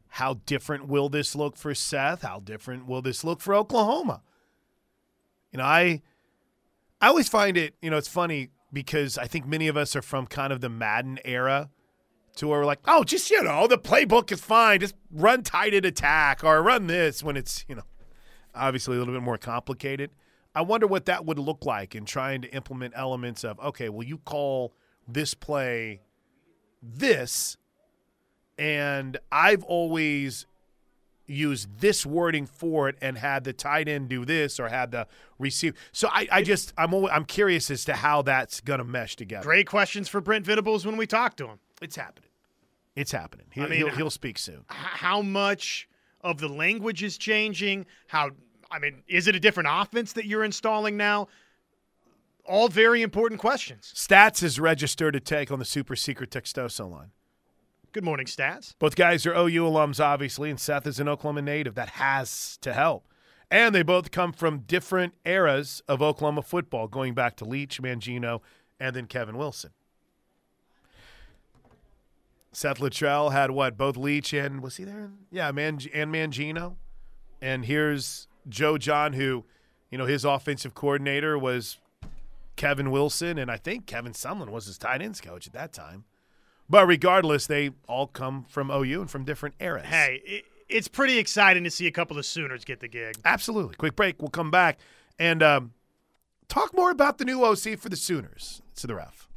How 0.09 0.36
different 0.45 0.88
will 0.88 1.09
this 1.09 1.36
look 1.36 1.55
for 1.55 1.73
Seth? 1.73 2.21
How 2.21 2.41
different 2.41 2.86
will 2.86 3.01
this 3.01 3.23
look 3.23 3.39
for 3.39 3.55
Oklahoma? 3.55 4.21
You 5.51 5.57
know, 5.57 5.63
I 5.63 6.01
I 6.99 7.07
always 7.07 7.27
find 7.27 7.57
it, 7.57 7.73
you 7.82 7.89
know, 7.89 7.97
it's 7.97 8.07
funny 8.07 8.49
because 8.74 9.17
I 9.17 9.28
think 9.28 9.45
many 9.45 9.67
of 9.67 9.78
us 9.78 9.95
are 9.95 10.01
from 10.01 10.28
kind 10.28 10.53
of 10.53 10.61
the 10.61 10.69
Madden 10.69 11.19
era 11.26 11.69
to 12.38 12.47
where 12.47 12.59
we're 12.59 12.65
like, 12.65 12.80
oh, 12.86 13.03
just, 13.03 13.30
you 13.30 13.43
know, 13.43 13.67
the 13.67 13.78
playbook 13.78 14.32
is 14.32 14.41
fine. 14.41 14.80
Just 14.80 14.95
run 15.11 15.43
tight 15.43 15.74
at 15.74 15.86
attack 15.86 16.43
or 16.43 16.61
run 16.63 16.88
this 16.88 17.24
when 17.24 17.36
it's, 17.36 17.65
you 17.67 17.76
know, 17.76 17.84
obviously 18.55 18.95
a 18.95 18.99
little 18.99 19.13
bit 19.13 19.24
more 19.24 19.38
complicated. 19.38 20.11
I 20.53 20.61
wonder 20.61 20.88
what 20.88 21.05
that 21.05 21.26
would 21.26 21.39
look 21.39 21.65
like 21.65 21.95
in 21.95 22.05
trying 22.05 22.41
to 22.41 22.53
implement 22.53 22.93
elements 22.95 23.43
of, 23.43 23.59
okay, 23.59 23.89
well, 23.89 24.05
you 24.05 24.17
call 24.17 24.74
this 25.07 25.34
play 25.34 26.01
this, 26.82 27.57
and 28.57 29.17
I've 29.32 29.63
always 29.63 30.45
used 31.32 31.79
this 31.79 32.05
wording 32.05 32.45
for 32.45 32.89
it 32.89 32.97
and 33.01 33.17
had 33.17 33.43
the 33.43 33.53
tight 33.53 33.88
end 33.88 34.09
do 34.09 34.25
this 34.25 34.59
or 34.59 34.69
had 34.69 34.91
the 34.91 35.07
receive. 35.39 35.75
So 35.91 36.09
I, 36.11 36.27
I 36.32 36.41
just 36.43 36.73
I'm 36.77 36.93
always, 36.93 37.11
I'm 37.13 37.25
curious 37.25 37.71
as 37.71 37.86
to 37.86 37.93
how 37.93 38.21
that's 38.21 38.61
gonna 38.61 38.84
mesh 38.84 39.15
together. 39.15 39.43
Great 39.43 39.67
questions 39.67 40.07
for 40.07 40.21
Brent 40.21 40.45
Venables 40.45 40.86
when 40.86 40.97
we 40.97 41.07
talk 41.07 41.36
to 41.38 41.47
him. 41.47 41.59
It's 41.82 41.95
happening. 41.95 42.29
It's 42.95 43.11
happening. 43.11 43.47
He'll, 43.51 43.63
I 43.63 43.67
mean, 43.67 43.77
he'll, 43.77 43.89
he'll 43.89 44.09
speak 44.09 44.38
soon. 44.38 44.65
How 44.67 45.21
much 45.21 45.88
of 46.21 46.39
the 46.39 46.49
language 46.49 47.03
is 47.03 47.17
changing? 47.17 47.86
How 48.07 48.32
I 48.69 48.79
mean, 48.79 49.03
is 49.07 49.27
it 49.27 49.36
a 49.36 49.39
different 49.39 49.69
offense 49.71 50.13
that 50.13 50.25
you're 50.25 50.43
installing 50.43 50.97
now? 50.97 51.27
All 52.45 52.67
very 52.67 53.01
important 53.01 53.39
questions. 53.39 53.93
Stats 53.95 54.41
is 54.41 54.59
registered 54.59 55.13
to 55.13 55.19
take 55.19 55.51
on 55.51 55.59
the 55.59 55.65
super 55.65 55.95
secret 55.95 56.32
Textoso 56.32 56.89
line. 56.89 57.11
Good 57.93 58.05
morning, 58.05 58.25
stats. 58.25 58.73
Both 58.79 58.95
guys 58.95 59.25
are 59.25 59.33
OU 59.33 59.63
alums, 59.63 60.01
obviously, 60.01 60.49
and 60.49 60.57
Seth 60.57 60.87
is 60.87 61.01
an 61.01 61.09
Oklahoma 61.09 61.41
native. 61.41 61.75
That 61.75 61.89
has 61.89 62.57
to 62.61 62.71
help. 62.71 63.05
And 63.49 63.75
they 63.75 63.83
both 63.83 64.11
come 64.11 64.31
from 64.31 64.59
different 64.59 65.13
eras 65.25 65.83
of 65.89 66.01
Oklahoma 66.01 66.41
football, 66.41 66.87
going 66.87 67.13
back 67.13 67.35
to 67.37 67.45
Leach, 67.45 67.81
Mangino, 67.81 68.39
and 68.79 68.95
then 68.95 69.07
Kevin 69.07 69.37
Wilson. 69.37 69.71
Seth 72.53 72.77
Littrell 72.77 73.33
had 73.33 73.51
what? 73.51 73.77
Both 73.77 73.97
Leach 73.97 74.31
and 74.31 74.61
was 74.61 74.77
he 74.77 74.85
there? 74.85 75.11
Yeah, 75.29 75.51
Man 75.51 75.79
and 75.93 76.13
Mangino. 76.13 76.75
And 77.41 77.65
here's 77.65 78.29
Joe 78.47 78.77
Jon, 78.77 79.11
who, 79.13 79.43
you 79.89 79.97
know, 79.97 80.05
his 80.05 80.23
offensive 80.23 80.73
coordinator 80.73 81.37
was 81.37 81.77
Kevin 82.55 82.89
Wilson, 82.89 83.37
and 83.37 83.51
I 83.51 83.57
think 83.57 83.85
Kevin 83.85 84.13
Sumlin 84.13 84.47
was 84.47 84.67
his 84.67 84.77
tight 84.77 85.01
ends 85.01 85.19
coach 85.19 85.45
at 85.45 85.51
that 85.51 85.73
time. 85.73 86.05
But 86.72 86.88
regardless, 86.88 87.47
they 87.47 87.72
all 87.86 88.07
come 88.07 88.45
from 88.47 88.72
OU 88.72 89.01
and 89.01 89.11
from 89.11 89.26
different 89.26 89.55
eras. 89.59 89.86
Hey, 89.88 90.22
it, 90.26 90.45
it's 90.69 90.88
pretty 90.88 91.17
exciting 91.17 91.65
to 91.65 91.69
see 91.69 91.86
a 91.86 91.91
couple 91.91 92.17
of 92.17 92.26
Sooners 92.26 92.63
get 92.63 92.80
the 92.80 92.88
gig. 92.88 93.17
Absolutely. 93.26 93.76
Quick 93.76 93.97
break. 93.97 94.22
We'll 94.22 94.30
come 94.30 94.49
back 94.51 94.80
and 95.19 95.43
um, 95.43 95.74
talk 96.47 96.74
more 96.74 96.89
about 96.89 97.17
the 97.17 97.26
new 97.26 97.43
OC 97.43 97.78
for 97.78 97.89
the 97.89 97.97
Sooners. 97.97 98.61
To 98.78 98.88
the 98.88 98.95
ref. 98.95 99.28